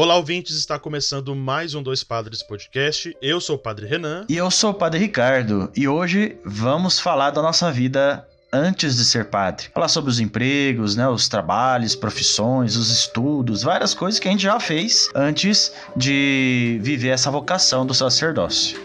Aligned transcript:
Olá, 0.00 0.14
ouvintes, 0.14 0.54
está 0.54 0.78
começando 0.78 1.34
mais 1.34 1.74
um 1.74 1.82
Dois 1.82 2.04
Padres 2.04 2.40
Podcast. 2.40 3.16
Eu 3.20 3.40
sou 3.40 3.56
o 3.56 3.58
Padre 3.58 3.84
Renan. 3.84 4.24
E 4.28 4.36
eu 4.36 4.48
sou 4.48 4.70
o 4.70 4.74
Padre 4.74 5.00
Ricardo. 5.00 5.72
E 5.76 5.88
hoje 5.88 6.36
vamos 6.44 7.00
falar 7.00 7.32
da 7.32 7.42
nossa 7.42 7.72
vida 7.72 8.24
antes 8.52 8.94
de 8.94 9.04
ser 9.04 9.24
padre. 9.24 9.66
Falar 9.74 9.88
sobre 9.88 10.08
os 10.08 10.20
empregos, 10.20 10.94
né, 10.94 11.08
os 11.08 11.28
trabalhos, 11.28 11.96
profissões, 11.96 12.76
os 12.76 12.92
estudos, 12.92 13.64
várias 13.64 13.92
coisas 13.92 14.20
que 14.20 14.28
a 14.28 14.30
gente 14.30 14.44
já 14.44 14.60
fez 14.60 15.08
antes 15.16 15.72
de 15.96 16.78
viver 16.80 17.08
essa 17.08 17.28
vocação 17.28 17.84
do 17.84 17.92
sacerdócio. 17.92 18.80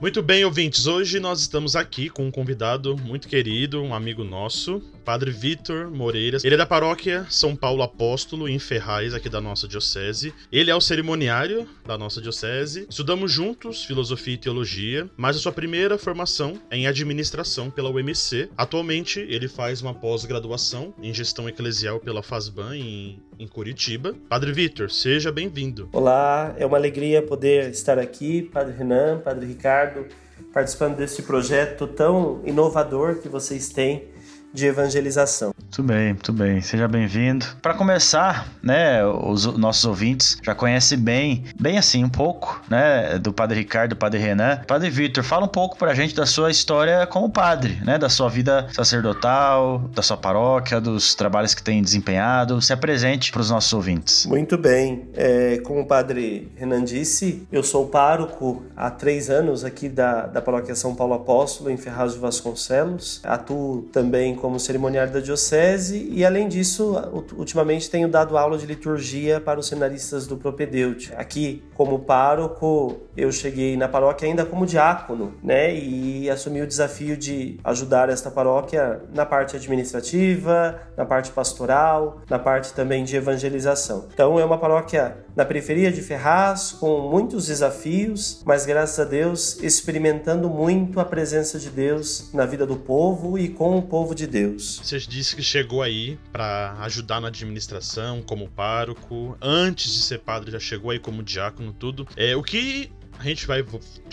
Muito 0.00 0.22
bem, 0.22 0.46
ouvintes. 0.46 0.86
Hoje 0.86 1.20
nós 1.20 1.42
estamos 1.42 1.76
aqui 1.76 2.08
com 2.08 2.26
um 2.26 2.30
convidado 2.30 2.96
muito 2.96 3.28
querido, 3.28 3.82
um 3.82 3.94
amigo 3.94 4.24
nosso, 4.24 4.80
Padre 5.04 5.30
Vitor 5.30 5.90
Moreira. 5.90 6.38
Ele 6.42 6.54
é 6.54 6.56
da 6.56 6.64
paróquia 6.64 7.26
São 7.28 7.54
Paulo 7.54 7.82
Apóstolo, 7.82 8.48
em 8.48 8.58
Ferraz, 8.58 9.12
aqui 9.12 9.28
da 9.28 9.42
nossa 9.42 9.68
diocese. 9.68 10.32
Ele 10.50 10.70
é 10.70 10.74
o 10.74 10.80
cerimoniário 10.80 11.68
da 11.86 11.98
nossa 11.98 12.18
diocese. 12.18 12.86
Estudamos 12.88 13.30
juntos 13.30 13.84
filosofia 13.84 14.32
e 14.32 14.38
teologia, 14.38 15.06
mas 15.18 15.36
a 15.36 15.38
sua 15.38 15.52
primeira 15.52 15.98
formação 15.98 16.58
é 16.70 16.78
em 16.78 16.86
administração 16.86 17.70
pela 17.70 17.90
UMC. 17.90 18.48
Atualmente, 18.56 19.20
ele 19.20 19.48
faz 19.48 19.82
uma 19.82 19.92
pós-graduação 19.92 20.94
em 21.02 21.12
gestão 21.12 21.46
eclesial 21.46 22.00
pela 22.00 22.22
FASBAN 22.22 22.74
em, 22.74 23.20
em 23.40 23.48
Curitiba. 23.48 24.14
Padre 24.28 24.52
Vitor, 24.52 24.90
seja 24.90 25.32
bem-vindo. 25.32 25.88
Olá, 25.92 26.54
é 26.58 26.66
uma 26.66 26.76
alegria 26.76 27.22
poder 27.22 27.70
estar 27.70 27.98
aqui, 27.98 28.42
Padre 28.42 28.76
Renan, 28.76 29.18
Padre 29.18 29.46
Ricardo 29.46 30.04
participando 30.52 30.96
desse 30.96 31.22
projeto 31.22 31.86
tão 31.86 32.40
inovador 32.44 33.16
que 33.16 33.28
vocês 33.28 33.68
têm 33.68 34.04
de 34.52 34.66
evangelização. 34.66 35.52
Muito 35.58 35.82
bem, 35.82 36.12
muito 36.12 36.32
bem. 36.32 36.60
Seja 36.60 36.88
bem-vindo. 36.88 37.46
Para 37.62 37.74
começar, 37.74 38.48
né, 38.62 39.04
os 39.06 39.46
nossos 39.56 39.84
ouvintes 39.84 40.38
já 40.42 40.54
conhecem 40.54 40.98
bem, 40.98 41.44
bem 41.58 41.78
assim, 41.78 42.04
um 42.04 42.08
pouco, 42.08 42.60
né, 42.68 43.18
do 43.18 43.32
Padre 43.32 43.60
Ricardo, 43.60 43.90
do 43.90 43.96
Padre 43.96 44.18
Renan. 44.18 44.60
Padre 44.66 44.90
Vitor, 44.90 45.22
fala 45.22 45.44
um 45.44 45.48
pouco 45.48 45.78
pra 45.78 45.94
gente 45.94 46.14
da 46.14 46.26
sua 46.26 46.50
história 46.50 47.06
como 47.06 47.30
padre, 47.30 47.78
né, 47.84 47.98
da 47.98 48.08
sua 48.08 48.28
vida 48.28 48.68
sacerdotal, 48.72 49.78
da 49.94 50.02
sua 50.02 50.16
paróquia, 50.16 50.80
dos 50.80 51.14
trabalhos 51.14 51.54
que 51.54 51.62
tem 51.62 51.82
desempenhado. 51.82 52.60
Se 52.60 52.72
apresente 52.72 53.30
para 53.30 53.40
os 53.40 53.50
nossos 53.50 53.72
ouvintes. 53.72 54.26
Muito 54.26 54.58
bem. 54.58 55.08
É, 55.14 55.58
como 55.58 55.80
o 55.80 55.86
Padre 55.86 56.50
Renan 56.56 56.84
disse, 56.84 57.46
eu 57.52 57.62
sou 57.62 57.86
pároco 57.88 58.62
há 58.76 58.90
três 58.90 59.30
anos 59.30 59.64
aqui 59.64 59.88
da, 59.88 60.26
da 60.26 60.42
paróquia 60.42 60.74
São 60.74 60.94
Paulo 60.94 61.14
Apóstolo, 61.14 61.70
em 61.70 61.76
Ferraz 61.76 62.12
de 62.12 62.18
Vasconcelos. 62.18 63.20
Atuo 63.24 63.82
também 63.92 64.34
como 64.40 64.58
cerimoniário 64.58 65.12
da 65.12 65.20
diocese 65.20 66.08
e 66.10 66.24
além 66.24 66.48
disso, 66.48 66.96
ultimamente 67.36 67.90
tenho 67.90 68.08
dado 68.08 68.36
aula 68.36 68.56
de 68.58 68.66
liturgia 68.66 69.40
para 69.40 69.60
os 69.60 69.66
seminaristas 69.66 70.26
do 70.26 70.36
Propedeute. 70.36 71.12
Aqui, 71.16 71.62
como 71.74 71.98
pároco, 72.00 73.00
eu 73.16 73.30
cheguei 73.30 73.76
na 73.76 73.86
paróquia 73.86 74.26
ainda 74.26 74.44
como 74.44 74.66
diácono, 74.66 75.34
né? 75.42 75.74
E 75.74 76.28
assumi 76.30 76.62
o 76.62 76.66
desafio 76.66 77.16
de 77.16 77.58
ajudar 77.62 78.08
esta 78.08 78.30
paróquia 78.30 79.00
na 79.14 79.26
parte 79.26 79.56
administrativa, 79.56 80.80
na 80.96 81.04
parte 81.04 81.30
pastoral, 81.30 82.22
na 82.28 82.38
parte 82.38 82.72
também 82.72 83.04
de 83.04 83.16
evangelização. 83.16 84.06
Então 84.12 84.40
é 84.40 84.44
uma 84.44 84.58
paróquia 84.58 85.16
na 85.36 85.44
periferia 85.44 85.90
de 85.92 86.02
Ferraz 86.02 86.72
com 86.72 87.10
muitos 87.10 87.46
desafios, 87.46 88.42
mas 88.44 88.66
graças 88.66 88.98
a 88.98 89.04
Deus 89.04 89.62
experimentando 89.62 90.48
muito 90.48 91.00
a 91.00 91.04
presença 91.04 91.58
de 91.58 91.70
Deus 91.70 92.30
na 92.32 92.46
vida 92.46 92.66
do 92.66 92.76
povo 92.76 93.38
e 93.38 93.48
com 93.48 93.78
o 93.78 93.82
povo 93.82 94.14
de 94.14 94.26
Deus. 94.26 94.80
Você 94.82 94.98
disse 94.98 95.34
que 95.34 95.42
chegou 95.42 95.82
aí 95.82 96.18
para 96.32 96.76
ajudar 96.80 97.20
na 97.20 97.28
administração 97.28 98.22
como 98.22 98.48
pároco. 98.48 99.36
Antes 99.40 99.92
de 99.92 100.02
ser 100.02 100.18
padre, 100.20 100.50
já 100.50 100.58
chegou 100.58 100.90
aí 100.90 100.98
como 100.98 101.22
diácono, 101.22 101.72
tudo. 101.72 102.06
É, 102.16 102.34
o 102.36 102.42
que 102.42 102.90
a 103.20 103.22
gente 103.22 103.46
vai 103.46 103.64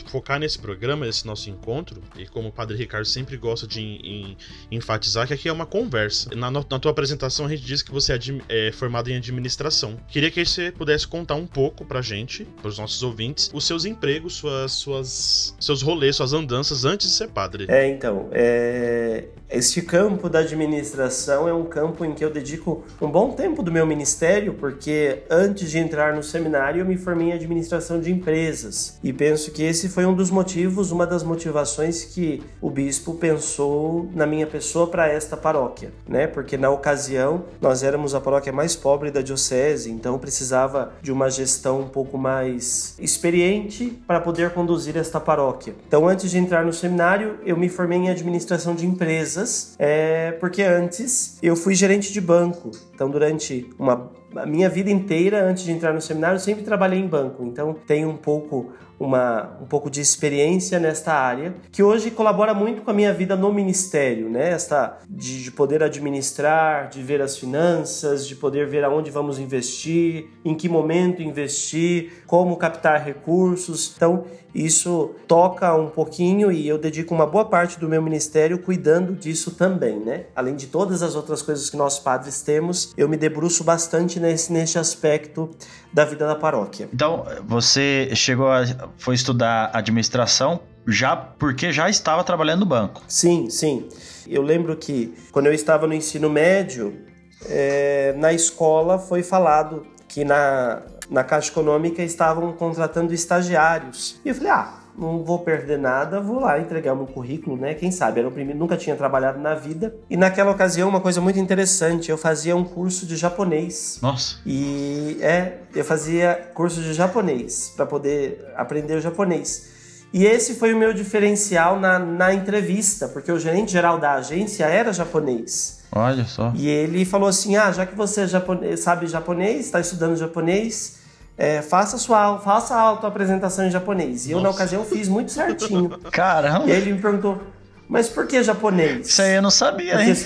focar 0.05 0.37
nesse 0.37 0.59
programa, 0.59 1.05
nesse 1.05 1.25
nosso 1.25 1.49
encontro, 1.49 2.01
e 2.17 2.27
como 2.27 2.49
o 2.49 2.51
Padre 2.51 2.75
Ricardo 2.75 3.05
sempre 3.05 3.37
gosta 3.37 3.65
de 3.65 3.79
em, 3.79 3.99
em, 4.03 4.37
enfatizar, 4.69 5.25
que 5.25 5.33
aqui 5.33 5.47
é 5.47 5.51
uma 5.51 5.65
conversa. 5.65 6.29
Na, 6.35 6.51
na, 6.51 6.61
tua 6.63 6.91
apresentação, 6.91 7.45
a 7.45 7.49
gente 7.49 7.63
disse 7.63 7.85
que 7.85 7.91
você 7.91 8.13
é, 8.13 8.19
é, 8.49 8.71
formado 8.71 9.09
em 9.09 9.15
administração. 9.15 9.97
Queria 10.09 10.29
que 10.29 10.43
você 10.45 10.71
pudesse 10.71 11.07
contar 11.07 11.35
um 11.35 11.47
pouco 11.47 11.85
pra 11.85 12.01
gente, 12.01 12.43
pros 12.61 12.77
nossos 12.77 13.01
ouvintes, 13.01 13.49
os 13.53 13.65
seus 13.65 13.85
empregos, 13.85 14.33
suas, 14.35 14.73
suas, 14.73 15.55
seus 15.59 15.81
rolês, 15.81 16.17
suas 16.17 16.33
andanças 16.33 16.83
antes 16.83 17.07
de 17.07 17.13
ser 17.13 17.29
padre. 17.29 17.65
É, 17.69 17.87
então, 17.87 18.27
é... 18.33 19.25
este 19.49 19.81
campo 19.81 20.29
da 20.29 20.39
administração 20.39 21.47
é 21.47 21.53
um 21.53 21.65
campo 21.65 22.03
em 22.03 22.13
que 22.13 22.25
eu 22.25 22.29
dedico 22.29 22.83
um 23.01 23.09
bom 23.09 23.31
tempo 23.31 23.63
do 23.63 23.71
meu 23.71 23.85
ministério, 23.85 24.53
porque 24.55 25.23
antes 25.29 25.71
de 25.71 25.77
entrar 25.77 26.13
no 26.13 26.21
seminário, 26.21 26.81
eu 26.81 26.85
me 26.85 26.97
formei 26.97 27.29
em 27.29 27.33
administração 27.33 28.01
de 28.01 28.11
empresas. 28.11 28.96
E 29.03 29.13
penso 29.13 29.51
que 29.51 29.63
esse 29.63 29.89
foi 29.89 30.05
um 30.05 30.13
dos 30.13 30.29
motivos, 30.29 30.91
uma 30.91 31.05
das 31.05 31.23
motivações 31.23 32.03
que 32.03 32.43
o 32.61 32.69
bispo 32.69 33.13
pensou 33.15 34.09
na 34.13 34.25
minha 34.25 34.47
pessoa 34.47 34.87
para 34.87 35.07
esta 35.07 35.37
paróquia, 35.37 35.91
né? 36.07 36.27
Porque 36.27 36.57
na 36.57 36.69
ocasião 36.69 37.45
nós 37.61 37.83
éramos 37.83 38.15
a 38.15 38.21
paróquia 38.21 38.51
mais 38.51 38.75
pobre 38.75 39.11
da 39.11 39.21
diocese, 39.21 39.91
então 39.91 40.17
precisava 40.17 40.93
de 41.01 41.11
uma 41.11 41.29
gestão 41.29 41.81
um 41.81 41.87
pouco 41.87 42.17
mais 42.17 42.95
experiente 42.99 44.01
para 44.07 44.19
poder 44.19 44.51
conduzir 44.51 44.97
esta 44.97 45.19
paróquia. 45.19 45.75
Então, 45.87 46.07
antes 46.07 46.31
de 46.31 46.37
entrar 46.37 46.65
no 46.65 46.73
seminário, 46.73 47.39
eu 47.45 47.57
me 47.57 47.69
formei 47.69 47.99
em 47.99 48.09
administração 48.09 48.75
de 48.75 48.85
empresas, 48.85 49.75
é, 49.77 50.31
porque 50.33 50.63
antes 50.63 51.37
eu 51.41 51.55
fui 51.55 51.75
gerente 51.75 52.11
de 52.11 52.21
banco. 52.21 52.71
Então, 52.93 53.09
durante 53.09 53.69
uma 53.77 54.11
a 54.35 54.45
minha 54.45 54.69
vida 54.69 54.91
inteira, 54.91 55.43
antes 55.43 55.63
de 55.63 55.71
entrar 55.71 55.93
no 55.93 56.01
seminário, 56.01 56.39
sempre 56.39 56.63
trabalhei 56.63 56.99
em 56.99 57.07
banco, 57.07 57.43
então 57.43 57.75
tenho 57.87 58.09
um 58.09 58.17
pouco 58.17 58.71
uma, 58.99 59.57
um 59.61 59.65
pouco 59.65 59.89
de 59.89 60.01
experiência 60.01 60.79
nesta 60.79 61.13
área, 61.13 61.55
que 61.71 61.83
hoje 61.83 62.11
colabora 62.11 62.53
muito 62.53 62.81
com 62.81 62.91
a 62.91 62.93
minha 62.93 63.13
vida 63.13 63.35
no 63.35 63.53
ministério, 63.53 64.29
né? 64.29 64.49
Esta 64.51 64.97
de, 65.09 65.43
de, 65.43 65.51
poder 65.51 65.83
administrar, 65.83 66.89
de 66.89 67.01
ver 67.01 67.21
as 67.21 67.37
finanças, 67.37 68.27
de 68.27 68.35
poder 68.35 68.67
ver 68.67 68.83
aonde 68.83 69.11
vamos 69.11 69.39
investir, 69.39 70.29
em 70.43 70.55
que 70.55 70.67
momento 70.67 71.21
investir, 71.21 72.23
como 72.25 72.55
captar 72.57 73.03
recursos. 73.03 73.93
Então, 73.95 74.25
isso 74.57 75.11
toca 75.27 75.75
um 75.75 75.89
pouquinho 75.89 76.51
e 76.51 76.67
eu 76.67 76.79
dedico 76.79 77.13
uma 77.13 77.27
boa 77.27 77.45
parte 77.45 77.79
do 77.79 77.87
meu 77.87 78.01
ministério 78.01 78.57
cuidando 78.57 79.13
disso 79.13 79.51
também, 79.51 79.99
né? 79.99 80.25
Além 80.35 80.55
de 80.55 80.65
todas 80.65 81.03
as 81.03 81.15
outras 81.15 81.43
coisas 81.43 81.69
que 81.69 81.77
nós 81.77 81.99
padres 81.99 82.41
temos, 82.41 82.91
eu 82.97 83.07
me 83.07 83.17
debruço 83.17 83.63
bastante 83.63 84.19
nesse, 84.19 84.51
nesse 84.51 84.79
aspecto 84.79 85.49
da 85.91 86.05
vida 86.05 86.27
da 86.27 86.35
paróquia. 86.35 86.89
Então, 86.93 87.25
você 87.45 88.09
chegou 88.13 88.51
a 88.51 88.63
foi 88.97 89.15
estudar 89.15 89.71
administração 89.73 90.59
já 90.87 91.15
porque 91.15 91.71
já 91.71 91.89
estava 91.89 92.23
trabalhando 92.23 92.61
no 92.61 92.65
banco. 92.65 93.01
Sim, 93.07 93.49
sim. 93.49 93.89
Eu 94.27 94.41
lembro 94.41 94.75
que 94.75 95.13
quando 95.31 95.47
eu 95.47 95.53
estava 95.53 95.85
no 95.85 95.93
ensino 95.93 96.29
médio, 96.29 96.97
é, 97.45 98.13
na 98.17 98.31
escola 98.33 98.97
foi 98.97 99.21
falado 99.21 99.85
que 100.07 100.23
na, 100.23 100.81
na 101.09 101.23
Caixa 101.23 101.51
Econômica 101.51 102.01
estavam 102.01 102.53
contratando 102.53 103.13
estagiários. 103.13 104.19
E 104.23 104.29
eu 104.29 104.35
falei, 104.35 104.51
ah, 104.51 104.73
não 104.97 105.23
vou 105.23 105.39
perder 105.39 105.77
nada, 105.77 106.19
vou 106.19 106.39
lá 106.39 106.59
entregar 106.59 106.95
meu 106.95 107.05
currículo, 107.05 107.55
né? 107.55 107.73
Quem 107.73 107.91
sabe? 107.91 108.19
Era 108.19 108.27
o 108.27 108.31
primeiro, 108.31 108.59
nunca 108.59 108.75
tinha 108.75 108.95
trabalhado 108.95 109.39
na 109.39 109.53
vida. 109.53 109.95
E 110.09 110.17
naquela 110.17 110.51
ocasião, 110.51 110.89
uma 110.89 111.01
coisa 111.01 111.21
muito 111.21 111.37
interessante, 111.37 112.09
eu 112.09 112.17
fazia 112.17 112.55
um 112.55 112.63
curso 112.63 113.05
de 113.05 113.15
japonês. 113.15 113.99
Nossa. 114.01 114.37
E 114.45 115.17
é, 115.21 115.59
eu 115.75 115.85
fazia 115.85 116.49
curso 116.53 116.81
de 116.81 116.93
japonês 116.93 117.73
para 117.75 117.85
poder 117.85 118.45
aprender 118.55 118.95
o 118.95 119.01
japonês. 119.01 119.77
E 120.13 120.25
esse 120.25 120.55
foi 120.55 120.73
o 120.73 120.77
meu 120.77 120.93
diferencial 120.93 121.79
na, 121.79 121.99
na 121.99 122.33
entrevista, 122.33 123.07
porque 123.07 123.31
o 123.31 123.37
gerente 123.37 123.71
geral 123.71 123.99
da 123.99 124.13
agência 124.13 124.65
era 124.65 124.93
japonês. 124.93 125.83
Olha 125.91 126.25
só. 126.25 126.53
E 126.55 126.67
ele 126.67 127.05
falou 127.05 127.27
assim: 127.27 127.55
ah, 127.55 127.71
já 127.71 127.85
que 127.85 127.95
você 127.95 128.21
é 128.21 128.27
japonês, 128.27 128.79
sabe 128.79 129.07
japonês, 129.07 129.65
está 129.65 129.79
estudando 129.79 130.15
japonês, 130.15 130.99
é, 131.37 131.61
faça 131.61 131.97
sua 131.97 132.39
faça 132.39 132.75
a 132.75 132.79
autoapresentação 132.81 133.65
em 133.65 133.71
japonês. 133.71 134.25
E 134.27 134.31
eu, 134.31 134.41
na 134.41 134.49
ocasião, 134.49 134.83
fiz 134.83 135.07
muito 135.07 135.31
certinho. 135.31 135.89
Caramba! 136.11 136.65
E 136.67 136.71
aí 136.71 136.77
ele 136.81 136.93
me 136.93 137.01
perguntou: 137.01 137.41
mas 137.87 138.09
por 138.09 138.25
que 138.27 138.41
japonês? 138.43 139.07
Isso 139.07 139.21
aí 139.21 139.35
eu 139.35 139.41
não 139.41 139.51
sabia, 139.51 139.93
Porque- 139.97 140.09
hein? 140.11 140.17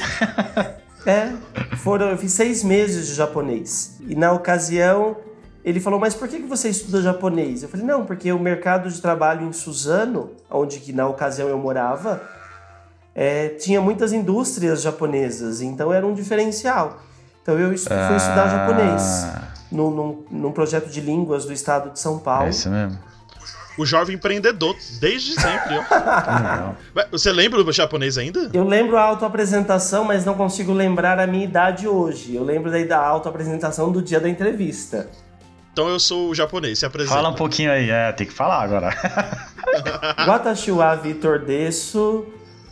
É, 1.03 1.31
foram, 1.77 2.11
eu 2.11 2.17
fiz 2.17 2.31
seis 2.31 2.63
meses 2.63 3.07
de 3.07 3.15
japonês. 3.15 3.97
E 4.07 4.13
na 4.13 4.31
ocasião, 4.33 5.17
ele 5.65 5.79
falou, 5.79 5.99
mas 5.99 6.13
por 6.13 6.27
que 6.27 6.37
que 6.41 6.47
você 6.47 6.69
estuda 6.69 7.01
japonês? 7.01 7.63
Eu 7.63 7.69
falei, 7.69 7.83
não, 7.83 8.05
porque 8.05 8.31
o 8.31 8.37
mercado 8.37 8.87
de 8.87 9.01
trabalho 9.01 9.41
em 9.47 9.51
Suzano, 9.51 10.29
onde 10.47 10.79
que 10.79 10.93
na 10.93 11.07
ocasião 11.07 11.49
eu 11.49 11.57
morava, 11.57 12.21
é, 13.15 13.47
tinha 13.49 13.81
muitas 13.81 14.13
indústrias 14.13 14.83
japonesas, 14.83 15.59
então 15.61 15.91
era 15.91 16.05
um 16.05 16.13
diferencial. 16.13 16.99
Então 17.41 17.57
eu 17.57 17.69
fui 17.69 17.75
estudar 17.75 18.47
japonês 18.67 19.23
Ah, 19.25 19.47
num, 19.71 19.89
num, 19.91 20.25
num 20.29 20.51
projeto 20.51 20.89
de 20.89 20.99
línguas 21.01 21.45
do 21.45 21.53
estado 21.53 21.91
de 21.91 21.99
São 21.99 22.17
É 22.17 22.19
Paulo. 22.19 22.49
isso 22.49 22.69
mesmo. 22.69 22.99
O 23.77 23.85
jovem 23.85 24.15
empreendedor, 24.17 24.75
desde 24.99 25.33
sempre, 25.33 25.77
ó. 25.77 26.73
Você 27.11 27.31
lembra 27.31 27.63
do 27.63 27.71
japonês 27.71 28.17
ainda? 28.17 28.49
Eu 28.53 28.65
lembro 28.65 28.97
a 28.97 29.01
autoapresentação, 29.01 30.03
mas 30.03 30.25
não 30.25 30.33
consigo 30.35 30.73
lembrar 30.73 31.17
a 31.19 31.25
minha 31.25 31.45
idade 31.45 31.87
hoje. 31.87 32.35
Eu 32.35 32.43
lembro 32.43 32.69
daí 32.69 32.85
da 32.85 32.99
autoapresentação 32.99 33.89
do 33.91 34.01
dia 34.01 34.19
da 34.19 34.27
entrevista. 34.27 35.09
Então 35.71 35.87
eu 35.87 35.99
sou 36.01 36.29
o 36.29 36.35
japonês, 36.35 36.79
se 36.79 36.85
apresenta. 36.85 37.15
Fala 37.15 37.29
um 37.29 37.33
pouquinho 37.35 37.71
aí, 37.71 37.89
é, 37.89 38.11
tem 38.11 38.27
que 38.27 38.33
falar 38.33 38.61
agora. 38.61 38.93
Watashi 40.27 40.71
wa 40.71 40.93
Vitor 40.95 41.39
desu, 41.39 42.25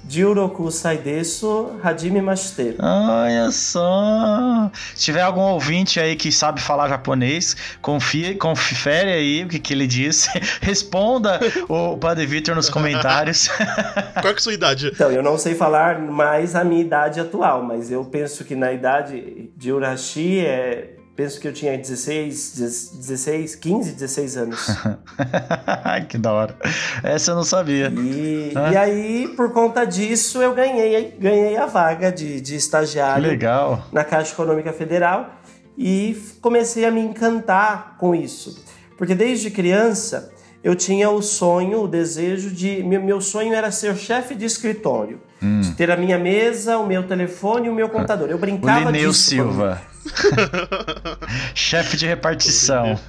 Jiuroku 0.10 0.72
sai 0.72 0.98
desu, 0.98 1.80
Hajime 1.84 2.20
mashite. 2.20 2.76
Olha 2.80 3.52
só. 3.52 4.72
Se 4.96 5.04
tiver 5.04 5.22
algum 5.22 5.42
ouvinte 5.42 6.00
aí 6.00 6.16
que 6.16 6.32
sabe 6.32 6.60
falar 6.60 6.90
japonês, 6.90 7.56
confia, 7.80 8.36
confere 8.36 9.12
aí 9.12 9.44
o 9.44 9.48
que, 9.48 9.60
que 9.60 9.72
ele 9.72 9.86
disse. 9.86 10.28
Responda 10.62 11.40
o 11.68 11.96
Padre 11.96 12.26
Vitor 12.26 12.56
nos 12.56 12.72
comentários. 12.72 13.50
Qual 14.20 14.24
que 14.24 14.28
é 14.30 14.34
a 14.34 14.40
sua 14.40 14.54
idade? 14.54 14.88
Então, 14.88 15.12
eu 15.12 15.22
não 15.22 15.38
sei 15.38 15.54
falar 15.54 16.00
mais 16.00 16.56
a 16.56 16.64
minha 16.64 16.82
idade 16.82 17.20
atual, 17.20 17.62
mas 17.62 17.92
eu 17.92 18.04
penso 18.04 18.44
que 18.44 18.56
na 18.56 18.74
idade 18.74 19.52
de 19.56 19.72
Urashi, 19.72 20.40
é, 20.40 20.96
penso 21.20 21.38
que 21.38 21.46
eu 21.50 21.52
tinha 21.52 21.78
16, 21.78 22.54
16, 22.94 23.56
15, 23.56 23.92
16 23.92 24.38
anos. 24.38 24.68
Que 26.08 26.18
da 26.18 26.32
hora. 26.32 26.56
Essa 27.04 27.32
eu 27.32 27.36
não 27.36 27.44
sabia. 27.44 27.90
E, 27.94 28.54
Ah. 28.56 28.72
e 28.72 28.78
aí, 28.78 29.28
por 29.36 29.52
conta 29.52 29.84
disso, 29.86 30.42
eu 30.42 30.54
ganhei, 30.56 31.14
ganhei 31.20 31.58
a 31.58 31.66
vaga 31.66 32.10
de, 32.10 32.40
de 32.40 32.52
Que 32.54 32.58
estagiário 32.58 33.28
legal. 33.28 33.86
na 33.92 34.04
Caixa 34.06 34.32
Econômica 34.32 34.72
Federal 34.72 35.30
e 35.78 36.16
comecei 36.42 36.86
a 36.86 36.92
me 36.92 37.02
encantar 37.02 37.98
com 38.00 38.16
isso. 38.16 38.64
Porque 38.98 39.14
desde 39.14 39.52
criança 39.52 40.32
eu 40.64 40.74
tinha 40.74 41.10
o 41.10 41.22
sonho, 41.22 41.82
o 41.84 41.88
desejo 41.88 42.50
de. 42.52 42.82
Meu, 42.84 43.02
meu 43.04 43.20
sonho 43.22 43.54
era 43.54 43.72
ser 43.72 43.96
chefe 43.98 44.36
de 44.36 44.46
escritório. 44.46 45.20
De 45.42 45.72
ter 45.72 45.90
a 45.90 45.96
minha 45.96 46.18
mesa, 46.20 46.78
o 46.78 46.86
meu 46.86 47.04
telefone 47.08 47.68
e 47.68 47.70
o 47.70 47.74
meu 47.74 47.88
computador. 47.88 48.30
Eu 48.30 48.36
O 48.36 48.40
brincava 48.40 48.92
Lineu 48.92 49.10
disso 49.12 49.30
Silva. 49.30 49.82
Chefe 51.54 51.98
de 51.98 52.08
repartição. 52.08 53.00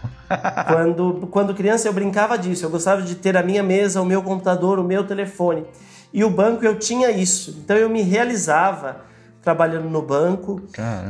Quando, 0.67 1.29
quando 1.31 1.55
criança 1.55 1.89
eu 1.89 1.93
brincava 1.93 2.39
disso, 2.39 2.65
eu 2.65 2.71
gostava 2.71 3.03
de 3.03 3.15
ter 3.15 3.37
a 3.37 3.43
minha 3.43 3.63
mesa, 3.63 4.01
o 4.01 4.07
meu 4.07 4.23
computador, 4.23 4.79
o 4.79 4.85
meu 4.85 5.05
telefone. 5.05 5.65
E 6.13 6.25
o 6.25 6.31
banco 6.31 6.65
eu 6.65 6.79
tinha 6.79 7.11
isso. 7.11 7.59
Então 7.63 7.77
eu 7.77 7.89
me 7.89 8.03
realizava 8.03 9.09
trabalhando 9.43 9.89
no 9.89 10.03
banco. 10.03 10.61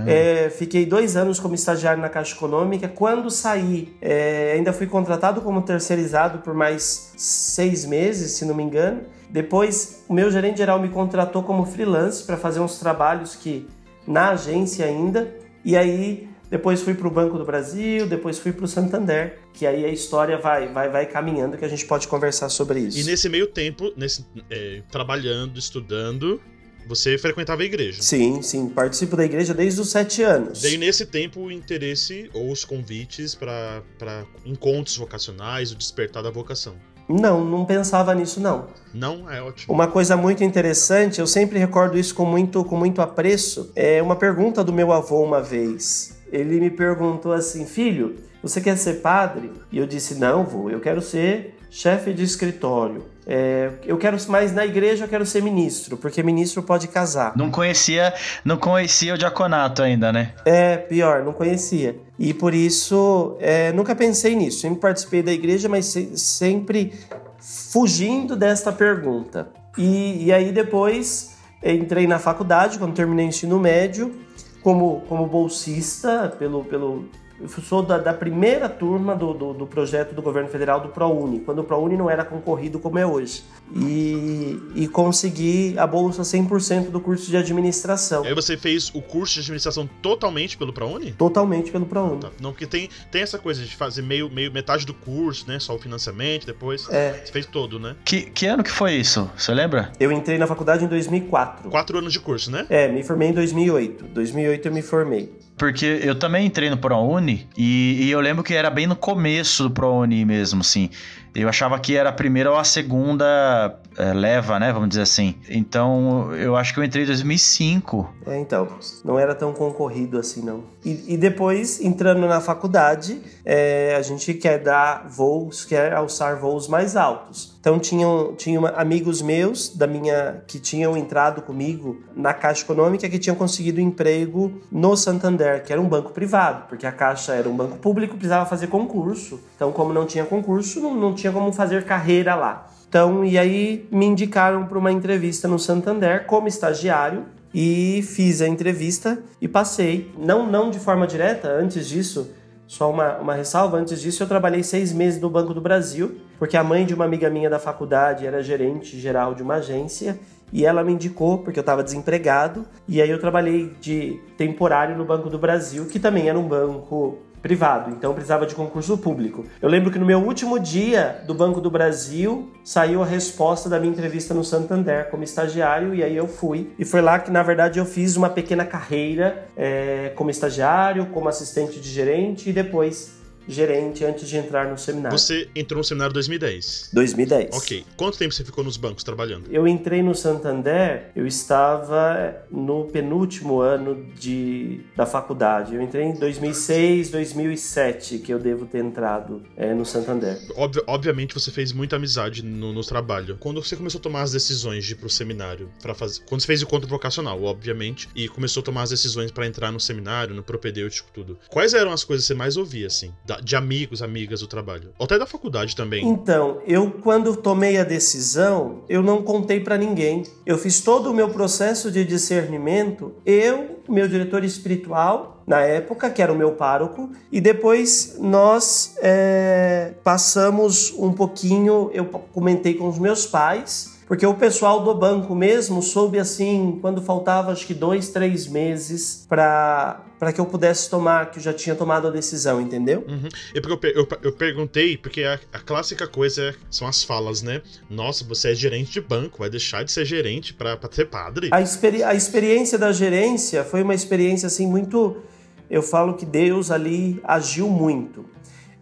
É, 0.06 0.50
fiquei 0.50 0.87
dois 0.87 1.17
anos 1.17 1.41
como 1.41 1.55
estagiário 1.55 2.00
na 2.00 2.09
Caixa 2.09 2.35
Econômica. 2.35 2.88
Quando 2.88 3.31
saí, 3.31 3.97
é, 4.00 4.53
ainda 4.55 4.73
fui 4.73 4.87
contratado 4.87 5.41
como 5.41 5.62
terceirizado 5.62 6.38
por 6.38 6.55
mais 6.55 7.12
seis 7.17 7.85
meses, 7.85 8.32
se 8.32 8.44
não 8.44 8.55
me 8.55 8.62
engano. 8.62 9.00
Depois, 9.29 10.05
o 10.09 10.15
meu 10.15 10.31
gerente 10.31 10.59
geral 10.59 10.81
me 10.81 10.88
contratou 10.88 11.43
como 11.43 11.65
freelance 11.65 12.23
para 12.25 12.37
fazer 12.37 12.61
uns 12.61 12.79
trabalhos 12.79 13.35
que 13.35 13.69
na 14.06 14.31
agência 14.31 14.85
ainda. 14.85 15.39
E 15.64 15.76
aí, 15.76 16.28
depois 16.50 16.82
fui 16.82 16.94
para 16.94 17.06
o 17.06 17.10
Banco 17.10 17.38
do 17.38 17.44
Brasil, 17.44 18.06
depois 18.06 18.38
fui 18.38 18.52
para 18.52 18.64
o 18.64 18.68
Santander. 18.68 19.38
Que 19.52 19.66
aí 19.66 19.84
a 19.84 19.88
história 19.88 20.36
vai, 20.36 20.72
vai, 20.72 20.88
vai 20.88 21.06
caminhando 21.06 21.56
que 21.56 21.64
a 21.64 21.68
gente 21.68 21.86
pode 21.86 22.08
conversar 22.08 22.48
sobre 22.48 22.80
isso. 22.80 22.98
E 22.98 23.04
nesse 23.04 23.28
meio 23.28 23.46
tempo, 23.46 23.92
nesse, 23.96 24.26
é, 24.50 24.82
trabalhando, 24.90 25.58
estudando, 25.58 26.40
você 26.88 27.16
frequentava 27.16 27.62
a 27.62 27.64
igreja. 27.64 28.02
Sim, 28.02 28.42
sim. 28.42 28.68
Participo 28.68 29.16
da 29.16 29.24
igreja 29.24 29.54
desde 29.54 29.80
os 29.80 29.90
sete 29.90 30.24
anos. 30.24 30.60
Daí 30.60 30.76
nesse 30.76 31.06
tempo 31.06 31.40
o 31.40 31.52
interesse 31.52 32.28
ou 32.34 32.50
os 32.50 32.64
convites 32.64 33.36
para 33.36 34.24
encontros 34.44 34.96
vocacionais, 34.96 35.70
o 35.70 35.76
despertar 35.76 36.20
da 36.20 36.30
vocação. 36.30 36.74
Não, 37.10 37.44
não 37.44 37.64
pensava 37.64 38.14
nisso 38.14 38.40
não. 38.40 38.66
Não 38.94 39.28
é 39.30 39.42
ótimo. 39.42 39.72
Uma 39.72 39.88
coisa 39.88 40.16
muito 40.16 40.44
interessante, 40.44 41.20
eu 41.20 41.26
sempre 41.26 41.58
recordo 41.58 41.98
isso 41.98 42.14
com 42.14 42.24
muito, 42.24 42.64
com 42.64 42.76
muito 42.76 43.02
apreço, 43.02 43.72
é 43.74 44.00
uma 44.00 44.14
pergunta 44.14 44.62
do 44.62 44.72
meu 44.72 44.92
avô 44.92 45.22
uma 45.22 45.42
vez. 45.42 46.16
Ele 46.32 46.60
me 46.60 46.70
perguntou 46.70 47.32
assim, 47.32 47.66
filho, 47.66 48.16
você 48.42 48.60
quer 48.60 48.76
ser 48.76 49.00
padre? 49.00 49.50
E 49.72 49.78
eu 49.78 49.86
disse, 49.86 50.14
não, 50.14 50.44
vô, 50.44 50.70
eu 50.70 50.80
quero 50.80 51.02
ser 51.02 51.56
chefe 51.68 52.12
de 52.12 52.22
escritório. 52.22 53.04
É, 53.26 53.70
eu 53.84 53.96
quero 53.99 54.17
mais 54.28 54.52
na 54.52 54.64
igreja, 54.67 55.05
eu 55.05 55.08
quero 55.08 55.25
ser 55.26 55.43
ministro, 55.43 55.96
porque 55.96 56.22
ministro 56.22 56.62
pode 56.62 56.88
casar. 56.88 57.32
Não 57.37 57.50
conhecia, 57.50 58.12
não 58.44 58.56
conhecia 58.56 59.14
o 59.14 59.19
diaconato 59.19 59.82
ainda, 59.82 60.12
né? 60.12 60.32
É, 60.44 60.76
pior, 60.76 61.22
não 61.25 61.32
conhecia. 61.32 61.96
E 62.19 62.34
por 62.34 62.55
isso, 62.55 63.37
é, 63.38 63.72
nunca 63.72 63.94
pensei 63.94 64.34
nisso. 64.34 64.61
Sempre 64.61 64.81
participei 64.81 65.22
da 65.22 65.32
igreja, 65.32 65.69
mas 65.69 65.87
se- 65.87 66.17
sempre 66.19 66.93
fugindo 67.38 68.34
desta 68.37 68.72
pergunta. 68.72 69.49
E, 69.78 70.25
e 70.26 70.32
aí 70.32 70.50
depois 70.50 71.37
entrei 71.62 72.06
na 72.06 72.19
faculdade, 72.19 72.78
quando 72.78 72.94
terminei 72.94 73.26
o 73.26 73.28
ensino 73.28 73.58
médio, 73.61 74.14
como, 74.62 75.02
como 75.08 75.26
bolsista 75.26 76.34
pelo... 76.38 76.64
pelo 76.64 77.05
eu 77.40 77.48
sou 77.48 77.82
da, 77.82 77.98
da 77.98 78.12
primeira 78.12 78.69
turma 78.69 79.14
do, 79.14 79.32
do, 79.32 79.52
do 79.54 79.66
projeto 79.66 80.14
do 80.14 80.22
governo 80.22 80.48
federal 80.48 80.81
do 80.81 80.88
ProUni, 80.88 81.40
quando 81.40 81.60
o 81.60 81.64
ProUni 81.64 81.96
não 81.96 82.10
era 82.10 82.25
concorrido 82.25 82.78
como 82.78 82.98
é 82.98 83.06
hoje. 83.06 83.42
E, 83.75 84.58
e 84.75 84.88
consegui 84.88 85.78
a 85.78 85.87
bolsa 85.87 86.22
100% 86.22 86.90
do 86.90 87.00
curso 87.00 87.31
de 87.31 87.37
administração. 87.37 88.25
Aí 88.25 88.34
você 88.34 88.56
fez 88.56 88.90
o 88.94 89.00
curso 89.00 89.34
de 89.34 89.40
administração 89.40 89.88
totalmente 90.02 90.56
pelo 90.56 90.72
ProUni? 90.72 91.12
Totalmente 91.12 91.70
pelo 91.70 91.87
ProUni. 91.87 92.20
Tá. 92.20 92.31
Não, 92.40 92.52
porque 92.52 92.66
tem, 92.66 92.88
tem 93.10 93.22
essa 93.22 93.38
coisa 93.38 93.64
de 93.64 93.75
fazer 93.76 94.02
meio, 94.02 94.28
meio 94.31 94.52
metade 94.52 94.84
do 94.84 94.93
curso, 94.93 95.46
né? 95.48 95.58
Só 95.58 95.75
o 95.75 95.78
financiamento, 95.78 96.46
depois. 96.46 96.88
É. 96.90 97.22
Você 97.25 97.32
fez 97.32 97.46
todo, 97.46 97.78
né? 97.78 97.96
Que, 98.04 98.22
que 98.22 98.46
ano 98.46 98.62
que 98.62 98.70
foi 98.70 98.94
isso? 98.94 99.31
Você 99.36 99.52
lembra? 99.54 99.93
Eu 99.98 100.10
entrei 100.12 100.36
na 100.36 100.46
faculdade 100.46 100.84
em 100.84 100.88
2004. 100.88 101.70
Quatro 101.70 101.98
anos 101.98 102.12
de 102.12 102.20
curso, 102.20 102.50
né? 102.50 102.67
É, 102.69 102.88
me 102.88 103.03
formei 103.03 103.29
em 103.29 103.32
2008. 103.32 104.05
2008 104.06 104.67
eu 104.67 104.72
me 104.72 104.82
formei. 104.82 105.32
Porque 105.60 106.00
eu 106.02 106.14
também 106.14 106.46
entrei 106.46 106.70
no 106.70 106.79
ProUni 106.79 107.46
e, 107.55 108.06
e 108.06 108.10
eu 108.10 108.19
lembro 108.19 108.43
que 108.43 108.55
era 108.55 108.70
bem 108.70 108.86
no 108.86 108.96
começo 108.96 109.64
do 109.64 109.70
ProUni 109.70 110.24
mesmo, 110.24 110.62
assim. 110.62 110.88
Eu 111.34 111.49
achava 111.49 111.79
que 111.79 111.96
era 111.96 112.08
a 112.08 112.13
primeira 112.13 112.51
ou 112.51 112.56
a 112.56 112.65
segunda 112.65 113.79
eh, 113.96 114.13
leva, 114.15 114.58
né? 114.58 114.72
Vamos 114.72 114.89
dizer 114.91 115.03
assim. 115.03 115.34
Então, 115.49 116.32
eu 116.34 116.56
acho 116.56 116.72
que 116.72 116.81
eu 116.81 116.84
entrei 116.84 117.05
em 117.05 117.06
2005. 117.06 118.15
É, 118.27 118.39
então, 118.39 118.67
não 119.05 119.19
era 119.19 119.34
tão 119.34 119.53
concorrido 119.53 120.19
assim, 120.19 120.43
não. 120.43 120.63
E, 120.84 121.15
e 121.15 121.17
depois, 121.17 121.81
entrando 121.81 122.27
na 122.27 122.41
faculdade, 122.41 123.20
é, 123.44 123.94
a 123.96 124.03
gente 124.03 124.32
quer 124.34 124.58
dar 124.58 125.06
voos, 125.08 125.65
quer 125.65 125.93
alçar 125.93 126.39
voos 126.39 126.67
mais 126.67 126.96
altos. 126.96 127.58
Então, 127.60 127.79
tinham, 127.79 128.34
tinham 128.37 128.65
amigos 128.67 129.20
meus 129.20 129.69
da 129.77 129.87
minha 129.87 130.43
que 130.46 130.58
tinham 130.58 130.96
entrado 130.96 131.43
comigo 131.43 132.01
na 132.17 132.32
Caixa 132.32 132.63
Econômica 132.63 133.06
que 133.08 133.19
tinham 133.19 133.37
conseguido 133.37 133.81
emprego 133.81 134.51
no 134.72 134.96
Santander, 134.96 135.63
que 135.63 135.72
era 135.72 135.81
um 135.81 135.89
banco 135.89 136.10
privado, 136.13 136.69
porque 136.69 136.87
a 136.87 136.93
Caixa 136.93 137.34
era 137.34 137.49
um 137.49 137.55
banco 137.55 137.77
público, 137.77 138.15
precisava 138.15 138.46
fazer 138.46 138.69
concurso. 138.69 139.41
Então, 139.56 139.72
como 139.72 139.93
não 139.93 140.06
tinha 140.06 140.25
concurso, 140.25 140.81
não, 140.81 140.94
não 140.94 141.15
tinha 141.20 141.32
como 141.32 141.53
fazer 141.53 141.84
carreira 141.84 142.34
lá. 142.34 142.67
Então, 142.89 143.24
e 143.24 143.39
aí 143.39 143.86
me 143.91 144.06
indicaram 144.06 144.67
para 144.67 144.79
uma 144.79 144.91
entrevista 144.91 145.46
no 145.46 145.58
Santander 145.58 146.27
como 146.27 146.48
estagiário 146.48 147.24
e 147.55 148.03
fiz 148.03 148.43
a 148.43 148.48
entrevista 148.48 149.19
e 149.41 149.46
passei. 149.46 150.12
Não, 150.19 150.44
não 150.44 150.70
de 150.70 150.81
forma 150.81 151.06
direta, 151.06 151.48
antes 151.48 151.89
disso, 151.89 152.31
só 152.67 152.91
uma, 152.91 153.19
uma 153.19 153.34
ressalva, 153.34 153.77
antes 153.77 154.00
disso 154.00 154.22
eu 154.22 154.27
trabalhei 154.27 154.62
seis 154.62 154.93
meses 154.93 155.20
no 155.20 155.31
Banco 155.31 155.53
do 155.53 155.60
Brasil, 155.60 156.19
porque 156.39 156.56
a 156.56 156.65
mãe 156.65 156.84
de 156.84 156.94
uma 156.94 157.05
amiga 157.05 157.29
minha 157.31 157.50
da 157.50 157.58
faculdade 157.58 158.27
era 158.27 158.43
gerente 158.43 158.98
geral 158.98 159.34
de 159.34 159.43
uma 159.43 159.56
agência 159.56 160.19
e 160.53 160.65
ela 160.65 160.82
me 160.82 160.93
indicou 160.93 161.39
porque 161.39 161.58
eu 161.58 161.62
estava 161.62 161.82
desempregado 161.82 162.67
e 162.89 163.00
aí 163.00 163.10
eu 163.10 163.20
trabalhei 163.20 163.74
de 163.81 164.20
temporário 164.36 164.96
no 164.96 165.05
Banco 165.05 165.31
do 165.31 165.39
Brasil, 165.39 165.86
que 165.86 165.98
também 165.98 166.29
era 166.29 166.39
um 166.39 166.46
banco 166.46 167.19
privado, 167.43 167.91
então 167.91 168.13
precisava 168.13 168.47
de 168.47 168.55
concurso 168.55 168.99
público. 168.99 169.44
Eu 169.61 169.69
lembro 169.69 169.91
que 169.91 169.99
no 169.99 170.06
meu 170.06 170.19
último 170.19 170.59
dia 170.59 171.23
do 171.27 171.35
Banco 171.35 171.61
do 171.61 171.70
Brasil 171.70 172.51
saiu 172.63 173.03
a 173.03 173.06
resposta 173.06 173.69
da 173.69 173.79
minha 173.79 173.93
entrevista 173.93 174.35
no 174.35 174.44
Santander 174.44 175.09
como 175.11 175.25
estagiário 175.25 175.94
e 175.94 176.03
aí 176.03 176.17
eu 176.17 176.27
fui. 176.27 176.70
E 176.79 176.85
foi 176.85 177.01
lá 177.01 177.19
que 177.19 177.31
na 177.31 177.43
verdade 177.43 177.79
eu 177.79 177.85
fiz 177.85 178.17
uma 178.17 178.29
pequena 178.29 178.65
carreira 178.65 179.47
é, 179.56 180.13
como 180.15 180.31
estagiário, 180.31 181.06
como 181.06 181.29
assistente 181.29 181.81
de 181.81 181.89
gerente 181.89 182.51
e 182.51 182.53
depois 182.53 183.19
gerente 183.49 184.05
antes 184.05 184.29
de 184.29 184.37
entrar 184.37 184.70
no 184.70 184.79
seminário. 184.79 185.17
Você 185.19 185.49
entrou 185.55 185.79
no 185.79 185.85
seminário 185.85 186.13
em 186.13 186.15
2010? 186.15 186.91
2010. 186.93 187.56
Ok. 187.56 187.85
Quanto 187.97 188.19
tempo 188.19 188.32
você 188.35 188.44
ficou 188.44 188.63
nos 188.63 188.77
bancos 188.77 189.05
trabalhando? 189.05 189.51
Eu 189.51 189.67
entrei 189.67 190.03
no 190.03 190.15
Santander, 190.15 191.11
eu 191.15 191.27
estava 191.27 192.44
no 192.51 192.85
penúltimo 192.87 193.61
ano 193.61 194.06
de, 194.19 194.81
da 194.97 195.06
faculdade. 195.06 195.75
Eu 195.75 195.82
entrei 195.82 196.05
em 196.05 196.15
2006, 196.15 197.11
2007, 197.11 198.19
que 198.19 198.32
eu 198.32 198.39
devo 198.39 198.67
ter 198.67 198.85
entrado 198.85 199.43
é, 199.56 199.75
no 199.75 199.85
Santander. 199.85 200.39
Obvi 200.56 200.81
obviamente 200.87 201.35
você 201.35 201.51
fez 201.51 201.73
muita 201.73 201.97
amizade 201.97 202.44
no, 202.44 202.73
no, 202.73 202.85
trabalho. 202.85 203.37
Quando 203.39 203.63
você 203.63 203.77
começou 203.77 203.99
a 203.99 204.03
tomar 204.03 204.23
as 204.23 204.32
decisões 204.32 204.85
de 204.85 204.93
ir 204.93 204.97
pro 204.97 205.09
seminário, 205.09 205.70
para 205.82 205.94
fazer. 205.94 206.23
Quando 206.29 206.41
você 206.41 206.47
fez 206.47 206.63
o 206.63 206.67
conto 206.67 206.87
vocacional, 206.87 207.43
obviamente, 207.43 208.09
e 208.15 208.29
começou 208.29 208.61
a 208.61 208.65
tomar 208.65 208.82
as 208.82 208.91
decisões 208.91 209.31
para 209.31 209.47
entrar 209.47 209.70
no 209.70 209.81
seminário, 209.81 210.35
no 210.35 210.43
propedêutico, 210.43 211.11
tudo. 211.13 211.39
Quais 211.49 211.75
eram 211.75 211.93
as 211.93 212.05
coisas 212.05 212.27
que 212.27 212.29
você 212.29 212.35
mais 212.35 212.56
ouvia, 212.56 212.87
assim? 212.87 213.13
De 213.43 213.56
amigos, 213.56 214.03
amigas 214.03 214.41
do 214.41 214.47
trabalho? 214.47 214.91
Ou 214.99 215.05
até 215.05 215.19
da 215.19 215.27
faculdade 215.27 215.75
também? 215.75 216.06
Então, 216.06 216.61
eu 216.67 216.91
quando 216.91 217.37
tomei 217.37 217.79
a 217.79 217.85
decisão, 217.85 218.85
eu 218.89 219.03
não 219.03 219.23
contei 219.23 219.61
para 219.61 219.77
ninguém. 219.77 220.25
Eu 220.44 220.59
fiz 220.59 220.81
todo 220.81 221.11
o 221.11 221.15
meu 221.15 221.29
processo 221.29 221.91
de 221.91 222.05
discernimento, 222.05 223.15
eu, 223.25 223.81
meu 223.89 224.09
diretor 224.09 224.44
espiritual, 224.44 225.43
na 225.47 225.61
época, 225.63 226.09
que 226.11 226.23
era 226.23 226.32
o 226.32 226.37
meu 226.37 226.53
pároco, 226.53 227.11
e 227.32 227.41
depois 227.41 228.17
nós 228.20 228.94
é, 229.03 229.94
passamos 230.05 230.94
um 230.97 231.13
pouquinho, 231.13 231.91
eu 231.93 232.05
comentei 232.05 232.75
com 232.75 232.89
os 232.89 232.99
meus 232.99 233.27
pais, 233.27 233.99
porque 234.10 234.26
o 234.26 234.34
pessoal 234.34 234.82
do 234.82 234.93
banco 234.93 235.36
mesmo 235.36 235.81
soube 235.81 236.19
assim, 236.19 236.81
quando 236.81 237.00
faltava 237.00 237.52
acho 237.52 237.64
que 237.64 237.72
dois, 237.72 238.08
três 238.08 238.48
meses 238.48 239.24
para 239.29 240.05
para 240.19 240.32
que 240.32 240.40
eu 240.40 240.46
pudesse 240.46 240.90
tomar, 240.90 241.31
que 241.31 241.38
eu 241.38 241.43
já 241.43 241.52
tinha 241.52 241.76
tomado 241.76 242.08
a 242.08 242.10
decisão, 242.10 242.60
entendeu? 242.60 243.05
Uhum. 243.08 243.29
E 243.55 243.60
porque 243.60 243.86
eu, 243.86 244.02
eu, 244.02 244.08
eu, 244.20 244.32
perguntei, 244.32 244.96
porque 244.96 245.22
a, 245.22 245.38
a 245.52 245.60
clássica 245.60 246.08
coisa 246.08 246.48
é, 246.48 246.55
são 246.69 246.88
as 246.88 247.05
falas, 247.05 247.40
né? 247.40 247.62
Nossa, 247.88 248.24
você 248.24 248.50
é 248.50 248.55
gerente 248.55 248.90
de 248.90 249.00
banco, 249.00 249.38
vai 249.38 249.48
deixar 249.48 249.84
de 249.84 249.93
ser 249.93 250.05
gerente 250.05 250.52
para 250.52 250.76
ser 250.90 251.05
padre? 251.06 251.48
A, 251.52 251.62
experi 251.62 252.02
a 252.02 252.12
experiência 252.12 252.76
da 252.76 252.90
gerência 252.90 253.62
foi 253.62 253.82
uma 253.82 253.94
experiência 253.94 254.48
assim 254.48 254.67
muito. 254.67 255.22
Eu 255.70 255.82
falo 255.82 256.14
que 256.14 256.26
Deus 256.26 256.72
ali 256.72 257.20
agiu 257.22 257.69
muito. 257.69 258.26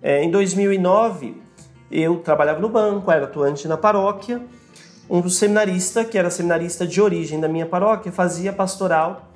É, 0.00 0.24
em 0.24 0.30
2009, 0.30 1.36
eu 1.92 2.16
trabalhava 2.16 2.60
no 2.60 2.68
banco, 2.70 3.12
era 3.12 3.26
atuante 3.26 3.68
na 3.68 3.76
paróquia 3.76 4.42
um 5.08 5.20
dos 5.20 5.36
seminaristas, 5.38 6.06
que 6.06 6.18
era 6.18 6.30
seminarista 6.30 6.86
de 6.86 7.00
origem 7.00 7.40
da 7.40 7.48
minha 7.48 7.66
paróquia, 7.66 8.12
fazia 8.12 8.52
pastoral 8.52 9.28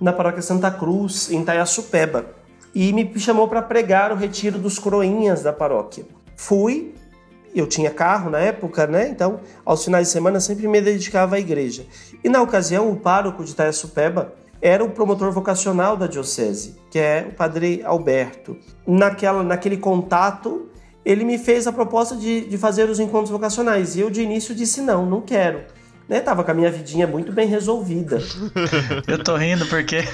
na 0.00 0.12
paróquia 0.12 0.42
Santa 0.42 0.70
Cruz, 0.70 1.30
em 1.30 1.44
Taiaçupeba, 1.44 2.26
e 2.74 2.92
me 2.92 3.18
chamou 3.18 3.48
para 3.48 3.60
pregar 3.60 4.12
o 4.12 4.14
retiro 4.14 4.58
dos 4.58 4.78
coroinhas 4.78 5.42
da 5.42 5.52
paróquia. 5.52 6.06
Fui, 6.36 6.94
eu 7.54 7.66
tinha 7.66 7.90
carro 7.90 8.30
na 8.30 8.38
época, 8.38 8.86
né? 8.86 9.08
Então, 9.08 9.40
aos 9.64 9.84
finais 9.84 10.06
de 10.06 10.12
semana 10.12 10.38
sempre 10.38 10.68
me 10.68 10.80
dedicava 10.80 11.36
à 11.36 11.40
igreja. 11.40 11.84
E 12.22 12.28
na 12.28 12.40
ocasião, 12.40 12.90
o 12.90 12.96
pároco 12.96 13.44
de 13.44 13.54
Taiaçupeba 13.54 14.32
era 14.60 14.84
o 14.84 14.90
promotor 14.90 15.32
vocacional 15.32 15.96
da 15.96 16.06
diocese, 16.06 16.76
que 16.90 16.98
é 16.98 17.26
o 17.28 17.34
padre 17.34 17.82
Alberto. 17.84 18.56
Naquela, 18.86 19.42
naquele 19.42 19.76
contato, 19.76 20.68
ele 21.08 21.24
me 21.24 21.38
fez 21.38 21.66
a 21.66 21.72
proposta 21.72 22.14
de, 22.14 22.42
de 22.42 22.58
fazer 22.58 22.90
os 22.90 23.00
encontros 23.00 23.30
vocacionais. 23.30 23.96
E 23.96 24.00
eu, 24.00 24.10
de 24.10 24.20
início, 24.20 24.54
disse: 24.54 24.82
não, 24.82 25.06
não 25.06 25.22
quero. 25.22 25.62
Né, 26.06 26.20
tava 26.20 26.44
com 26.44 26.50
a 26.50 26.54
minha 26.54 26.70
vidinha 26.70 27.06
muito 27.06 27.32
bem 27.32 27.48
resolvida. 27.48 28.18
eu 29.08 29.22
tô 29.24 29.34
rindo 29.34 29.64
porque. 29.66 30.04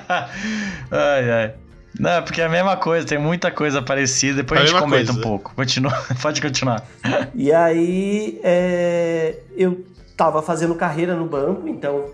ai, 0.90 1.30
ai. 1.30 1.54
Não, 2.00 2.22
porque 2.22 2.40
é 2.40 2.44
a 2.44 2.48
mesma 2.48 2.74
coisa, 2.78 3.06
tem 3.06 3.18
muita 3.18 3.50
coisa 3.50 3.82
parecida, 3.82 4.36
depois 4.36 4.60
a, 4.60 4.62
a 4.62 4.66
gente 4.66 4.78
comenta 4.78 5.12
coisa. 5.12 5.18
um 5.18 5.22
pouco. 5.22 5.54
Continua, 5.54 5.92
pode 6.22 6.40
continuar. 6.40 6.86
E 7.34 7.52
aí, 7.52 8.40
é, 8.42 9.36
eu 9.54 9.84
tava 10.16 10.40
fazendo 10.40 10.74
carreira 10.74 11.14
no 11.14 11.26
banco, 11.26 11.68
então 11.68 12.06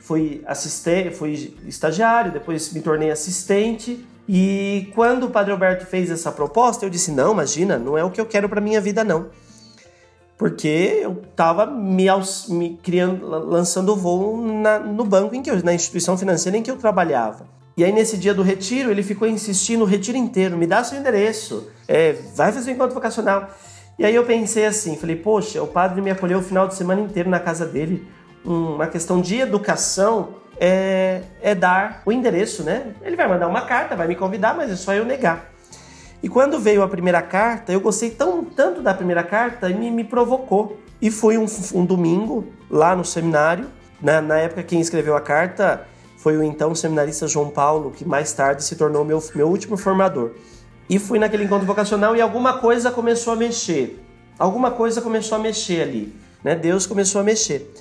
fui 0.00 0.42
assistente, 0.46 1.14
fui 1.14 1.54
estagiário, 1.66 2.32
depois 2.32 2.72
me 2.72 2.80
tornei 2.80 3.10
assistente. 3.10 4.02
E 4.28 4.90
quando 4.94 5.24
o 5.24 5.30
Padre 5.30 5.52
Alberto 5.52 5.86
fez 5.86 6.10
essa 6.10 6.32
proposta, 6.32 6.84
eu 6.84 6.90
disse: 6.90 7.12
não, 7.12 7.32
imagina, 7.32 7.78
não 7.78 7.96
é 7.96 8.04
o 8.04 8.10
que 8.10 8.20
eu 8.20 8.26
quero 8.26 8.48
para 8.48 8.60
minha 8.60 8.80
vida, 8.80 9.04
não. 9.04 9.26
Porque 10.36 11.00
eu 11.02 11.22
estava 11.30 11.64
me, 11.64 12.06
me, 12.48 12.76
criando, 12.82 13.26
lançando 13.26 13.96
voo 13.96 14.36
na, 14.36 14.78
no 14.78 15.04
banco 15.04 15.34
em 15.34 15.42
que 15.42 15.50
eu, 15.50 15.62
na 15.62 15.72
instituição 15.72 16.18
financeira 16.18 16.58
em 16.58 16.62
que 16.62 16.70
eu 16.70 16.76
trabalhava. 16.76 17.46
E 17.76 17.84
aí, 17.84 17.92
nesse 17.92 18.16
dia 18.16 18.34
do 18.34 18.42
retiro, 18.42 18.90
ele 18.90 19.02
ficou 19.02 19.28
insistindo 19.28 19.82
o 19.82 19.86
retiro 19.86 20.18
inteiro: 20.18 20.56
me 20.56 20.66
dá 20.66 20.82
seu 20.82 20.98
endereço, 20.98 21.68
é, 21.86 22.12
vai 22.34 22.52
fazer 22.52 22.70
um 22.70 22.74
encontro 22.74 22.94
vocacional. 22.94 23.50
E 23.98 24.04
aí 24.04 24.14
eu 24.14 24.24
pensei 24.24 24.66
assim: 24.66 24.96
falei, 24.96 25.16
poxa, 25.16 25.62
o 25.62 25.68
padre 25.68 26.02
me 26.02 26.10
acolheu 26.10 26.40
o 26.40 26.42
final 26.42 26.66
de 26.66 26.74
semana 26.74 27.00
inteiro 27.00 27.30
na 27.30 27.40
casa 27.40 27.64
dele, 27.64 28.06
uma 28.44 28.86
questão 28.88 29.20
de 29.20 29.36
educação 29.36 30.34
é, 30.58 31.22
é 31.42 31.54
dar 31.54 32.02
o 32.04 32.12
endereço, 32.12 32.62
né? 32.62 32.86
Ele 33.02 33.16
vai 33.16 33.28
mandar 33.28 33.46
uma 33.48 33.62
carta, 33.62 33.96
vai 33.96 34.06
me 34.06 34.14
convidar, 34.14 34.54
mas 34.54 34.70
é 34.70 34.76
só 34.76 34.94
eu 34.94 35.04
negar. 35.04 35.50
E 36.22 36.28
quando 36.28 36.58
veio 36.58 36.82
a 36.82 36.88
primeira 36.88 37.22
carta, 37.22 37.72
eu 37.72 37.80
gostei 37.80 38.10
tão, 38.10 38.44
tanto 38.44 38.82
da 38.82 38.94
primeira 38.94 39.22
carta 39.22 39.68
e 39.70 39.74
me, 39.74 39.90
me 39.90 40.04
provocou. 40.04 40.80
E 41.00 41.10
foi 41.10 41.36
um, 41.36 41.46
um 41.74 41.84
domingo 41.84 42.46
lá 42.70 42.96
no 42.96 43.04
seminário. 43.04 43.66
Na, 44.00 44.20
na, 44.20 44.38
época, 44.38 44.62
quem 44.62 44.80
escreveu 44.80 45.14
a 45.14 45.20
carta 45.20 45.86
foi 46.16 46.36
o 46.36 46.42
então 46.42 46.74
seminarista 46.74 47.28
João 47.28 47.50
Paulo, 47.50 47.90
que 47.90 48.04
mais 48.04 48.32
tarde 48.32 48.64
se 48.64 48.76
tornou 48.76 49.04
meu, 49.04 49.22
meu 49.34 49.48
último 49.48 49.76
formador. 49.76 50.32
E 50.88 50.98
fui 50.98 51.18
naquele 51.18 51.44
encontro 51.44 51.66
vocacional 51.66 52.16
e 52.16 52.20
alguma 52.20 52.58
coisa 52.58 52.90
começou 52.90 53.32
a 53.32 53.36
mexer. 53.36 54.02
Alguma 54.38 54.70
coisa 54.70 55.00
começou 55.00 55.36
a 55.36 55.40
mexer 55.40 55.82
ali. 55.82 56.14
Né? 56.42 56.54
Deus 56.54 56.86
começou 56.86 57.20
a 57.20 57.24
mexer. 57.24 57.72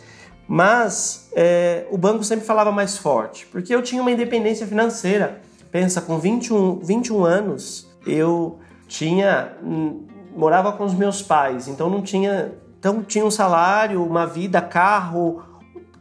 Mas 0.47 1.29
é, 1.33 1.85
o 1.89 1.97
banco 1.97 2.23
sempre 2.23 2.45
falava 2.45 2.71
mais 2.71 2.97
forte, 2.97 3.45
porque 3.47 3.73
eu 3.73 3.81
tinha 3.81 4.01
uma 4.01 4.11
independência 4.11 4.67
financeira. 4.67 5.41
Pensa, 5.71 6.01
com 6.01 6.17
21, 6.19 6.79
21 6.79 7.25
anos, 7.25 7.89
eu 8.05 8.59
tinha 8.87 9.53
hum, 9.63 10.05
morava 10.35 10.73
com 10.73 10.83
os 10.83 10.93
meus 10.93 11.21
pais, 11.21 11.67
então 11.67 11.89
não 11.89 12.01
tinha, 12.01 12.51
então 12.77 13.01
tinha 13.01 13.25
um 13.25 13.31
salário, 13.31 14.03
uma 14.03 14.27
vida, 14.27 14.61
carro, 14.61 15.43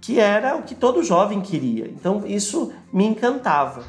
que 0.04 0.20
era 0.20 0.54
o 0.54 0.62
que 0.62 0.74
todo 0.74 1.02
jovem 1.02 1.40
queria. 1.40 1.86
Então 1.86 2.24
isso 2.26 2.72
me 2.92 3.06
encantava. 3.06 3.82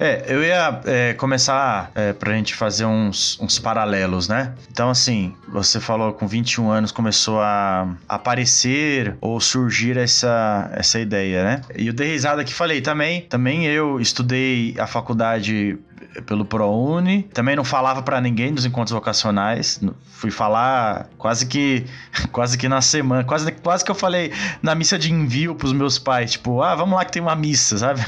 É, 0.00 0.24
eu 0.26 0.42
ia 0.42 0.80
é, 0.86 1.12
começar 1.12 1.92
é, 1.94 2.14
pra 2.14 2.32
gente 2.32 2.54
fazer 2.54 2.86
uns, 2.86 3.38
uns 3.38 3.58
paralelos, 3.58 4.26
né? 4.28 4.54
Então, 4.70 4.88
assim, 4.88 5.34
você 5.46 5.78
falou 5.78 6.14
com 6.14 6.26
21 6.26 6.70
anos 6.70 6.90
começou 6.90 7.38
a 7.40 7.86
aparecer 8.08 9.14
ou 9.20 9.38
surgir 9.38 9.98
essa, 9.98 10.70
essa 10.72 10.98
ideia, 10.98 11.44
né? 11.44 11.60
E 11.76 11.86
eu 11.86 11.92
dei 11.92 12.08
risada 12.08 12.42
que 12.42 12.54
falei 12.54 12.80
também. 12.80 13.20
Também 13.28 13.66
eu 13.66 14.00
estudei 14.00 14.74
a 14.78 14.86
faculdade 14.86 15.78
pelo 16.26 16.44
ProUni. 16.44 17.22
Também 17.34 17.54
não 17.54 17.64
falava 17.64 18.02
para 18.02 18.20
ninguém 18.20 18.52
dos 18.52 18.64
encontros 18.64 18.92
vocacionais. 18.92 19.80
Fui 20.12 20.30
falar 20.30 21.08
quase 21.16 21.46
que 21.46 21.84
quase 22.32 22.58
que 22.58 22.68
na 22.68 22.80
semana, 22.80 23.24
quase 23.24 23.50
quase 23.52 23.84
que 23.84 23.90
eu 23.90 23.94
falei 23.94 24.32
na 24.62 24.74
missa 24.74 24.98
de 24.98 25.12
envio 25.12 25.54
pros 25.54 25.72
meus 25.72 25.98
pais, 25.98 26.32
tipo, 26.32 26.62
ah, 26.62 26.74
vamos 26.74 26.94
lá 26.96 27.04
que 27.04 27.12
tem 27.12 27.22
uma 27.22 27.36
missa, 27.36 27.78
sabe? 27.78 28.00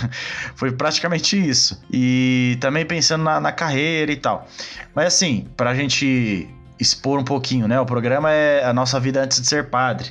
Foi 0.56 0.72
praticamente 0.72 1.36
isso. 1.36 1.80
E 1.90 2.56
também 2.60 2.84
pensando 2.84 3.24
na, 3.24 3.40
na 3.40 3.52
carreira 3.52 4.10
e 4.10 4.16
tal. 4.16 4.46
Mas 4.94 5.06
assim, 5.06 5.46
pra 5.56 5.74
gente 5.74 6.48
expor 6.78 7.18
um 7.18 7.24
pouquinho, 7.24 7.68
né? 7.68 7.80
O 7.80 7.86
programa 7.86 8.30
é 8.30 8.64
a 8.64 8.72
nossa 8.72 8.98
vida 8.98 9.22
antes 9.22 9.40
de 9.40 9.46
ser 9.46 9.70
padre. 9.70 10.10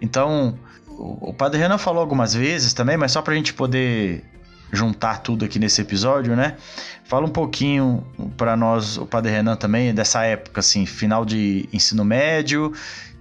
Então, 0.00 0.58
o, 0.88 1.30
o 1.30 1.34
Padre 1.34 1.58
Renan 1.58 1.78
falou 1.78 2.00
algumas 2.00 2.34
vezes 2.34 2.72
também, 2.72 2.96
mas 2.96 3.12
só 3.12 3.22
pra 3.22 3.34
gente 3.34 3.52
poder 3.52 4.24
juntar 4.72 5.22
tudo 5.22 5.44
aqui 5.44 5.58
nesse 5.58 5.80
episódio, 5.80 6.34
né? 6.34 6.56
Fala 7.04 7.26
um 7.26 7.30
pouquinho 7.30 8.04
para 8.36 8.56
nós, 8.56 8.96
o 8.96 9.06
Padre 9.06 9.32
Renan 9.32 9.56
também, 9.56 9.94
dessa 9.94 10.24
época, 10.24 10.60
assim, 10.60 10.86
final 10.86 11.24
de 11.24 11.68
ensino 11.72 12.04
médio 12.04 12.72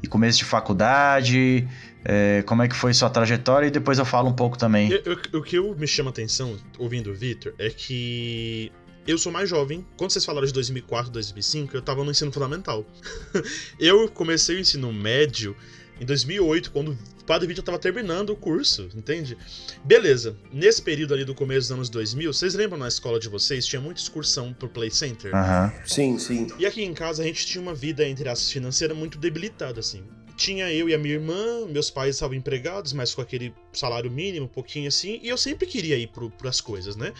e 0.01 0.07
começo 0.07 0.37
de 0.37 0.45
faculdade, 0.45 1.67
é, 2.03 2.43
como 2.45 2.61
é 2.61 2.67
que 2.67 2.75
foi 2.75 2.93
sua 2.93 3.09
trajetória 3.09 3.67
e 3.67 3.71
depois 3.71 3.97
eu 3.99 4.05
falo 4.05 4.29
um 4.29 4.33
pouco 4.33 4.57
também. 4.57 4.89
O 5.33 5.41
que 5.41 5.57
eu 5.57 5.75
me 5.75 5.87
chama 5.87 6.09
atenção, 6.09 6.57
ouvindo 6.77 7.11
o 7.11 7.13
Victor, 7.13 7.53
é 7.57 7.69
que 7.69 8.71
eu 9.07 9.17
sou 9.17 9.31
mais 9.31 9.47
jovem. 9.47 9.85
Quando 9.97 10.11
vocês 10.11 10.25
falaram 10.25 10.47
de 10.47 10.53
2004, 10.53 11.11
2005, 11.11 11.75
eu 11.75 11.81
tava 11.81 12.03
no 12.03 12.11
ensino 12.11 12.31
fundamental. 12.31 12.85
eu 13.79 14.09
comecei 14.09 14.55
o 14.55 14.59
ensino 14.59 14.91
médio 14.91 15.55
em 15.99 16.05
2008, 16.05 16.71
quando 16.71 16.97
Padre 17.25 17.48
Vitor 17.48 17.62
estava 17.62 17.79
terminando 17.79 18.29
o 18.32 18.36
curso, 18.36 18.89
entende? 18.96 19.38
Beleza, 19.84 20.38
nesse 20.51 20.82
período 20.82 21.13
ali 21.13 21.25
do 21.25 21.34
começo 21.34 21.62
dos 21.62 21.72
anos 21.72 21.89
2000, 21.89 22.32
vocês 22.34 22.53
lembram 22.53 22.77
na 22.77 22.88
escola 22.88 23.20
de 23.20 23.27
vocês, 23.27 23.65
tinha 23.65 23.82
muita 23.82 24.00
excursão 24.01 24.53
pro 24.53 24.70
Play 24.70 24.91
Center? 24.91 25.34
Aham. 25.36 25.74
Uhum. 25.75 25.82
Sim, 25.88 26.17
sim. 26.20 26.48
E 26.58 26.65
aqui 26.65 26.84
em 26.84 26.94
casa 26.94 27.24
a 27.24 27.25
gente 27.25 27.46
tinha 27.46 27.62
uma 27.62 27.74
vida, 27.74 28.08
entre 28.08 28.29
aspas, 28.29 28.51
financeira 28.51 28.94
muito 28.94 29.17
debilitada, 29.17 29.79
assim. 29.79 30.03
tinha 30.38 30.72
eu 30.72 30.89
e 30.89 30.94
a 30.94 30.98
minha 30.98 31.13
irmã, 31.15 31.65
meus 31.67 31.89
pais 31.89 32.15
estavam 32.15 32.36
empregados, 32.36 32.91
mas 32.94 33.15
com 33.15 33.22
aquele 33.22 33.53
salário 33.72 34.12
mínimo, 34.12 34.46
um 34.46 34.50
pouquinho 34.50 34.88
assim, 34.88 35.20
e 35.24 35.29
eu 35.29 35.38
sempre 35.38 35.65
queria 35.65 35.98
ir 35.98 36.08
pro, 36.08 36.29
pras 36.29 36.60
coisas, 36.60 36.96
né? 36.96 37.13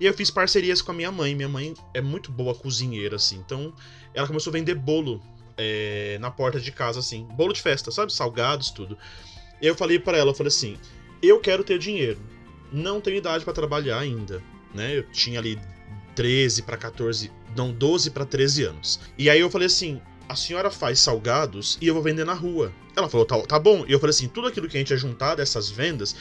E 0.00 0.06
eu 0.06 0.14
fiz 0.14 0.30
parcerias 0.30 0.80
com 0.82 0.90
a 0.90 0.94
minha 0.94 1.12
mãe. 1.12 1.34
Minha 1.34 1.48
mãe 1.48 1.74
é 1.94 2.00
muito 2.00 2.32
boa 2.32 2.54
cozinheira, 2.54 3.16
assim, 3.16 3.36
então 3.36 3.72
ela 4.14 4.26
começou 4.26 4.50
a 4.50 4.54
vender 4.54 4.74
bolo 4.74 5.22
é, 5.56 6.16
na 6.20 6.30
porta 6.30 6.58
de 6.58 6.72
casa, 6.72 6.98
assim, 6.98 7.24
bolo 7.36 7.52
de 7.52 7.60
festa, 7.60 7.90
sabe? 7.90 8.12
Salgados, 8.12 8.70
tudo. 8.70 8.96
Eu 9.62 9.74
falei 9.74 9.98
para 9.98 10.18
ela, 10.18 10.30
eu 10.30 10.34
falei 10.34 10.48
assim, 10.48 10.76
eu 11.22 11.38
quero 11.38 11.62
ter 11.62 11.78
dinheiro, 11.78 12.18
não 12.72 13.00
tenho 13.00 13.16
idade 13.16 13.44
para 13.44 13.52
trabalhar 13.52 13.98
ainda, 13.98 14.42
né? 14.74 14.98
Eu 14.98 15.04
tinha 15.04 15.38
ali 15.38 15.58
13 16.14 16.62
para 16.62 16.76
14, 16.76 17.30
não, 17.56 17.72
12 17.72 18.10
para 18.10 18.24
13 18.24 18.64
anos. 18.64 19.00
E 19.16 19.30
aí 19.30 19.40
eu 19.40 19.50
falei 19.50 19.66
assim: 19.66 20.00
a 20.28 20.34
senhora 20.34 20.70
faz 20.70 20.98
salgados 20.98 21.78
e 21.80 21.86
eu 21.86 21.94
vou 21.94 22.02
vender 22.02 22.24
na 22.24 22.34
rua. 22.34 22.72
Ela 22.96 23.08
falou: 23.08 23.26
tá, 23.26 23.38
tá 23.42 23.58
bom. 23.58 23.84
E 23.86 23.92
eu 23.92 24.00
falei 24.00 24.10
assim: 24.10 24.28
tudo 24.28 24.48
aquilo 24.48 24.68
que 24.68 24.76
a 24.76 24.80
gente 24.80 24.92
é 24.92 24.96
juntar 24.96 25.34
dessas 25.34 25.70
vendas. 25.70 26.16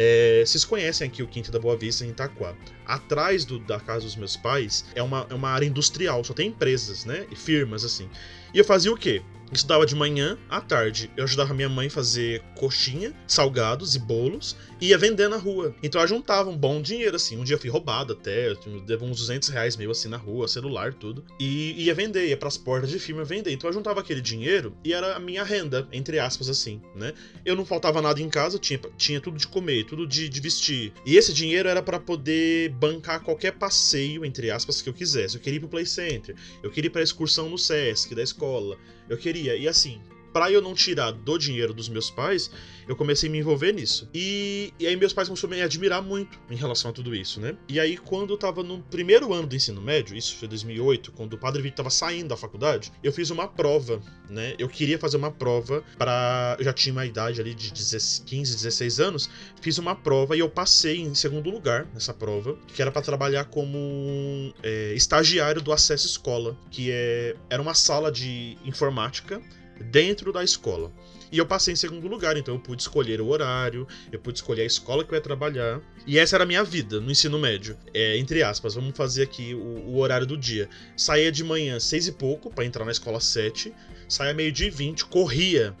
É, 0.00 0.44
vocês 0.46 0.64
conhecem 0.64 1.08
aqui 1.08 1.24
o 1.24 1.26
Quinto 1.26 1.50
da 1.50 1.58
Boa 1.58 1.76
Vista 1.76 2.04
em 2.04 2.10
Itaquá. 2.10 2.54
Atrás 2.86 3.44
do, 3.44 3.58
da 3.58 3.80
casa 3.80 4.04
dos 4.04 4.14
meus 4.14 4.36
pais 4.36 4.84
é 4.94 5.02
uma, 5.02 5.26
é 5.28 5.34
uma 5.34 5.48
área 5.48 5.66
industrial, 5.66 6.22
só 6.22 6.32
tem 6.32 6.50
empresas, 6.50 7.04
né? 7.04 7.26
E 7.32 7.34
firmas 7.34 7.84
assim. 7.84 8.08
E 8.54 8.58
eu 8.58 8.64
fazia 8.64 8.92
o 8.92 8.96
quê? 8.96 9.22
Estudava 9.52 9.86
de 9.86 9.94
manhã, 9.94 10.38
à 10.48 10.60
tarde. 10.60 11.10
Eu 11.16 11.24
ajudava 11.24 11.54
minha 11.54 11.68
mãe 11.68 11.86
a 11.86 11.90
fazer 11.90 12.42
coxinha, 12.54 13.14
salgados 13.26 13.94
e 13.94 13.98
bolos 13.98 14.56
e 14.80 14.88
ia 14.88 14.98
vender 14.98 15.28
na 15.28 15.36
rua. 15.36 15.74
Então 15.82 16.00
eu 16.00 16.06
juntava 16.06 16.50
um 16.50 16.56
bom 16.56 16.82
dinheiro, 16.82 17.16
assim. 17.16 17.38
Um 17.38 17.44
dia 17.44 17.56
eu 17.56 17.58
fui 17.58 17.70
roubado 17.70 18.12
até, 18.12 18.50
eu 18.50 18.56
devo 18.80 19.06
uns 19.06 19.18
200 19.18 19.48
reais 19.48 19.76
meio 19.76 19.90
assim 19.90 20.08
na 20.08 20.16
rua, 20.16 20.46
celular, 20.48 20.92
tudo. 20.92 21.24
E 21.40 21.84
ia 21.84 21.94
vender, 21.94 22.28
ia 22.28 22.36
pras 22.36 22.58
portas 22.58 22.90
de 22.90 22.98
firma 22.98 23.24
vender. 23.24 23.52
Então 23.52 23.68
eu 23.70 23.74
juntava 23.74 24.00
aquele 24.00 24.20
dinheiro 24.20 24.76
e 24.84 24.92
era 24.92 25.16
a 25.16 25.18
minha 25.18 25.42
renda, 25.42 25.88
entre 25.92 26.18
aspas, 26.18 26.48
assim, 26.48 26.80
né? 26.94 27.14
Eu 27.44 27.56
não 27.56 27.64
faltava 27.64 28.02
nada 28.02 28.20
em 28.20 28.28
casa, 28.28 28.58
tinha, 28.58 28.78
tinha 28.96 29.20
tudo 29.20 29.38
de 29.38 29.46
comer, 29.46 29.84
tudo 29.84 30.06
de, 30.06 30.28
de 30.28 30.40
vestir. 30.40 30.92
E 31.06 31.16
esse 31.16 31.32
dinheiro 31.32 31.68
era 31.68 31.82
para 31.82 31.98
poder 31.98 32.70
bancar 32.70 33.20
qualquer 33.22 33.52
passeio, 33.52 34.24
entre 34.24 34.50
aspas, 34.50 34.82
que 34.82 34.88
eu 34.88 34.94
quisesse. 34.94 35.36
Eu 35.36 35.40
queria 35.40 35.56
ir 35.56 35.60
pro 35.60 35.68
Play 35.68 35.86
Center, 35.86 36.36
eu 36.62 36.70
queria 36.70 36.88
ir 36.88 36.90
pra 36.90 37.02
excursão 37.02 37.48
no 37.48 37.58
Sesc 37.58 38.14
da 38.14 38.22
escola. 38.22 38.76
Eu 39.08 39.16
queria. 39.16 39.37
E 39.46 39.68
assim, 39.68 40.00
para 40.32 40.50
eu 40.50 40.60
não 40.60 40.74
tirar 40.74 41.12
do 41.12 41.38
dinheiro 41.38 41.72
dos 41.72 41.88
meus 41.88 42.10
pais, 42.10 42.50
eu 42.86 42.96
comecei 42.96 43.28
a 43.28 43.32
me 43.32 43.38
envolver 43.38 43.72
nisso. 43.72 44.08
E, 44.14 44.72
e 44.78 44.86
aí 44.86 44.96
meus 44.96 45.12
pais 45.12 45.28
começaram 45.28 45.52
a 45.52 45.56
me 45.56 45.62
admirar 45.62 46.02
muito 46.02 46.38
em 46.50 46.56
relação 46.56 46.90
a 46.90 46.94
tudo 46.94 47.14
isso, 47.14 47.40
né? 47.40 47.56
E 47.68 47.78
aí 47.78 47.96
quando 47.96 48.32
eu 48.32 48.38
tava 48.38 48.62
no 48.62 48.80
primeiro 48.82 49.32
ano 49.32 49.46
do 49.46 49.54
ensino 49.54 49.80
médio, 49.80 50.16
isso 50.16 50.36
foi 50.36 50.48
2008, 50.48 51.12
quando 51.12 51.34
o 51.34 51.38
Padre 51.38 51.62
Vitor 51.62 51.78
tava 51.78 51.90
saindo 51.90 52.28
da 52.28 52.36
faculdade, 52.36 52.92
eu 53.02 53.12
fiz 53.12 53.30
uma 53.30 53.46
prova, 53.46 54.00
né? 54.28 54.54
Eu 54.58 54.68
queria 54.68 54.98
fazer 54.98 55.16
uma 55.16 55.30
prova 55.30 55.84
para 55.96 56.56
eu 56.58 56.64
já 56.64 56.72
tinha 56.72 56.92
uma 56.92 57.04
idade 57.04 57.40
ali 57.40 57.54
de 57.54 57.70
15, 57.70 58.24
16 58.56 59.00
anos, 59.00 59.30
fiz 59.60 59.78
uma 59.78 59.94
prova 59.94 60.36
e 60.36 60.40
eu 60.40 60.48
passei 60.48 61.00
em 61.00 61.14
segundo 61.14 61.50
lugar 61.50 61.86
nessa 61.92 62.14
prova, 62.14 62.56
que 62.74 62.80
era 62.80 62.90
para 62.90 63.02
trabalhar 63.02 63.44
como 63.44 64.52
é, 64.62 64.92
estagiário 64.94 65.60
do 65.60 65.72
Acesso 65.72 66.06
Escola, 66.06 66.56
que 66.70 66.90
é, 66.90 67.36
era 67.50 67.60
uma 67.60 67.74
sala 67.74 68.10
de 68.10 68.56
informática 68.64 69.40
dentro 69.80 70.32
da 70.32 70.42
escola. 70.42 70.92
E 71.30 71.36
eu 71.36 71.44
passei 71.44 71.74
em 71.74 71.76
segundo 71.76 72.08
lugar, 72.08 72.36
então 72.36 72.54
eu 72.54 72.60
pude 72.60 72.80
escolher 72.80 73.20
o 73.20 73.28
horário, 73.28 73.86
eu 74.10 74.18
pude 74.18 74.38
escolher 74.38 74.62
a 74.62 74.66
escola 74.66 75.04
que 75.04 75.12
eu 75.12 75.16
ia 75.16 75.20
trabalhar. 75.20 75.80
E 76.06 76.18
essa 76.18 76.36
era 76.36 76.44
a 76.44 76.46
minha 76.46 76.64
vida 76.64 77.00
no 77.00 77.10
ensino 77.10 77.38
médio. 77.38 77.76
É, 77.92 78.16
entre 78.16 78.42
aspas, 78.42 78.74
vamos 78.74 78.96
fazer 78.96 79.24
aqui 79.24 79.54
o, 79.54 79.90
o 79.90 79.98
horário 79.98 80.26
do 80.26 80.38
dia. 80.38 80.70
Saía 80.96 81.30
de 81.30 81.44
manhã 81.44 81.78
seis 81.78 82.06
e 82.06 82.12
pouco 82.12 82.50
para 82.50 82.64
entrar 82.64 82.84
na 82.84 82.92
escola 82.92 83.20
sete, 83.20 83.74
saía 84.08 84.32
meio-dia 84.32 84.68
e 84.68 84.70
vinte, 84.70 85.04
corria 85.04 85.76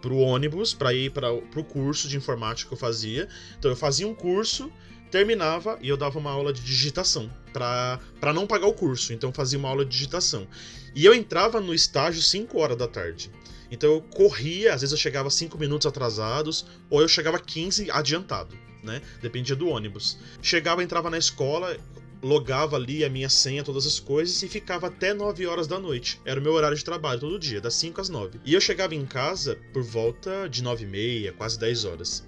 pro 0.00 0.16
ônibus 0.16 0.72
para 0.72 0.92
ir 0.92 1.10
para 1.10 1.32
o 1.32 1.64
curso 1.64 2.08
de 2.08 2.16
informática 2.16 2.68
que 2.68 2.74
eu 2.74 2.78
fazia. 2.78 3.28
Então 3.58 3.70
eu 3.72 3.76
fazia 3.76 4.06
um 4.06 4.14
curso, 4.14 4.70
terminava 5.10 5.78
e 5.80 5.88
eu 5.88 5.96
dava 5.96 6.18
uma 6.18 6.30
aula 6.30 6.52
de 6.52 6.62
digitação 6.62 7.28
para 7.52 8.32
não 8.32 8.46
pagar 8.46 8.66
o 8.66 8.72
curso. 8.72 9.12
Então 9.12 9.32
fazia 9.32 9.58
uma 9.58 9.68
aula 9.68 9.84
de 9.84 9.90
digitação. 9.90 10.46
E 10.94 11.04
eu 11.04 11.14
entrava 11.14 11.60
no 11.60 11.74
estágio 11.74 12.22
5 12.22 12.58
horas 12.58 12.76
da 12.76 12.86
tarde. 12.86 13.30
Então 13.70 13.90
eu 13.90 14.02
corria, 14.02 14.74
às 14.74 14.82
vezes 14.82 14.92
eu 14.92 14.98
chegava 14.98 15.30
5 15.30 15.56
minutos 15.58 15.86
atrasados, 15.86 16.66
ou 16.90 17.00
eu 17.00 17.08
chegava 17.08 17.38
15 17.38 17.90
adiantado, 17.90 18.56
né? 18.82 19.00
Dependia 19.22 19.56
do 19.56 19.68
ônibus. 19.68 20.18
Chegava, 20.42 20.82
entrava 20.82 21.08
na 21.08 21.16
escola, 21.16 21.76
logava 22.22 22.76
ali 22.76 23.04
a 23.04 23.08
minha 23.08 23.30
senha, 23.30 23.64
todas 23.64 23.86
as 23.86 23.98
coisas, 23.98 24.42
e 24.42 24.48
ficava 24.48 24.88
até 24.88 25.14
9 25.14 25.46
horas 25.46 25.66
da 25.66 25.78
noite. 25.78 26.20
Era 26.24 26.38
o 26.38 26.42
meu 26.42 26.52
horário 26.52 26.76
de 26.76 26.84
trabalho 26.84 27.20
todo 27.20 27.38
dia, 27.38 27.60
das 27.60 27.74
5 27.74 28.00
às 28.00 28.08
9. 28.10 28.40
E 28.44 28.52
eu 28.52 28.60
chegava 28.60 28.94
em 28.94 29.06
casa 29.06 29.58
por 29.72 29.82
volta 29.82 30.46
de 30.48 30.62
9 30.62 30.84
e 30.84 30.86
meia, 30.86 31.32
quase 31.32 31.58
10 31.58 31.84
horas. 31.86 32.24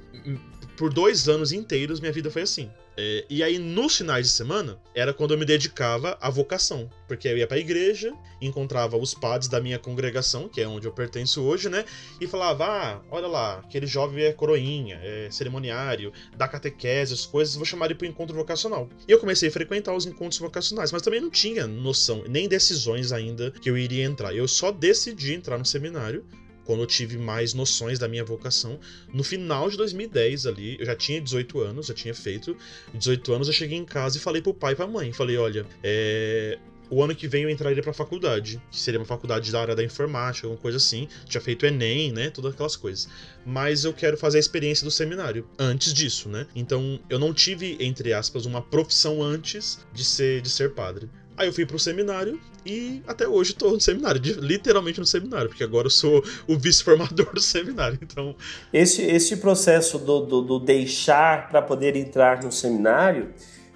Por 0.76 0.92
dois 0.92 1.28
anos 1.28 1.52
inteiros, 1.52 2.00
minha 2.00 2.12
vida 2.12 2.30
foi 2.30 2.42
assim. 2.42 2.70
É, 2.96 3.24
e 3.28 3.42
aí, 3.42 3.58
nos 3.58 3.96
finais 3.96 4.26
de 4.26 4.32
semana, 4.32 4.78
era 4.94 5.12
quando 5.12 5.32
eu 5.32 5.38
me 5.38 5.44
dedicava 5.44 6.16
à 6.20 6.30
vocação. 6.30 6.88
Porque 7.08 7.28
eu 7.28 7.36
ia 7.36 7.46
pra 7.46 7.58
igreja, 7.58 8.12
encontrava 8.40 8.96
os 8.96 9.14
padres 9.14 9.48
da 9.48 9.60
minha 9.60 9.78
congregação, 9.78 10.48
que 10.48 10.60
é 10.60 10.68
onde 10.68 10.86
eu 10.86 10.92
pertenço 10.92 11.42
hoje, 11.42 11.68
né? 11.68 11.84
E 12.20 12.26
falava: 12.26 12.64
ah, 12.66 13.00
olha 13.10 13.26
lá, 13.26 13.58
aquele 13.58 13.86
jovem 13.86 14.24
é 14.24 14.32
coroinha, 14.32 15.00
é 15.02 15.28
cerimoniário, 15.30 16.12
dá 16.36 16.46
catequese, 16.46 17.14
as 17.14 17.26
coisas, 17.26 17.56
vou 17.56 17.64
chamar 17.64 17.86
ele 17.86 17.94
pro 17.94 18.06
encontro 18.06 18.34
vocacional. 18.34 18.88
E 19.08 19.12
eu 19.12 19.18
comecei 19.18 19.48
a 19.48 19.52
frequentar 19.52 19.94
os 19.94 20.06
encontros 20.06 20.38
vocacionais, 20.38 20.92
mas 20.92 21.02
também 21.02 21.20
não 21.20 21.30
tinha 21.30 21.66
noção, 21.66 22.24
nem 22.28 22.48
decisões 22.48 23.12
ainda 23.12 23.50
que 23.50 23.68
eu 23.68 23.76
iria 23.76 24.04
entrar. 24.04 24.34
Eu 24.34 24.46
só 24.46 24.70
decidi 24.70 25.34
entrar 25.34 25.58
no 25.58 25.64
seminário 25.64 26.24
quando 26.64 26.80
eu 26.80 26.86
tive 26.86 27.18
mais 27.18 27.54
noções 27.54 27.98
da 27.98 28.08
minha 28.08 28.24
vocação. 28.24 28.78
No 29.12 29.22
final 29.22 29.68
de 29.70 29.76
2010 29.76 30.46
ali, 30.46 30.76
eu 30.78 30.86
já 30.86 30.96
tinha 30.96 31.20
18 31.20 31.60
anos, 31.60 31.86
já 31.86 31.94
tinha 31.94 32.14
feito 32.14 32.56
18 32.92 33.32
anos, 33.32 33.48
eu 33.48 33.54
cheguei 33.54 33.78
em 33.78 33.84
casa 33.84 34.16
e 34.16 34.20
falei 34.20 34.42
pro 34.42 34.54
pai 34.54 34.72
e 34.72 34.76
pra 34.76 34.86
mãe, 34.86 35.12
falei, 35.12 35.36
olha, 35.36 35.66
é, 35.82 36.58
o 36.90 37.02
ano 37.02 37.14
que 37.14 37.26
vem 37.26 37.44
eu 37.44 37.50
entraria 37.50 37.82
pra 37.82 37.92
faculdade, 37.92 38.60
que 38.70 38.78
seria 38.78 39.00
uma 39.00 39.06
faculdade 39.06 39.50
da 39.50 39.60
área 39.60 39.74
da 39.74 39.82
informática, 39.82 40.46
alguma 40.46 40.60
coisa 40.60 40.76
assim. 40.76 41.08
Tinha 41.26 41.40
feito 41.40 41.66
Enem, 41.66 42.12
né? 42.12 42.30
Todas 42.30 42.52
aquelas 42.52 42.76
coisas. 42.76 43.08
Mas 43.44 43.84
eu 43.84 43.92
quero 43.92 44.16
fazer 44.16 44.36
a 44.36 44.40
experiência 44.40 44.84
do 44.84 44.90
seminário 44.90 45.46
antes 45.58 45.92
disso, 45.92 46.28
né? 46.28 46.46
Então 46.54 47.00
eu 47.08 47.18
não 47.18 47.32
tive, 47.32 47.76
entre 47.80 48.12
aspas, 48.12 48.46
uma 48.46 48.62
profissão 48.62 49.22
antes 49.22 49.84
de 49.92 50.04
ser, 50.04 50.40
de 50.42 50.50
ser 50.50 50.72
padre. 50.74 51.08
Aí 51.36 51.48
eu 51.48 51.52
fui 51.52 51.66
pro 51.66 51.78
seminário 51.78 52.38
e 52.64 53.02
até 53.06 53.26
hoje 53.26 53.52
estou 53.52 53.72
no 53.72 53.80
seminário, 53.80 54.20
literalmente 54.40 55.00
no 55.00 55.06
seminário, 55.06 55.48
porque 55.48 55.64
agora 55.64 55.86
eu 55.86 55.90
sou 55.90 56.24
o 56.46 56.56
vice-formador 56.56 57.32
do 57.34 57.40
seminário. 57.40 57.98
Então, 58.00 58.36
esse, 58.72 59.02
esse 59.02 59.38
processo 59.38 59.98
do, 59.98 60.20
do, 60.20 60.42
do 60.42 60.60
deixar 60.60 61.48
para 61.48 61.60
poder 61.60 61.96
entrar 61.96 62.42
no 62.42 62.52
seminário 62.52 63.30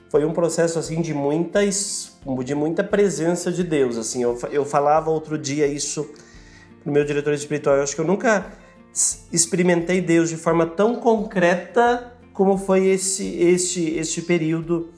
foi 0.08 0.24
um 0.24 0.32
processo 0.32 0.78
assim 0.78 1.02
de 1.02 1.12
muita, 1.12 1.60
de 2.44 2.54
muita 2.54 2.84
presença 2.84 3.50
de 3.52 3.62
Deus. 3.62 3.96
Assim, 3.96 4.22
eu, 4.22 4.38
eu 4.50 4.64
falava 4.64 5.10
outro 5.10 5.36
dia 5.36 5.66
isso 5.66 6.08
pro 6.82 6.92
meu 6.92 7.04
diretor 7.04 7.34
espiritual. 7.34 7.76
Eu 7.76 7.82
acho 7.82 7.94
que 7.94 8.00
eu 8.00 8.06
nunca 8.06 8.52
experimentei 9.32 10.00
Deus 10.00 10.30
de 10.30 10.36
forma 10.36 10.64
tão 10.64 10.96
concreta 10.96 12.12
como 12.32 12.56
foi 12.56 12.86
esse, 12.86 13.36
este, 13.36 13.96
este 13.96 14.22
período, 14.22 14.90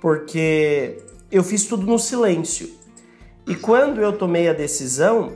porque 0.00 0.98
eu 1.32 1.42
fiz 1.42 1.64
tudo 1.64 1.86
no 1.86 1.98
silêncio. 1.98 2.68
E 3.46 3.56
quando 3.56 4.00
eu 4.00 4.12
tomei 4.12 4.48
a 4.48 4.52
decisão, 4.52 5.32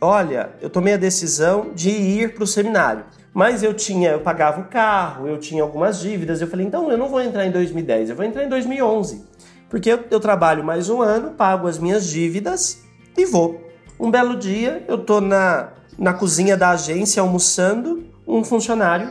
olha, 0.00 0.52
eu 0.62 0.70
tomei 0.70 0.94
a 0.94 0.96
decisão 0.96 1.72
de 1.74 1.90
ir 1.90 2.34
para 2.34 2.44
o 2.44 2.46
seminário. 2.46 3.04
Mas 3.34 3.62
eu 3.62 3.74
tinha, 3.74 4.10
eu 4.10 4.20
pagava 4.20 4.60
o 4.60 4.64
carro, 4.64 5.26
eu 5.26 5.38
tinha 5.38 5.62
algumas 5.62 6.00
dívidas. 6.00 6.40
Eu 6.40 6.46
falei, 6.46 6.64
então 6.64 6.90
eu 6.90 6.96
não 6.96 7.08
vou 7.08 7.20
entrar 7.20 7.44
em 7.44 7.50
2010, 7.50 8.10
eu 8.10 8.16
vou 8.16 8.24
entrar 8.24 8.44
em 8.44 8.48
2011. 8.48 9.26
Porque 9.68 9.90
eu, 9.90 10.04
eu 10.10 10.20
trabalho 10.20 10.62
mais 10.62 10.88
um 10.88 11.02
ano, 11.02 11.32
pago 11.32 11.66
as 11.66 11.78
minhas 11.78 12.06
dívidas 12.06 12.82
e 13.16 13.26
vou. 13.26 13.60
Um 13.98 14.10
belo 14.10 14.36
dia, 14.36 14.84
eu 14.86 14.98
tô 14.98 15.20
na, 15.20 15.72
na 15.98 16.12
cozinha 16.12 16.56
da 16.56 16.70
agência 16.70 17.20
almoçando, 17.20 18.04
um 18.26 18.44
funcionário 18.44 19.10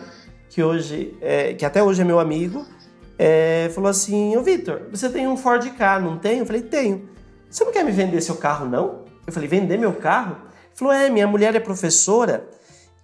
que 0.50 0.62
hoje, 0.62 1.17
é, 1.22 1.54
que 1.54 1.65
até 1.65 1.82
hoje 1.82 2.02
é 2.02 2.06
meu 2.06 2.20
amigo, 2.20 2.65
é, 3.24 3.70
falou 3.70 3.88
assim: 3.88 4.36
Ô 4.36 4.42
Vitor, 4.42 4.88
você 4.90 5.08
tem 5.08 5.28
um 5.28 5.38
Ford 5.38 5.64
K, 5.78 6.00
não 6.00 6.18
tem? 6.18 6.40
Eu 6.40 6.46
falei: 6.48 6.64
Tenho. 6.64 7.08
Você 7.48 7.64
não 7.64 7.72
quer 7.72 7.86
me 7.86 7.92
vender 7.92 8.20
seu 8.20 8.36
carro, 8.36 8.66
não? 8.66 9.06
Eu 9.28 9.32
falei: 9.32 9.48
Vender 9.48 9.78
meu 9.78 9.94
carro? 9.94 10.38
Ele 10.42 10.74
falou: 10.74 10.92
É, 10.92 11.08
minha 11.08 11.28
mulher 11.28 11.56
é 11.56 11.60
professora 11.60 12.50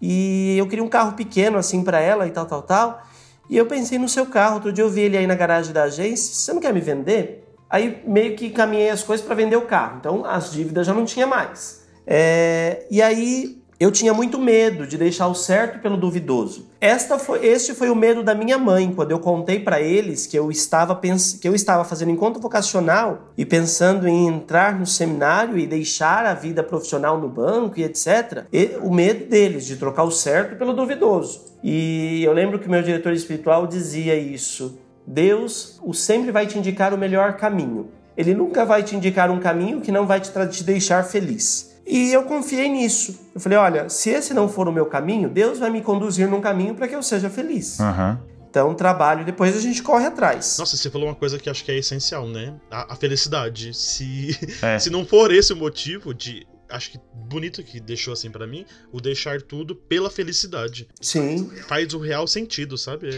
e 0.02 0.58
eu 0.58 0.68
queria 0.68 0.84
um 0.84 0.88
carro 0.88 1.14
pequeno 1.14 1.60
assim 1.60 1.84
para 1.84 2.00
ela 2.00 2.26
e 2.26 2.32
tal, 2.32 2.48
tal, 2.48 2.64
tal. 2.64 3.04
E 3.48 3.56
eu 3.56 3.68
pensei 3.68 4.00
no 4.00 4.10
seu 4.10 4.26
carro. 4.26 4.56
Outro 4.56 4.74
dia 4.74 4.84
eu 4.84 4.90
vi 4.90 5.02
ele 5.02 5.18
aí 5.18 5.28
na 5.28 5.36
garagem 5.36 5.72
da 5.72 5.84
agência. 5.84 6.34
Você 6.34 6.52
não 6.52 6.60
quer 6.60 6.74
me 6.74 6.82
vender? 6.82 7.48
Aí 7.70 8.02
meio 8.08 8.36
que 8.36 8.50
caminhei 8.50 8.90
as 8.90 9.04
coisas 9.04 9.24
para 9.24 9.36
vender 9.36 9.56
o 9.56 9.68
carro. 9.68 9.98
Então 10.00 10.26
as 10.26 10.52
dívidas 10.52 10.88
já 10.88 10.96
não 10.96 11.06
tinha 11.06 11.28
mais. 11.28 11.86
É, 12.08 12.88
e 12.90 13.04
aí 13.04 13.62
eu 13.80 13.92
tinha 13.92 14.12
muito 14.12 14.40
medo 14.40 14.88
de 14.88 14.98
deixar 14.98 15.28
o 15.28 15.36
certo 15.36 15.80
pelo 15.80 15.98
duvidoso. 15.98 16.68
Esta 16.82 17.20
foi, 17.20 17.46
este 17.46 17.76
foi 17.76 17.90
o 17.90 17.96
medo 17.96 18.24
da 18.24 18.34
minha 18.34 18.58
mãe 18.58 18.92
quando 18.92 19.12
eu 19.12 19.20
contei 19.20 19.60
para 19.60 19.80
eles 19.80 20.26
que 20.26 20.38
eu 20.38 20.50
estava 20.50 21.00
que 21.40 21.48
eu 21.48 21.54
estava 21.54 21.84
fazendo 21.84 22.10
encontro 22.10 22.42
vocacional 22.42 23.32
e 23.38 23.46
pensando 23.46 24.08
em 24.08 24.28
entrar 24.28 24.80
no 24.80 24.86
seminário 24.86 25.58
e 25.60 25.68
deixar 25.68 26.26
a 26.26 26.34
vida 26.34 26.64
profissional 26.64 27.20
no 27.20 27.30
banco 27.30 27.80
e 27.80 27.84
etc. 27.84 28.46
E, 28.52 28.78
o 28.82 28.92
medo 28.92 29.26
deles 29.28 29.66
de 29.66 29.76
trocar 29.76 30.04
o 30.04 30.12
certo 30.12 30.56
pelo 30.58 30.74
duvidoso. 30.74 31.46
E 31.64 32.24
eu 32.24 32.34
lembro 32.34 32.60
que 32.60 32.70
meu 32.70 32.82
diretor 32.82 33.14
espiritual 33.14 33.68
dizia 33.68 34.16
isso. 34.16 34.80
Deus 35.06 35.80
o 35.84 35.94
sempre 35.94 36.32
vai 36.32 36.48
te 36.48 36.58
indicar 36.58 36.94
o 36.94 36.98
melhor 36.98 37.38
caminho. 37.38 37.90
Ele 38.18 38.34
nunca 38.34 38.66
vai 38.66 38.82
te 38.82 38.96
indicar 38.96 39.30
um 39.30 39.40
caminho 39.40 39.82
que 39.82 39.92
não 39.92 40.08
vai 40.08 40.20
te, 40.20 40.32
te 40.50 40.64
deixar 40.64 41.04
feliz. 41.04 41.77
E 41.88 42.12
eu 42.12 42.24
confiei 42.24 42.68
nisso. 42.68 43.18
Eu 43.34 43.40
falei: 43.40 43.58
olha, 43.58 43.90
se 43.90 44.10
esse 44.10 44.34
não 44.34 44.50
for 44.50 44.68
o 44.68 44.72
meu 44.72 44.86
caminho, 44.86 45.30
Deus 45.30 45.58
vai 45.58 45.70
me 45.70 45.82
conduzir 45.82 46.28
num 46.28 46.42
caminho 46.42 46.76
para 46.76 46.88
que 46.88 46.96
eu 46.96 47.02
seja 47.02 47.30
feliz. 47.30 47.80
Uhum. 47.80 48.18
Então, 48.50 48.74
trabalho, 48.74 49.24
depois 49.24 49.56
a 49.56 49.62
gente 49.62 49.84
corre 49.84 50.06
atrás. 50.06 50.58
Nossa, 50.58 50.76
você 50.76 50.90
falou 50.90 51.08
uma 51.08 51.16
coisa 51.16 51.38
que 51.38 51.50
acho 51.50 51.64
que 51.64 51.72
é 51.72 51.78
essencial, 51.78 52.28
né? 52.28 52.56
A, 52.72 52.94
a 52.94 52.96
felicidade. 52.96 53.74
Se, 53.74 54.36
é. 54.62 54.80
se 54.80 54.90
não 54.90 55.06
for 55.06 55.32
esse 55.32 55.54
o 55.54 55.56
motivo 55.56 56.14
de 56.14 56.46
acho 56.70 56.92
que 56.92 57.00
bonito 57.14 57.64
que 57.64 57.80
deixou 57.80 58.14
assim 58.14 58.30
para 58.30 58.48
mim, 58.48 58.66
o 58.92 59.02
deixar 59.02 59.42
tudo 59.42 59.76
pela 59.76 60.10
felicidade. 60.10 60.88
Sim. 61.02 61.50
Faz 61.68 61.94
o 61.94 62.00
real 62.00 62.28
sentido, 62.28 62.78
sabe? 62.78 63.10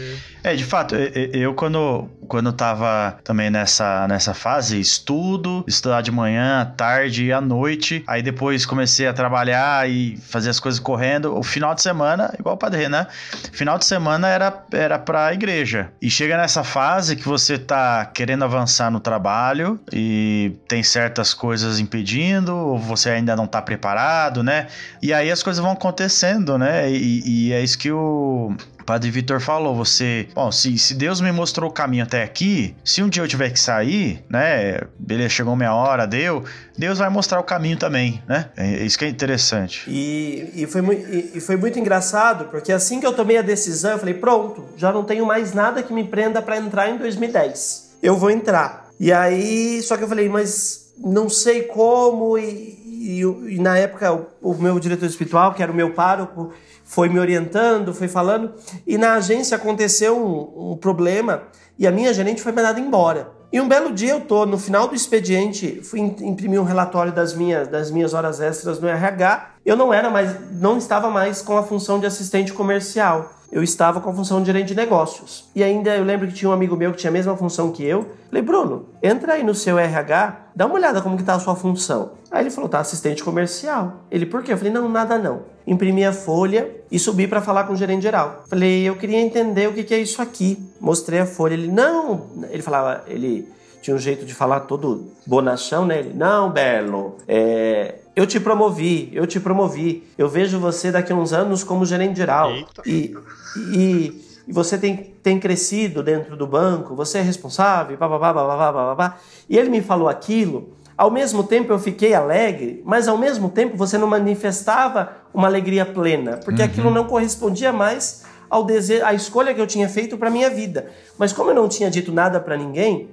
É, 0.42 0.52
é 0.52 0.56
de 0.56 0.64
fato, 0.64 0.94
eu 0.94 1.54
quando, 1.54 2.08
quando 2.26 2.52
tava 2.52 3.18
também 3.22 3.50
nessa, 3.50 4.06
nessa 4.08 4.34
fase, 4.34 4.80
estudo, 4.80 5.64
estudar 5.66 6.00
de 6.00 6.10
manhã, 6.10 6.60
à 6.60 6.64
tarde 6.64 7.26
e 7.26 7.32
à 7.32 7.40
noite, 7.40 8.02
aí 8.06 8.22
depois 8.22 8.66
comecei 8.66 9.06
a 9.06 9.12
trabalhar 9.12 9.88
e 9.88 10.16
fazer 10.18 10.50
as 10.50 10.60
coisas 10.60 10.80
correndo, 10.80 11.36
o 11.36 11.42
final 11.42 11.74
de 11.74 11.82
semana, 11.82 12.34
igual 12.38 12.54
o 12.54 12.58
Padre 12.58 12.80
Renan, 12.82 13.06
final 13.52 13.78
de 13.78 13.84
semana 13.84 14.28
era, 14.28 14.64
era 14.72 14.98
pra 14.98 15.32
igreja. 15.32 15.92
E 16.00 16.10
chega 16.10 16.36
nessa 16.36 16.64
fase 16.64 17.16
que 17.16 17.26
você 17.26 17.58
tá 17.58 18.06
querendo 18.06 18.44
avançar 18.44 18.90
no 18.90 19.00
trabalho 19.00 19.78
e 19.92 20.52
tem 20.68 20.82
certas 20.82 21.34
coisas 21.34 21.78
impedindo, 21.78 22.54
ou 22.54 22.78
você 22.78 23.10
ainda 23.10 23.36
não 23.36 23.39
tá 23.46 23.60
preparado, 23.62 24.42
né? 24.42 24.66
E 25.02 25.12
aí 25.12 25.30
as 25.30 25.42
coisas 25.42 25.62
vão 25.62 25.72
acontecendo, 25.72 26.58
né? 26.58 26.90
E, 26.90 27.48
e 27.48 27.52
é 27.52 27.62
isso 27.62 27.78
que 27.78 27.90
o 27.90 28.54
Padre 28.90 29.08
Vitor 29.08 29.40
falou, 29.40 29.72
você, 29.72 30.26
bom, 30.34 30.50
se, 30.50 30.76
se 30.76 30.94
Deus 30.94 31.20
me 31.20 31.30
mostrou 31.30 31.70
o 31.70 31.72
caminho 31.72 32.02
até 32.02 32.24
aqui, 32.24 32.74
se 32.84 33.00
um 33.02 33.08
dia 33.08 33.22
eu 33.22 33.28
tiver 33.28 33.50
que 33.50 33.60
sair, 33.60 34.24
né, 34.28 34.80
beleza, 34.98 35.28
chegou 35.28 35.54
minha 35.54 35.72
hora, 35.72 36.08
deu, 36.08 36.44
Deus 36.76 36.98
vai 36.98 37.08
mostrar 37.08 37.38
o 37.38 37.44
caminho 37.44 37.76
também, 37.76 38.20
né? 38.26 38.50
É, 38.56 38.84
isso 38.84 38.98
que 38.98 39.04
é 39.04 39.08
interessante. 39.08 39.84
E, 39.86 40.50
e, 40.56 40.66
foi, 40.66 40.80
e, 40.82 41.38
e 41.38 41.40
foi 41.40 41.56
muito 41.56 41.78
engraçado, 41.78 42.46
porque 42.46 42.72
assim 42.72 42.98
que 42.98 43.06
eu 43.06 43.12
tomei 43.12 43.38
a 43.38 43.42
decisão, 43.42 43.92
eu 43.92 43.98
falei, 43.98 44.14
pronto, 44.14 44.64
já 44.76 44.92
não 44.92 45.04
tenho 45.04 45.24
mais 45.24 45.52
nada 45.52 45.84
que 45.84 45.92
me 45.92 46.02
prenda 46.02 46.42
para 46.42 46.56
entrar 46.56 46.90
em 46.90 46.98
2010. 46.98 47.90
Eu 48.02 48.16
vou 48.16 48.30
entrar. 48.30 48.88
E 48.98 49.12
aí, 49.12 49.80
só 49.82 49.96
que 49.96 50.02
eu 50.02 50.08
falei, 50.08 50.28
mas 50.28 50.92
não 50.98 51.28
sei 51.28 51.62
como, 51.62 52.36
e, 52.36 52.80
e, 53.18 53.54
e 53.54 53.58
na 53.58 53.76
época 53.76 54.12
o, 54.12 54.26
o, 54.40 54.54
meu 54.54 54.78
diretor 54.78 55.06
espiritual, 55.06 55.54
que 55.54 55.62
era 55.62 55.72
o 55.72 55.74
meu 55.74 55.92
pároco, 55.92 56.52
foi 56.84 57.08
me 57.08 57.18
orientando, 57.18 57.92
foi 57.94 58.08
falando, 58.08 58.52
e 58.86 58.96
na 58.96 59.14
agência 59.14 59.56
aconteceu 59.56 60.16
um, 60.16 60.72
um 60.72 60.76
problema 60.76 61.42
e 61.78 61.86
a 61.86 61.90
minha 61.90 62.12
gerente 62.12 62.42
foi 62.42 62.52
mandada 62.52 62.78
embora. 62.78 63.30
E 63.52 63.60
um 63.60 63.66
belo 63.66 63.92
dia 63.92 64.12
eu 64.12 64.20
tô 64.20 64.46
no 64.46 64.56
final 64.56 64.86
do 64.86 64.94
expediente, 64.94 65.80
fui 65.82 65.98
imprimir 65.98 66.60
um 66.60 66.64
relatório 66.64 67.10
das 67.10 67.34
minhas, 67.34 67.66
das 67.66 67.90
minhas 67.90 68.14
horas 68.14 68.40
extras 68.40 68.78
no 68.78 68.86
RH. 68.86 69.54
Eu 69.66 69.76
não 69.76 69.92
era 69.92 70.08
mais, 70.08 70.36
não 70.52 70.78
estava 70.78 71.10
mais 71.10 71.42
com 71.42 71.56
a 71.56 71.62
função 71.64 71.98
de 71.98 72.06
assistente 72.06 72.52
comercial 72.52 73.39
eu 73.52 73.62
estava 73.62 74.00
com 74.00 74.10
a 74.10 74.14
função 74.14 74.40
de 74.40 74.46
gerente 74.46 74.68
de 74.68 74.74
negócios. 74.74 75.48
E 75.54 75.62
ainda 75.62 75.96
eu 75.96 76.04
lembro 76.04 76.28
que 76.28 76.34
tinha 76.34 76.48
um 76.48 76.52
amigo 76.52 76.76
meu 76.76 76.92
que 76.92 76.98
tinha 76.98 77.10
a 77.10 77.12
mesma 77.12 77.36
função 77.36 77.72
que 77.72 77.84
eu. 77.84 78.06
Falei, 78.28 78.42
Bruno, 78.42 78.86
entra 79.02 79.34
aí 79.34 79.42
no 79.42 79.54
seu 79.54 79.78
RH, 79.78 80.50
dá 80.54 80.66
uma 80.66 80.76
olhada 80.76 81.02
como 81.02 81.16
que 81.16 81.24
tá 81.24 81.34
a 81.34 81.40
sua 81.40 81.56
função. 81.56 82.12
Aí 82.30 82.42
ele 82.42 82.50
falou, 82.50 82.70
tá 82.70 82.78
assistente 82.78 83.24
comercial. 83.24 84.04
Ele, 84.10 84.24
por 84.24 84.42
quê? 84.42 84.52
Eu 84.52 84.58
falei, 84.58 84.72
não, 84.72 84.88
nada 84.88 85.18
não. 85.18 85.42
Imprimi 85.66 86.04
a 86.04 86.12
folha 86.12 86.70
e 86.90 86.98
subi 86.98 87.26
para 87.26 87.40
falar 87.40 87.64
com 87.64 87.72
o 87.72 87.76
gerente 87.76 88.02
geral. 88.02 88.44
Falei, 88.48 88.88
eu 88.88 88.96
queria 88.96 89.18
entender 89.18 89.68
o 89.68 89.72
que, 89.72 89.82
que 89.82 89.94
é 89.94 89.98
isso 89.98 90.22
aqui. 90.22 90.58
Mostrei 90.80 91.18
a 91.18 91.26
folha. 91.26 91.54
Ele, 91.54 91.68
não. 91.68 92.28
Ele 92.50 92.62
falava, 92.62 93.04
ele 93.08 93.48
tinha 93.82 93.96
um 93.96 93.98
jeito 93.98 94.24
de 94.24 94.34
falar 94.34 94.60
todo 94.60 95.10
bonachão, 95.26 95.84
né? 95.84 95.98
Ele, 95.98 96.12
não, 96.14 96.50
Belo, 96.50 97.16
é, 97.26 97.96
eu 98.14 98.26
te 98.26 98.40
promovi, 98.40 99.08
eu 99.12 99.26
te 99.26 99.38
promovi. 99.38 100.04
Eu 100.18 100.28
vejo 100.28 100.58
você 100.58 100.90
daqui 100.90 101.12
a 101.12 101.16
uns 101.16 101.32
anos 101.32 101.62
como 101.62 101.84
gerente 101.84 102.16
geral. 102.16 102.52
E, 102.84 103.14
e, 103.56 104.22
e, 104.46 104.52
você 104.52 104.76
tem, 104.76 104.96
tem 105.22 105.38
crescido 105.38 106.02
dentro 106.02 106.36
do 106.36 106.46
banco, 106.46 106.94
você 106.94 107.18
é 107.18 107.22
responsável, 107.22 107.96
babá, 107.96 108.18
babá, 108.18 108.72
babá. 108.72 109.16
E 109.48 109.56
ele 109.56 109.70
me 109.70 109.80
falou 109.80 110.08
aquilo. 110.08 110.74
Ao 110.96 111.10
mesmo 111.10 111.44
tempo 111.44 111.72
eu 111.72 111.78
fiquei 111.78 112.12
alegre, 112.12 112.82
mas 112.84 113.08
ao 113.08 113.16
mesmo 113.16 113.48
tempo 113.48 113.76
você 113.76 113.96
não 113.96 114.06
manifestava 114.06 115.12
uma 115.32 115.46
alegria 115.46 115.86
plena, 115.86 116.36
porque 116.44 116.60
uhum. 116.60 116.68
aquilo 116.68 116.90
não 116.90 117.04
correspondia 117.04 117.72
mais 117.72 118.24
ao 118.50 118.64
desejo, 118.64 119.04
à 119.06 119.14
escolha 119.14 119.54
que 119.54 119.60
eu 119.60 119.66
tinha 119.66 119.88
feito 119.88 120.18
para 120.18 120.28
minha 120.28 120.50
vida. 120.50 120.90
Mas 121.16 121.32
como 121.32 121.50
eu 121.50 121.54
não 121.54 121.68
tinha 121.68 121.90
dito 121.90 122.12
nada 122.12 122.38
para 122.38 122.56
ninguém, 122.56 123.08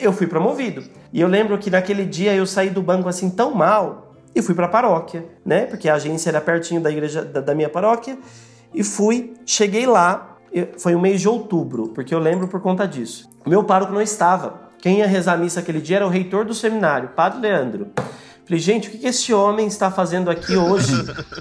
eu 0.00 0.12
fui 0.12 0.26
promovido. 0.26 0.84
E 1.12 1.20
eu 1.20 1.28
lembro 1.28 1.58
que 1.58 1.68
naquele 1.68 2.06
dia 2.06 2.34
eu 2.34 2.46
saí 2.46 2.70
do 2.70 2.80
banco 2.80 3.08
assim 3.08 3.28
tão 3.28 3.52
mal 3.52 4.11
e 4.34 4.42
fui 4.42 4.54
para 4.54 4.66
a 4.66 4.68
paróquia, 4.68 5.24
né? 5.44 5.66
Porque 5.66 5.88
a 5.88 5.94
agência 5.94 6.30
era 6.30 6.40
pertinho 6.40 6.80
da 6.80 6.90
igreja 6.90 7.24
da, 7.24 7.40
da 7.40 7.54
minha 7.54 7.68
paróquia 7.68 8.18
e 8.74 8.82
fui, 8.82 9.34
cheguei 9.44 9.86
lá, 9.86 10.38
foi 10.78 10.94
o 10.94 11.00
mês 11.00 11.20
de 11.20 11.28
outubro, 11.28 11.88
porque 11.88 12.14
eu 12.14 12.18
lembro 12.18 12.48
por 12.48 12.60
conta 12.60 12.86
disso. 12.86 13.28
O 13.44 13.50
meu 13.50 13.64
pároco 13.64 13.92
não 13.92 14.00
estava. 14.00 14.62
Quem 14.80 14.98
ia 14.98 15.06
rezar 15.06 15.34
a 15.34 15.36
missa 15.36 15.60
aquele 15.60 15.80
dia 15.80 15.96
era 15.96 16.06
o 16.06 16.10
reitor 16.10 16.44
do 16.44 16.54
seminário, 16.54 17.10
Padre 17.10 17.40
Leandro. 17.40 17.88
Falei, 18.44 18.58
gente, 18.58 18.88
o 18.88 18.90
que 18.90 19.06
esse 19.06 19.32
homem 19.32 19.66
está 19.66 19.90
fazendo 19.90 20.30
aqui 20.30 20.56
hoje? 20.56 20.92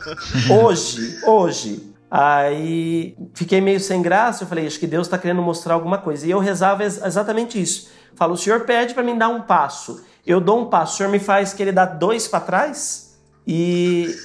hoje, 0.49 1.19
hoje. 1.25 1.93
Aí 2.09 3.15
fiquei 3.33 3.61
meio 3.61 3.79
sem 3.79 4.01
graça, 4.01 4.43
eu 4.43 4.47
falei, 4.47 4.67
acho 4.67 4.79
que 4.79 4.85
Deus 4.85 5.07
está 5.07 5.17
querendo 5.17 5.41
mostrar 5.41 5.73
alguma 5.73 5.97
coisa. 5.97 6.27
E 6.27 6.31
eu 6.31 6.39
rezava 6.39 6.83
exatamente 6.83 7.59
isso. 7.59 7.89
Falo, 8.15 8.33
o 8.33 8.37
senhor 8.37 8.61
pede 8.61 8.93
para 8.93 9.03
mim 9.03 9.17
dar 9.17 9.29
um 9.29 9.41
passo. 9.41 10.03
Eu 10.25 10.39
dou 10.39 10.59
um 10.59 10.65
passo, 10.65 10.93
o 10.93 10.97
senhor 10.97 11.09
me 11.09 11.19
faz 11.19 11.53
que 11.53 11.61
ele 11.61 11.71
dá 11.71 11.85
dois 11.85 12.27
para 12.27 12.39
trás? 12.39 13.19
E, 13.45 14.15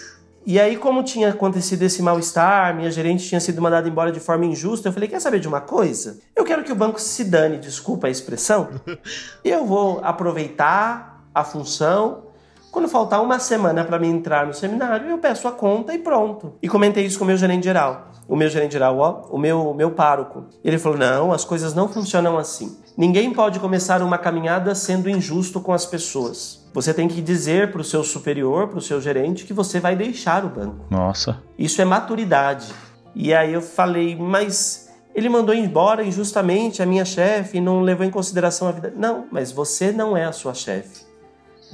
e 0.44 0.60
aí, 0.60 0.76
como 0.76 1.02
tinha 1.02 1.30
acontecido 1.30 1.82
esse 1.82 2.02
mal-estar, 2.02 2.74
minha 2.74 2.90
gerente 2.90 3.26
tinha 3.26 3.40
sido 3.40 3.60
mandada 3.60 3.88
embora 3.88 4.12
de 4.12 4.20
forma 4.20 4.44
injusta, 4.44 4.88
eu 4.88 4.92
falei: 4.92 5.08
quer 5.08 5.20
saber 5.20 5.40
de 5.40 5.48
uma 5.48 5.60
coisa? 5.60 6.18
Eu 6.34 6.44
quero 6.44 6.62
que 6.62 6.70
o 6.70 6.76
banco 6.76 7.00
se 7.00 7.24
dane, 7.24 7.58
desculpa 7.58 8.06
a 8.06 8.10
expressão. 8.10 8.68
Eu 9.42 9.64
vou 9.64 10.00
aproveitar 10.04 11.24
a 11.34 11.42
função. 11.42 12.24
Quando 12.70 12.88
faltar 12.88 13.22
uma 13.22 13.38
semana 13.38 13.84
para 13.84 13.98
mim 13.98 14.10
entrar 14.10 14.46
no 14.46 14.52
seminário, 14.52 15.08
eu 15.08 15.16
peço 15.16 15.48
a 15.48 15.52
conta 15.52 15.94
e 15.94 15.98
pronto. 15.98 16.54
E 16.60 16.68
comentei 16.68 17.06
isso 17.06 17.16
com 17.18 17.24
o 17.24 17.26
meu 17.26 17.36
gerente 17.36 17.64
geral. 17.64 18.10
O 18.28 18.36
meu 18.36 18.50
gerente 18.50 18.72
geral, 18.72 18.98
ó, 18.98 19.26
o 19.30 19.38
meu, 19.38 19.72
meu 19.72 19.92
pároco. 19.92 20.44
Ele 20.62 20.78
falou: 20.78 20.98
não, 20.98 21.32
as 21.32 21.42
coisas 21.42 21.74
não 21.74 21.88
funcionam 21.88 22.36
assim. 22.36 22.76
Ninguém 22.96 23.30
pode 23.30 23.60
começar 23.60 24.00
uma 24.00 24.16
caminhada 24.16 24.74
sendo 24.74 25.10
injusto 25.10 25.60
com 25.60 25.72
as 25.72 25.84
pessoas. 25.84 26.66
Você 26.72 26.94
tem 26.94 27.06
que 27.06 27.20
dizer 27.20 27.70
para 27.70 27.82
o 27.82 27.84
seu 27.84 28.02
superior, 28.02 28.68
para 28.68 28.78
o 28.78 28.82
seu 28.82 29.02
gerente, 29.02 29.44
que 29.44 29.52
você 29.52 29.78
vai 29.78 29.94
deixar 29.94 30.44
o 30.46 30.48
banco. 30.48 30.86
Nossa. 30.90 31.42
Isso 31.58 31.82
é 31.82 31.84
maturidade. 31.84 32.72
E 33.14 33.34
aí 33.34 33.52
eu 33.52 33.60
falei, 33.60 34.16
mas 34.16 34.90
ele 35.14 35.28
mandou 35.28 35.54
embora 35.54 36.04
injustamente 36.04 36.82
a 36.82 36.86
minha 36.86 37.04
chefe 37.04 37.58
e 37.58 37.60
não 37.60 37.80
levou 37.80 38.06
em 38.06 38.10
consideração 38.10 38.66
a 38.66 38.72
vida. 38.72 38.92
Não, 38.96 39.26
mas 39.30 39.52
você 39.52 39.92
não 39.92 40.16
é 40.16 40.24
a 40.24 40.32
sua 40.32 40.54
chefe. 40.54 41.04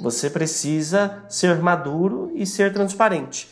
Você 0.01 0.29
precisa 0.29 1.23
ser 1.29 1.57
maduro 1.59 2.33
e 2.35 2.45
ser 2.45 2.73
transparente. 2.73 3.49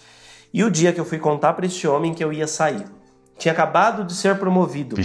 E 0.53 0.65
o 0.65 0.71
dia 0.71 0.93
que 0.93 0.99
eu 0.99 1.05
fui 1.05 1.19
contar 1.19 1.53
para 1.53 1.67
esse 1.67 1.87
homem 1.87 2.15
que 2.15 2.25
eu 2.25 2.33
ia 2.33 2.49
sair, 2.49 2.85
tinha 3.39 3.53
acabado 3.53 4.05
de 4.05 4.15
ser 4.15 4.37
promovido. 4.39 4.97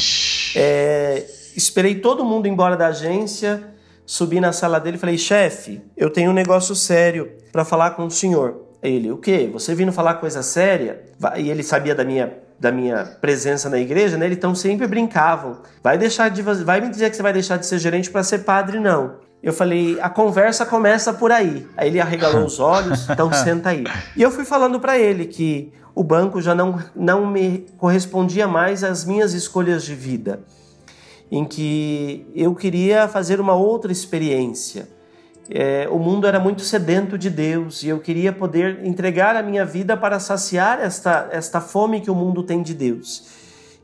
É, 0.55 1.25
Esperei 1.55 1.95
todo 1.95 2.25
mundo 2.25 2.47
embora 2.47 2.75
da 2.75 2.87
agência, 2.87 3.63
subi 4.05 4.39
na 4.39 4.51
sala 4.51 4.79
dele 4.79 4.97
e 4.97 4.99
falei: 4.99 5.17
chefe, 5.17 5.81
eu 5.95 6.09
tenho 6.09 6.31
um 6.31 6.33
negócio 6.33 6.75
sério 6.75 7.31
para 7.51 7.63
falar 7.63 7.91
com 7.91 8.05
o 8.05 8.11
senhor. 8.11 8.61
Ele, 8.83 9.11
o 9.11 9.17
quê? 9.17 9.49
Você 9.51 9.73
vindo 9.73 9.91
falar 9.91 10.15
coisa 10.15 10.43
séria? 10.43 11.01
E 11.37 11.49
ele 11.49 11.63
sabia 11.63 11.95
da 11.95 12.03
minha 12.03 12.45
da 12.57 12.71
minha 12.71 13.03
presença 13.19 13.69
na 13.69 13.77
igreja, 13.77 14.17
né? 14.17 14.27
Então 14.27 14.55
sempre 14.55 14.87
brincavam. 14.87 15.57
Vai 15.83 15.97
deixar 15.97 16.29
de 16.29 16.41
vai 16.41 16.79
me 16.79 16.89
dizer 16.89 17.09
que 17.09 17.15
você 17.15 17.23
vai 17.23 17.33
deixar 17.33 17.57
de 17.57 17.65
ser 17.65 17.79
gerente 17.79 18.09
para 18.09 18.23
ser 18.23 18.39
padre 18.39 18.79
não. 18.79 19.15
Eu 19.43 19.53
falei, 19.53 19.99
a 20.01 20.09
conversa 20.09 20.65
começa 20.65 21.13
por 21.13 21.31
aí. 21.31 21.67
Aí 21.77 21.89
ele 21.89 21.99
arregalou 21.99 22.45
os 22.45 22.59
olhos, 22.59 23.07
então 23.11 23.31
senta 23.31 23.69
aí. 23.69 23.83
E 24.15 24.21
eu 24.21 24.31
fui 24.31 24.45
falando 24.45 24.79
para 24.79 24.97
ele 24.97 25.25
que 25.25 25.71
o 25.93 26.03
banco 26.03 26.41
já 26.41 26.55
não, 26.55 26.81
não 26.95 27.27
me 27.27 27.65
correspondia 27.77 28.47
mais 28.47 28.83
às 28.83 29.05
minhas 29.05 29.33
escolhas 29.33 29.83
de 29.83 29.93
vida 29.93 30.39
em 31.31 31.43
que 31.45 32.25
eu 32.35 32.53
queria 32.53 33.07
fazer 33.07 33.39
uma 33.39 33.53
outra 33.53 33.91
experiência. 33.91 34.87
é, 35.49 35.87
o 35.91 35.99
mundo 35.99 36.25
era 36.25 36.39
muito 36.39 36.63
sedento 36.63 37.17
de 37.17 37.29
Deus 37.29 37.83
e 37.83 37.89
eu 37.89 37.99
queria 37.99 38.33
poder 38.33 38.83
entregar 38.83 39.35
a 39.35 39.43
minha 39.43 39.63
vida 39.63 39.95
para 39.95 40.19
saciar 40.19 40.79
esta, 40.79 41.29
esta 41.31 41.61
fome 41.61 42.01
que 42.01 42.09
o 42.09 42.15
mundo 42.15 42.41
tem 42.43 42.63
de 42.63 42.73
Deus. 42.73 43.27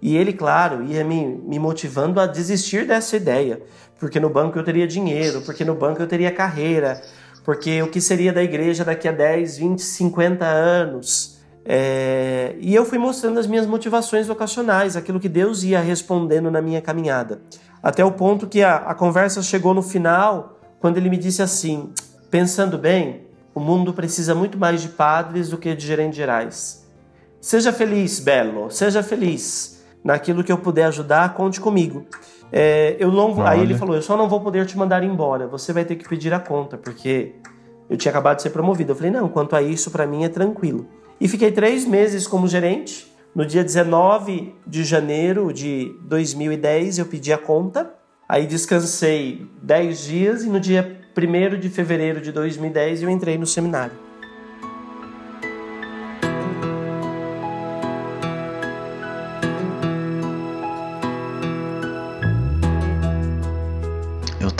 E 0.01 0.17
ele, 0.17 0.33
claro, 0.33 0.83
ia 0.83 1.03
me, 1.03 1.25
me 1.25 1.59
motivando 1.59 2.19
a 2.19 2.25
desistir 2.25 2.87
dessa 2.87 3.15
ideia, 3.15 3.61
porque 3.99 4.19
no 4.19 4.29
banco 4.29 4.57
eu 4.57 4.63
teria 4.63 4.87
dinheiro, 4.87 5.41
porque 5.41 5.63
no 5.63 5.75
banco 5.75 6.01
eu 6.01 6.07
teria 6.07 6.31
carreira, 6.31 6.99
porque 7.45 7.81
o 7.83 7.87
que 7.87 8.01
seria 8.01 8.33
da 8.33 8.41
igreja 8.41 8.83
daqui 8.83 9.07
a 9.07 9.11
10, 9.11 9.57
20, 9.57 9.79
50 9.79 10.43
anos. 10.45 11.30
É... 11.65 12.55
E 12.59 12.73
eu 12.73 12.85
fui 12.85 12.97
mostrando 12.97 13.39
as 13.39 13.47
minhas 13.47 13.65
motivações 13.65 14.27
vocacionais, 14.27 14.95
aquilo 14.95 15.19
que 15.19 15.29
Deus 15.29 15.63
ia 15.63 15.79
respondendo 15.79 16.49
na 16.49 16.61
minha 16.61 16.81
caminhada. 16.81 17.41
Até 17.81 18.03
o 18.05 18.11
ponto 18.11 18.47
que 18.47 18.61
a, 18.61 18.77
a 18.77 18.93
conversa 18.93 19.41
chegou 19.41 19.73
no 19.73 19.81
final 19.81 20.59
quando 20.79 20.97
ele 20.97 21.09
me 21.09 21.17
disse 21.17 21.41
assim: 21.41 21.91
pensando 22.29 22.77
bem, 22.77 23.27
o 23.53 23.59
mundo 23.59 23.93
precisa 23.93 24.33
muito 24.33 24.57
mais 24.57 24.81
de 24.81 24.89
padres 24.89 25.49
do 25.49 25.57
que 25.57 25.75
de 25.75 25.85
gerentes 25.85 26.15
gerais. 26.15 26.87
Seja 27.39 27.73
feliz, 27.73 28.19
Belo, 28.19 28.69
seja 28.69 29.01
feliz. 29.01 29.83
Naquilo 30.03 30.43
que 30.43 30.51
eu 30.51 30.57
puder 30.57 30.85
ajudar, 30.85 31.33
conte 31.35 31.59
comigo. 31.61 32.05
É, 32.51 32.95
eu 32.99 33.11
não, 33.11 33.45
aí 33.45 33.61
ele 33.61 33.75
falou: 33.75 33.95
Eu 33.95 34.01
só 34.01 34.17
não 34.17 34.27
vou 34.27 34.41
poder 34.41 34.65
te 34.65 34.77
mandar 34.77 35.03
embora. 35.03 35.47
Você 35.47 35.71
vai 35.71 35.85
ter 35.85 35.95
que 35.95 36.07
pedir 36.07 36.33
a 36.33 36.39
conta, 36.39 36.77
porque 36.77 37.35
eu 37.89 37.97
tinha 37.97 38.11
acabado 38.11 38.37
de 38.37 38.43
ser 38.43 38.49
promovido. 38.49 38.91
Eu 38.91 38.95
falei: 38.95 39.11
Não, 39.11 39.29
quanto 39.29 39.55
a 39.55 39.61
isso, 39.61 39.91
para 39.91 40.07
mim 40.07 40.23
é 40.23 40.29
tranquilo. 40.29 40.87
E 41.21 41.27
fiquei 41.27 41.51
três 41.51 41.85
meses 41.85 42.25
como 42.25 42.47
gerente. 42.47 43.05
No 43.35 43.45
dia 43.45 43.63
19 43.63 44.55
de 44.65 44.83
janeiro 44.83 45.53
de 45.53 45.95
2010, 46.01 46.97
eu 46.97 47.05
pedi 47.05 47.31
a 47.31 47.37
conta. 47.37 47.93
Aí 48.27 48.47
descansei 48.47 49.45
10 49.61 49.99
dias 50.03 50.43
e 50.43 50.49
no 50.49 50.59
dia 50.59 50.99
1 51.15 51.59
de 51.59 51.69
fevereiro 51.69 52.19
de 52.19 52.31
2010 52.31 53.03
eu 53.03 53.09
entrei 53.11 53.37
no 53.37 53.45
seminário. 53.45 54.10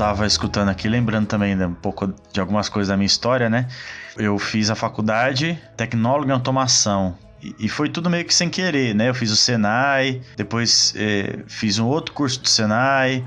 Tava 0.01 0.25
escutando 0.25 0.69
aqui, 0.69 0.89
lembrando 0.89 1.27
também 1.27 1.55
um 1.63 1.75
pouco 1.75 2.11
de 2.33 2.39
algumas 2.39 2.67
coisas 2.67 2.87
da 2.87 2.97
minha 2.97 3.05
história, 3.05 3.51
né? 3.51 3.67
Eu 4.17 4.39
fiz 4.39 4.71
a 4.71 4.75
faculdade 4.75 5.61
tecnólogo 5.77 6.27
em 6.27 6.33
automação 6.33 7.15
e 7.59 7.69
foi 7.69 7.87
tudo 7.87 8.09
meio 8.09 8.25
que 8.25 8.33
sem 8.33 8.49
querer, 8.49 8.95
né? 8.95 9.09
Eu 9.09 9.13
fiz 9.13 9.29
o 9.29 9.35
Senai, 9.35 10.19
depois 10.35 10.95
é, 10.97 11.43
fiz 11.45 11.77
um 11.77 11.85
outro 11.85 12.15
curso 12.15 12.41
do 12.41 12.49
Senai, 12.49 13.23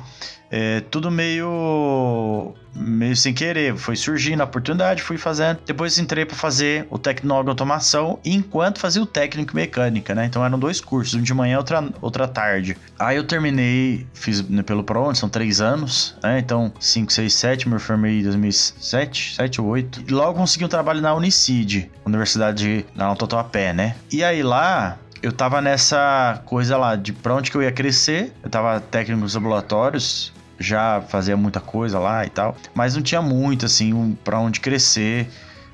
é, 0.57 0.81
tudo 0.89 1.11
meio 1.11 2.55
meio 2.77 3.17
sem 3.17 3.35
querer, 3.35 3.77
foi 3.77 3.97
surgindo 3.97 4.41
a 4.41 4.45
oportunidade, 4.45 5.03
fui 5.03 5.19
fazendo. 5.19 5.59
Depois 5.67 5.99
entrei 5.99 6.25
para 6.25 6.37
fazer 6.37 6.87
o 6.91 6.99
tecnólogo 6.99 7.51
automação, 7.51 8.21
enquanto 8.25 8.79
fazia 8.79 9.03
o 9.03 9.07
técnico 9.07 9.55
mecânica, 9.57 10.15
né? 10.15 10.27
Então 10.27 10.45
eram 10.45 10.57
dois 10.57 10.81
cursos, 10.81 11.15
um 11.15 11.23
de 11.23 11.35
manhã, 11.35 11.59
outra 11.59 11.85
outra 12.01 12.29
tarde. 12.29 12.77
Aí 12.97 13.17
eu 13.17 13.25
terminei, 13.25 14.07
fiz 14.15 14.49
né, 14.49 14.63
pelo 14.63 14.85
ProOn, 14.85 15.13
são 15.13 15.29
três 15.29 15.61
anos, 15.61 16.17
né? 16.23 16.39
Então 16.39 16.73
5, 16.79 17.13
6, 17.13 17.35
7, 17.35 17.69
me 17.69 17.81
formei 17.81 18.21
em 18.21 18.23
2007, 18.23 19.35
7 19.35 19.61
ou 19.61 19.67
8. 19.67 20.05
E 20.07 20.13
logo 20.13 20.39
consegui 20.39 20.65
um 20.65 20.69
trabalho 20.69 21.01
na 21.01 21.13
Unicid, 21.15 21.91
Universidade 22.05 22.87
na 22.95 23.13
Tatuapé, 23.17 23.73
né? 23.73 23.97
E 24.13 24.23
aí 24.23 24.41
lá 24.41 24.99
eu 25.25 25.33
tava 25.33 25.61
nessa 25.63 26.43
coisa 26.45 26.77
lá 26.77 26.95
de 26.97 27.13
pra 27.13 27.35
onde 27.35 27.51
que 27.51 27.57
eu 27.57 27.63
ia 27.63 27.73
crescer. 27.73 28.33
Eu 28.43 28.51
tava 28.51 28.79
técnico 28.79 29.23
nos 29.23 29.35
laboratórios, 29.35 30.35
já 30.59 31.03
fazia 31.09 31.37
muita 31.37 31.61
coisa 31.61 31.99
lá 31.99 32.25
e 32.25 32.31
tal, 32.31 32.57
mas 32.75 32.95
não 32.95 33.03
tinha 33.03 33.23
muito 33.23 33.67
assim 33.67 33.93
um, 33.93 34.15
para 34.15 34.39
onde 34.39 34.61
crescer. 34.61 35.29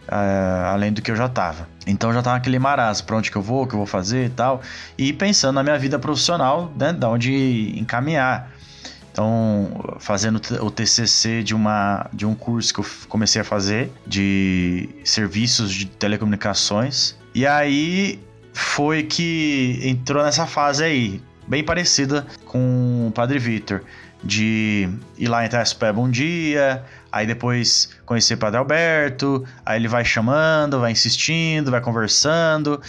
Uh, 0.09 0.67
além 0.67 0.93
do 0.93 1.01
que 1.01 1.09
eu 1.09 1.15
já 1.15 1.29
tava. 1.29 1.69
Então 1.87 2.13
já 2.13 2.21
tava 2.21 2.37
aquele 2.37 2.59
marasmo, 2.59 3.07
pra 3.07 3.17
onde 3.17 3.31
que 3.31 3.37
eu 3.37 3.43
vou, 3.43 3.63
o 3.63 3.67
que 3.67 3.75
eu 3.75 3.79
vou 3.79 3.87
fazer 3.87 4.27
e 4.27 4.29
tal. 4.31 4.61
E 4.99 5.13
pensando 5.13 5.55
na 5.55 5.63
minha 5.63 5.79
vida 5.79 6.01
profissional, 6.01 6.73
né, 6.77 6.93
da 6.93 7.09
onde 7.09 7.79
encaminhar. 7.79 8.51
Então, 9.13 9.97
fazendo 9.99 10.41
o 10.61 10.71
TCC 10.71 11.43
de, 11.43 11.55
uma, 11.55 12.09
de 12.13 12.25
um 12.27 12.35
curso 12.35 12.73
que 12.75 12.81
eu 12.81 12.87
comecei 13.09 13.41
a 13.41 13.45
fazer 13.45 13.93
de 14.07 14.89
serviços 15.05 15.73
de 15.73 15.87
telecomunicações. 15.87 17.17
E 17.35 17.47
aí 17.47 18.21
foi 18.53 19.03
que 19.03 19.81
entrou 19.83 20.23
nessa 20.23 20.47
fase 20.47 20.85
aí, 20.85 21.23
bem 21.47 21.63
parecida 21.65 22.27
com 22.47 23.09
o 23.09 23.13
Padre 23.13 23.39
Vitor 23.39 23.83
de 24.23 24.89
ir 25.17 25.29
lá 25.29 25.45
entrar 25.45 25.65
super 25.65 25.93
bom 25.93 26.09
dia, 26.09 26.85
aí 27.11 27.27
depois 27.27 27.91
conhecer 28.05 28.35
o 28.35 28.39
Padre 28.39 28.59
Alberto, 28.59 29.45
aí 29.65 29.79
ele 29.79 29.89
vai 29.89 30.05
chamando, 30.05 30.81
vai 30.81 30.93
insistindo, 30.93 31.71
vai 31.71 31.81
conversando. 31.81 32.81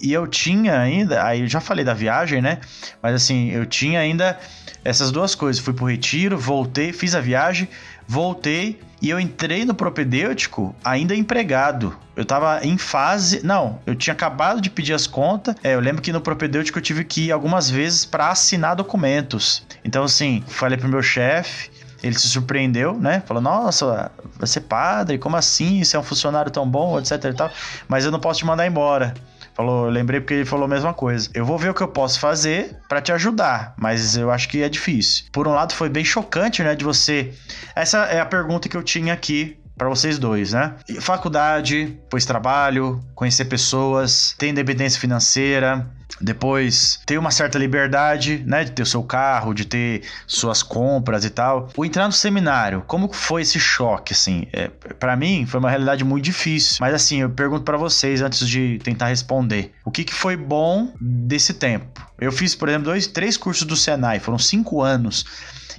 E 0.00 0.12
eu 0.12 0.26
tinha 0.26 0.80
ainda, 0.80 1.24
aí 1.24 1.42
eu 1.42 1.46
já 1.46 1.60
falei 1.60 1.84
da 1.84 1.92
viagem, 1.92 2.40
né? 2.40 2.60
Mas 3.02 3.14
assim, 3.14 3.50
eu 3.50 3.66
tinha 3.66 4.00
ainda 4.00 4.38
essas 4.84 5.10
duas 5.10 5.34
coisas. 5.34 5.62
Fui 5.62 5.74
pro 5.74 5.84
retiro, 5.84 6.38
voltei, 6.38 6.92
fiz 6.92 7.14
a 7.14 7.20
viagem, 7.20 7.68
voltei 8.10 8.80
e 9.00 9.08
eu 9.08 9.20
entrei 9.20 9.64
no 9.64 9.72
propedêutico 9.72 10.74
ainda 10.84 11.14
empregado. 11.14 11.96
Eu 12.16 12.24
tava 12.24 12.58
em 12.66 12.76
fase. 12.76 13.40
Não, 13.46 13.78
eu 13.86 13.94
tinha 13.94 14.12
acabado 14.12 14.60
de 14.60 14.68
pedir 14.68 14.92
as 14.92 15.06
contas. 15.06 15.54
É, 15.62 15.76
eu 15.76 15.80
lembro 15.80 16.02
que 16.02 16.12
no 16.12 16.20
propedêutico 16.20 16.76
eu 16.76 16.82
tive 16.82 17.04
que 17.04 17.26
ir 17.26 17.32
algumas 17.32 17.70
vezes 17.70 18.04
para 18.04 18.28
assinar 18.28 18.74
documentos. 18.74 19.64
Então, 19.84 20.02
assim, 20.02 20.42
falei 20.48 20.76
pro 20.76 20.88
meu 20.88 21.02
chefe. 21.02 21.70
Ele 22.02 22.18
se 22.18 22.28
surpreendeu, 22.28 22.94
né? 22.98 23.22
Falou: 23.26 23.42
Nossa, 23.42 24.10
vai 24.36 24.46
ser 24.48 24.62
padre? 24.62 25.16
Como 25.16 25.36
assim? 25.36 25.84
Você 25.84 25.96
é 25.96 26.00
um 26.00 26.02
funcionário 26.02 26.50
tão 26.50 26.68
bom, 26.68 26.98
etc 26.98 27.24
e 27.26 27.32
tal. 27.32 27.50
Mas 27.86 28.04
eu 28.04 28.10
não 28.10 28.18
posso 28.18 28.40
te 28.40 28.46
mandar 28.46 28.66
embora. 28.66 29.14
Falou, 29.60 29.84
eu 29.84 29.90
lembrei 29.90 30.20
porque 30.20 30.32
ele 30.32 30.46
falou 30.46 30.64
a 30.64 30.68
mesma 30.68 30.94
coisa. 30.94 31.28
Eu 31.34 31.44
vou 31.44 31.58
ver 31.58 31.68
o 31.68 31.74
que 31.74 31.82
eu 31.82 31.88
posso 31.88 32.18
fazer 32.18 32.78
para 32.88 32.98
te 32.98 33.12
ajudar, 33.12 33.74
mas 33.76 34.16
eu 34.16 34.30
acho 34.30 34.48
que 34.48 34.62
é 34.62 34.70
difícil. 34.70 35.26
Por 35.30 35.46
um 35.46 35.52
lado, 35.52 35.74
foi 35.74 35.90
bem 35.90 36.02
chocante, 36.02 36.62
né, 36.62 36.74
de 36.74 36.82
você. 36.82 37.34
Essa 37.76 38.06
é 38.06 38.20
a 38.20 38.24
pergunta 38.24 38.70
que 38.70 38.76
eu 38.76 38.82
tinha 38.82 39.12
aqui 39.12 39.58
para 39.76 39.86
vocês 39.86 40.18
dois, 40.18 40.54
né? 40.54 40.76
Faculdade, 41.02 41.94
pois 42.08 42.24
trabalho, 42.24 43.02
conhecer 43.14 43.44
pessoas, 43.44 44.34
ter 44.38 44.48
independência 44.48 44.98
financeira, 44.98 45.86
depois 46.20 47.00
ter 47.04 47.18
uma 47.18 47.30
certa 47.30 47.58
liberdade, 47.58 48.42
né, 48.46 48.64
de 48.64 48.72
ter 48.72 48.82
o 48.82 48.86
seu 48.86 49.02
carro, 49.02 49.54
de 49.54 49.64
ter 49.64 50.02
suas 50.26 50.62
compras 50.62 51.24
e 51.24 51.30
tal. 51.30 51.68
O 51.76 51.84
entrar 51.84 52.06
no 52.06 52.12
seminário, 52.12 52.82
como 52.86 53.12
foi 53.12 53.42
esse 53.42 53.58
choque 53.60 54.12
assim? 54.12 54.46
É, 54.52 54.68
para 54.68 55.16
mim 55.16 55.46
foi 55.46 55.60
uma 55.60 55.70
realidade 55.70 56.04
muito 56.04 56.24
difícil, 56.24 56.78
mas 56.80 56.94
assim, 56.94 57.20
eu 57.20 57.30
pergunto 57.30 57.62
para 57.62 57.76
vocês 57.76 58.22
antes 58.22 58.48
de 58.48 58.78
tentar 58.82 59.06
responder. 59.06 59.72
O 59.84 59.90
que 59.90 60.04
que 60.04 60.14
foi 60.14 60.36
bom 60.36 60.92
desse 61.00 61.54
tempo? 61.54 62.08
Eu 62.20 62.30
fiz, 62.32 62.54
por 62.54 62.68
exemplo, 62.68 62.86
dois, 62.86 63.06
três 63.06 63.36
cursos 63.36 63.66
do 63.66 63.76
Senai, 63.76 64.20
foram 64.20 64.38
cinco 64.38 64.82
anos. 64.82 65.24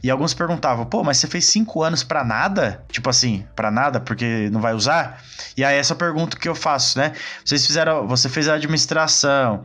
E 0.04 0.10
alguns 0.10 0.34
perguntavam, 0.34 0.84
pô, 0.86 1.04
mas 1.04 1.18
você 1.18 1.28
fez 1.28 1.46
cinco 1.46 1.84
anos 1.84 2.04
para 2.04 2.24
nada? 2.24 2.84
Tipo 2.92 3.10
assim, 3.10 3.46
para 3.56 3.70
nada, 3.70 4.00
porque 4.00 4.50
não 4.52 4.60
vai 4.60 4.74
usar? 4.74 5.22
E 5.56 5.64
aí 5.64 5.78
essa 5.78 5.94
pergunta 5.94 6.38
que 6.38 6.50
eu 6.50 6.56
faço, 6.56 6.98
né? 6.98 7.14
Vocês 7.46 7.66
fizeram, 7.66 8.08
você 8.08 8.28
fez 8.28 8.48
a 8.48 8.56
administração, 8.56 9.64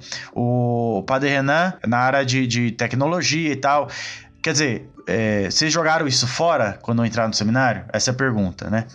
o 0.56 1.02
Padre 1.02 1.30
Renan 1.30 1.74
na 1.86 1.98
área 1.98 2.24
de, 2.24 2.46
de 2.46 2.70
tecnologia 2.72 3.52
e 3.52 3.56
tal. 3.56 3.88
Quer 4.42 4.52
dizer, 4.52 4.90
é, 5.06 5.50
vocês 5.50 5.72
jogaram 5.72 6.06
isso 6.06 6.26
fora 6.26 6.78
quando 6.82 7.04
entraram 7.04 7.28
no 7.28 7.34
seminário? 7.34 7.84
Essa 7.92 8.10
é 8.10 8.12
a 8.12 8.16
pergunta, 8.16 8.70
né? 8.70 8.86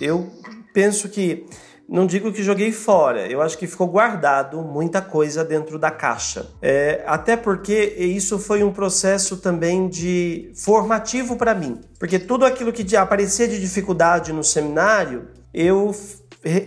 Eu 0.00 0.32
penso 0.72 1.08
que 1.08 1.46
não 1.88 2.06
digo 2.06 2.32
que 2.32 2.42
joguei 2.42 2.72
fora, 2.72 3.28
eu 3.28 3.40
acho 3.40 3.56
que 3.56 3.66
ficou 3.66 3.86
guardado 3.86 4.60
muita 4.62 5.00
coisa 5.00 5.44
dentro 5.44 5.78
da 5.78 5.90
caixa. 5.90 6.46
É, 6.60 7.04
até 7.06 7.36
porque 7.36 7.94
isso 7.96 8.38
foi 8.40 8.64
um 8.64 8.72
processo 8.72 9.36
também 9.36 9.88
de 9.88 10.50
formativo 10.56 11.36
para 11.36 11.54
mim. 11.54 11.80
Porque 11.98 12.18
tudo 12.18 12.44
aquilo 12.44 12.72
que 12.72 12.96
aparecia 12.96 13.46
de 13.46 13.60
dificuldade 13.60 14.32
no 14.32 14.42
seminário, 14.42 15.28
eu 15.54 15.94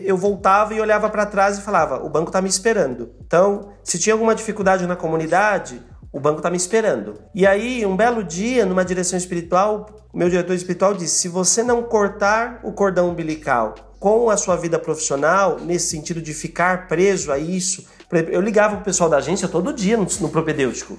eu 0.04 0.18
voltava 0.18 0.74
e 0.74 0.82
olhava 0.82 1.10
para 1.10 1.26
trás 1.26 1.58
e 1.58 1.62
falava: 1.62 2.04
o 2.04 2.10
banco 2.10 2.30
está 2.30 2.42
me 2.42 2.50
esperando. 2.50 3.12
Então, 3.26 3.70
se 3.84 3.98
tinha 3.98 4.14
alguma 4.14 4.36
dificuldade 4.36 4.86
na 4.86 4.96
comunidade, 4.96 5.82
o 6.12 6.20
banco 6.20 6.38
está 6.38 6.50
me 6.50 6.58
esperando. 6.58 7.16
E 7.34 7.48
aí, 7.48 7.86
um 7.86 7.96
belo 7.96 8.24
dia, 8.24 8.66
numa 8.66 8.84
direção 8.84 9.18
espiritual, 9.18 9.86
meu 10.14 10.30
diretor 10.30 10.54
espiritual 10.54 10.94
disse: 10.94 11.22
se 11.22 11.28
você 11.30 11.64
não 11.64 11.84
cortar 11.84 12.60
o 12.64 12.74
cordão 12.74 13.10
umbilical 13.10 13.76
com 14.00 14.30
a 14.30 14.38
sua 14.38 14.56
vida 14.56 14.80
profissional, 14.80 15.58
nesse 15.60 15.90
sentido 15.90 16.22
de 16.22 16.34
ficar 16.34 16.88
preso 16.88 17.32
a 17.32 17.38
isso. 17.38 17.86
Eu 18.32 18.42
ligava 18.42 18.78
o 18.78 18.82
pessoal 18.82 19.10
da 19.10 19.18
agência 19.18 19.48
todo 19.48 19.72
dia 19.72 19.96
no, 19.96 20.08
no 20.22 20.30
propedêutico, 20.30 20.98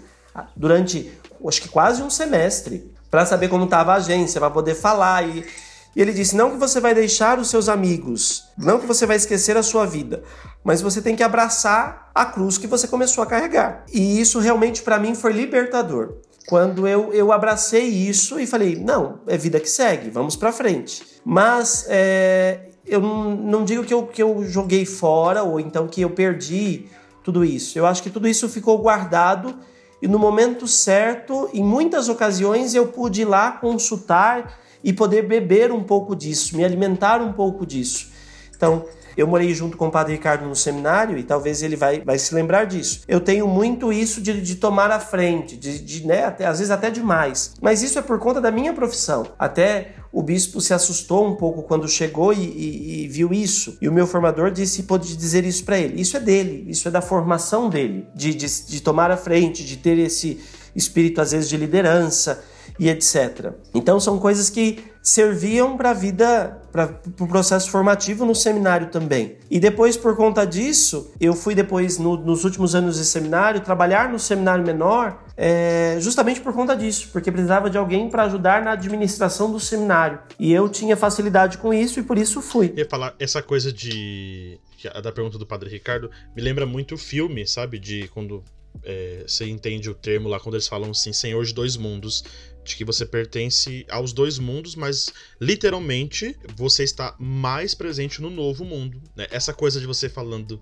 durante 0.54 1.10
acho 1.46 1.62
que 1.62 1.68
quase 1.68 2.02
um 2.02 2.10
semestre, 2.10 2.94
para 3.10 3.26
saber 3.26 3.48
como 3.48 3.64
estava 3.64 3.92
a 3.92 3.96
agência, 3.96 4.40
para 4.40 4.50
poder 4.50 4.74
falar. 4.74 5.26
E, 5.26 5.44
e 5.94 6.00
ele 6.00 6.12
disse: 6.12 6.36
não 6.36 6.50
que 6.50 6.56
você 6.56 6.80
vai 6.80 6.94
deixar 6.94 7.38
os 7.38 7.48
seus 7.48 7.68
amigos, 7.68 8.44
não 8.56 8.78
que 8.78 8.86
você 8.86 9.06
vai 9.06 9.16
esquecer 9.16 9.56
a 9.56 9.62
sua 9.62 9.86
vida, 9.86 10.22
mas 10.62 10.80
você 10.80 11.02
tem 11.02 11.16
que 11.16 11.22
abraçar 11.22 12.10
a 12.14 12.24
cruz 12.26 12.58
que 12.58 12.66
você 12.66 12.86
começou 12.86 13.22
a 13.22 13.26
carregar. 13.26 13.84
E 13.92 14.20
isso 14.20 14.38
realmente 14.38 14.82
para 14.82 14.98
mim 14.98 15.14
foi 15.14 15.32
libertador. 15.32 16.14
Quando 16.48 16.86
eu, 16.86 17.12
eu 17.12 17.32
abracei 17.32 17.86
isso 17.86 18.38
e 18.38 18.46
falei: 18.46 18.76
não, 18.76 19.20
é 19.26 19.36
vida 19.36 19.58
que 19.58 19.68
segue, 19.68 20.10
vamos 20.10 20.36
para 20.36 20.52
frente. 20.52 21.02
Mas 21.24 21.84
é, 21.88 22.70
eu 22.86 23.00
não 23.00 23.64
digo 23.64 23.84
que 23.84 23.94
eu, 23.94 24.06
que 24.06 24.22
eu 24.22 24.44
joguei 24.44 24.86
fora 24.86 25.42
ou 25.42 25.60
então 25.60 25.86
que 25.88 26.00
eu 26.00 26.10
perdi 26.10 26.86
tudo 27.22 27.44
isso. 27.44 27.78
Eu 27.78 27.86
acho 27.86 28.02
que 28.02 28.10
tudo 28.10 28.26
isso 28.26 28.48
ficou 28.48 28.78
guardado 28.78 29.54
e 30.02 30.08
no 30.08 30.18
momento 30.18 30.66
certo, 30.66 31.50
em 31.52 31.62
muitas 31.62 32.08
ocasiões, 32.08 32.74
eu 32.74 32.86
pude 32.86 33.22
ir 33.22 33.26
lá 33.26 33.52
consultar 33.52 34.58
e 34.82 34.92
poder 34.92 35.26
beber 35.26 35.72
um 35.72 35.82
pouco 35.82 36.14
disso, 36.14 36.56
me 36.56 36.64
alimentar 36.64 37.20
um 37.20 37.32
pouco 37.32 37.66
disso. 37.66 38.08
Então, 38.54 38.84
eu 39.16 39.26
morei 39.26 39.52
junto 39.52 39.76
com 39.76 39.88
o 39.88 39.90
Padre 39.90 40.14
Ricardo 40.14 40.46
no 40.46 40.54
seminário 40.54 41.18
e 41.18 41.22
talvez 41.22 41.62
ele 41.62 41.76
vai, 41.76 42.00
vai 42.00 42.18
se 42.18 42.34
lembrar 42.34 42.64
disso. 42.64 43.02
Eu 43.08 43.20
tenho 43.20 43.46
muito 43.46 43.92
isso 43.92 44.20
de, 44.20 44.40
de 44.40 44.56
tomar 44.56 44.90
a 44.90 45.00
frente, 45.00 45.56
de, 45.56 45.78
de 45.78 46.06
né, 46.06 46.24
até, 46.24 46.46
às 46.46 46.58
vezes 46.58 46.70
até 46.70 46.90
demais. 46.90 47.54
Mas 47.60 47.82
isso 47.82 47.98
é 47.98 48.02
por 48.02 48.18
conta 48.18 48.40
da 48.40 48.50
minha 48.50 48.72
profissão. 48.72 49.26
Até 49.38 49.94
o 50.12 50.22
bispo 50.22 50.60
se 50.60 50.72
assustou 50.72 51.26
um 51.26 51.36
pouco 51.36 51.62
quando 51.62 51.88
chegou 51.88 52.32
e, 52.32 52.38
e, 52.38 53.04
e 53.04 53.08
viu 53.08 53.32
isso. 53.32 53.76
E 53.80 53.88
o 53.88 53.92
meu 53.92 54.06
formador 54.06 54.50
disse 54.50 54.84
pôde 54.84 55.16
dizer 55.16 55.44
isso 55.44 55.64
para 55.64 55.78
ele. 55.78 56.00
Isso 56.00 56.16
é 56.16 56.20
dele, 56.20 56.64
isso 56.68 56.88
é 56.88 56.90
da 56.90 57.02
formação 57.02 57.68
dele, 57.68 58.06
de, 58.14 58.34
de, 58.34 58.46
de 58.66 58.80
tomar 58.80 59.10
a 59.10 59.16
frente, 59.16 59.64
de 59.64 59.76
ter 59.76 59.98
esse 59.98 60.40
espírito 60.74 61.20
às 61.20 61.32
vezes 61.32 61.48
de 61.48 61.56
liderança 61.56 62.42
e 62.80 62.88
etc. 62.88 63.52
Então 63.74 64.00
são 64.00 64.18
coisas 64.18 64.48
que 64.48 64.82
serviam 65.02 65.76
para 65.76 65.90
a 65.90 65.94
vida, 65.94 66.62
para 66.72 66.86
o 66.86 67.10
pro 67.10 67.28
processo 67.28 67.70
formativo 67.70 68.24
no 68.24 68.34
seminário 68.34 68.88
também. 68.88 69.36
E 69.50 69.60
depois, 69.60 69.98
por 69.98 70.16
conta 70.16 70.46
disso, 70.46 71.12
eu 71.20 71.34
fui 71.34 71.54
depois, 71.54 71.98
no, 71.98 72.16
nos 72.16 72.44
últimos 72.44 72.74
anos 72.74 72.96
de 72.96 73.04
seminário, 73.04 73.60
trabalhar 73.60 74.10
no 74.10 74.18
seminário 74.18 74.64
menor, 74.64 75.22
é, 75.36 75.98
justamente 76.00 76.40
por 76.40 76.54
conta 76.54 76.74
disso, 76.74 77.10
porque 77.12 77.30
precisava 77.30 77.68
de 77.68 77.76
alguém 77.76 78.08
para 78.08 78.24
ajudar 78.24 78.62
na 78.62 78.72
administração 78.72 79.52
do 79.52 79.60
seminário. 79.60 80.18
E 80.38 80.50
eu 80.50 80.66
tinha 80.66 80.96
facilidade 80.96 81.58
com 81.58 81.74
isso 81.74 82.00
e 82.00 82.02
por 82.02 82.16
isso 82.16 82.40
fui. 82.40 82.72
Eu 82.72 82.78
ia 82.78 82.88
falar, 82.88 83.14
essa 83.18 83.42
coisa 83.42 83.70
de. 83.70 84.58
da 85.02 85.12
pergunta 85.12 85.36
do 85.36 85.46
Padre 85.46 85.68
Ricardo 85.68 86.10
me 86.34 86.40
lembra 86.40 86.64
muito 86.64 86.94
o 86.94 86.98
filme, 86.98 87.46
sabe? 87.46 87.78
De 87.78 88.08
quando 88.08 88.42
é, 88.82 89.24
você 89.26 89.46
entende 89.46 89.90
o 89.90 89.94
termo 89.94 90.28
lá 90.28 90.40
quando 90.40 90.54
eles 90.54 90.68
falam 90.68 90.90
assim, 90.90 91.12
Senhor 91.12 91.44
de 91.44 91.52
dois 91.52 91.76
mundos 91.76 92.24
de 92.64 92.76
que 92.76 92.84
você 92.84 93.06
pertence 93.06 93.86
aos 93.88 94.12
dois 94.12 94.38
mundos, 94.38 94.74
mas 94.74 95.12
literalmente 95.40 96.36
você 96.56 96.84
está 96.84 97.14
mais 97.18 97.74
presente 97.74 98.20
no 98.20 98.30
novo 98.30 98.64
mundo. 98.64 99.00
Né? 99.16 99.26
Essa 99.30 99.52
coisa 99.52 99.80
de 99.80 99.86
você 99.86 100.08
falando 100.08 100.60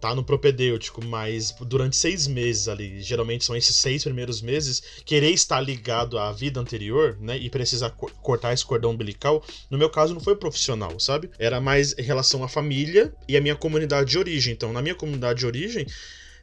tá 0.00 0.14
no 0.14 0.24
propedêutico, 0.24 1.04
mas 1.04 1.52
durante 1.62 1.96
seis 1.96 2.26
meses 2.26 2.68
ali, 2.68 3.02
geralmente 3.02 3.44
são 3.44 3.56
esses 3.56 3.76
seis 3.76 4.04
primeiros 4.04 4.40
meses, 4.40 4.82
querer 5.04 5.30
estar 5.30 5.60
ligado 5.60 6.18
à 6.18 6.32
vida 6.32 6.60
anterior, 6.60 7.16
né, 7.20 7.36
e 7.36 7.50
precisar 7.50 7.90
co 7.90 8.08
cortar 8.22 8.52
esse 8.52 8.64
cordão 8.64 8.92
umbilical, 8.92 9.44
no 9.70 9.78
meu 9.78 9.90
caso 9.90 10.14
não 10.14 10.20
foi 10.20 10.36
profissional, 10.36 10.98
sabe? 11.00 11.30
Era 11.38 11.60
mais 11.60 11.98
em 11.98 12.02
relação 12.02 12.44
à 12.44 12.48
família 12.48 13.12
e 13.26 13.36
à 13.36 13.40
minha 13.40 13.56
comunidade 13.56 14.10
de 14.10 14.18
origem. 14.18 14.52
Então, 14.52 14.72
na 14.72 14.82
minha 14.82 14.94
comunidade 14.94 15.40
de 15.40 15.46
origem, 15.46 15.86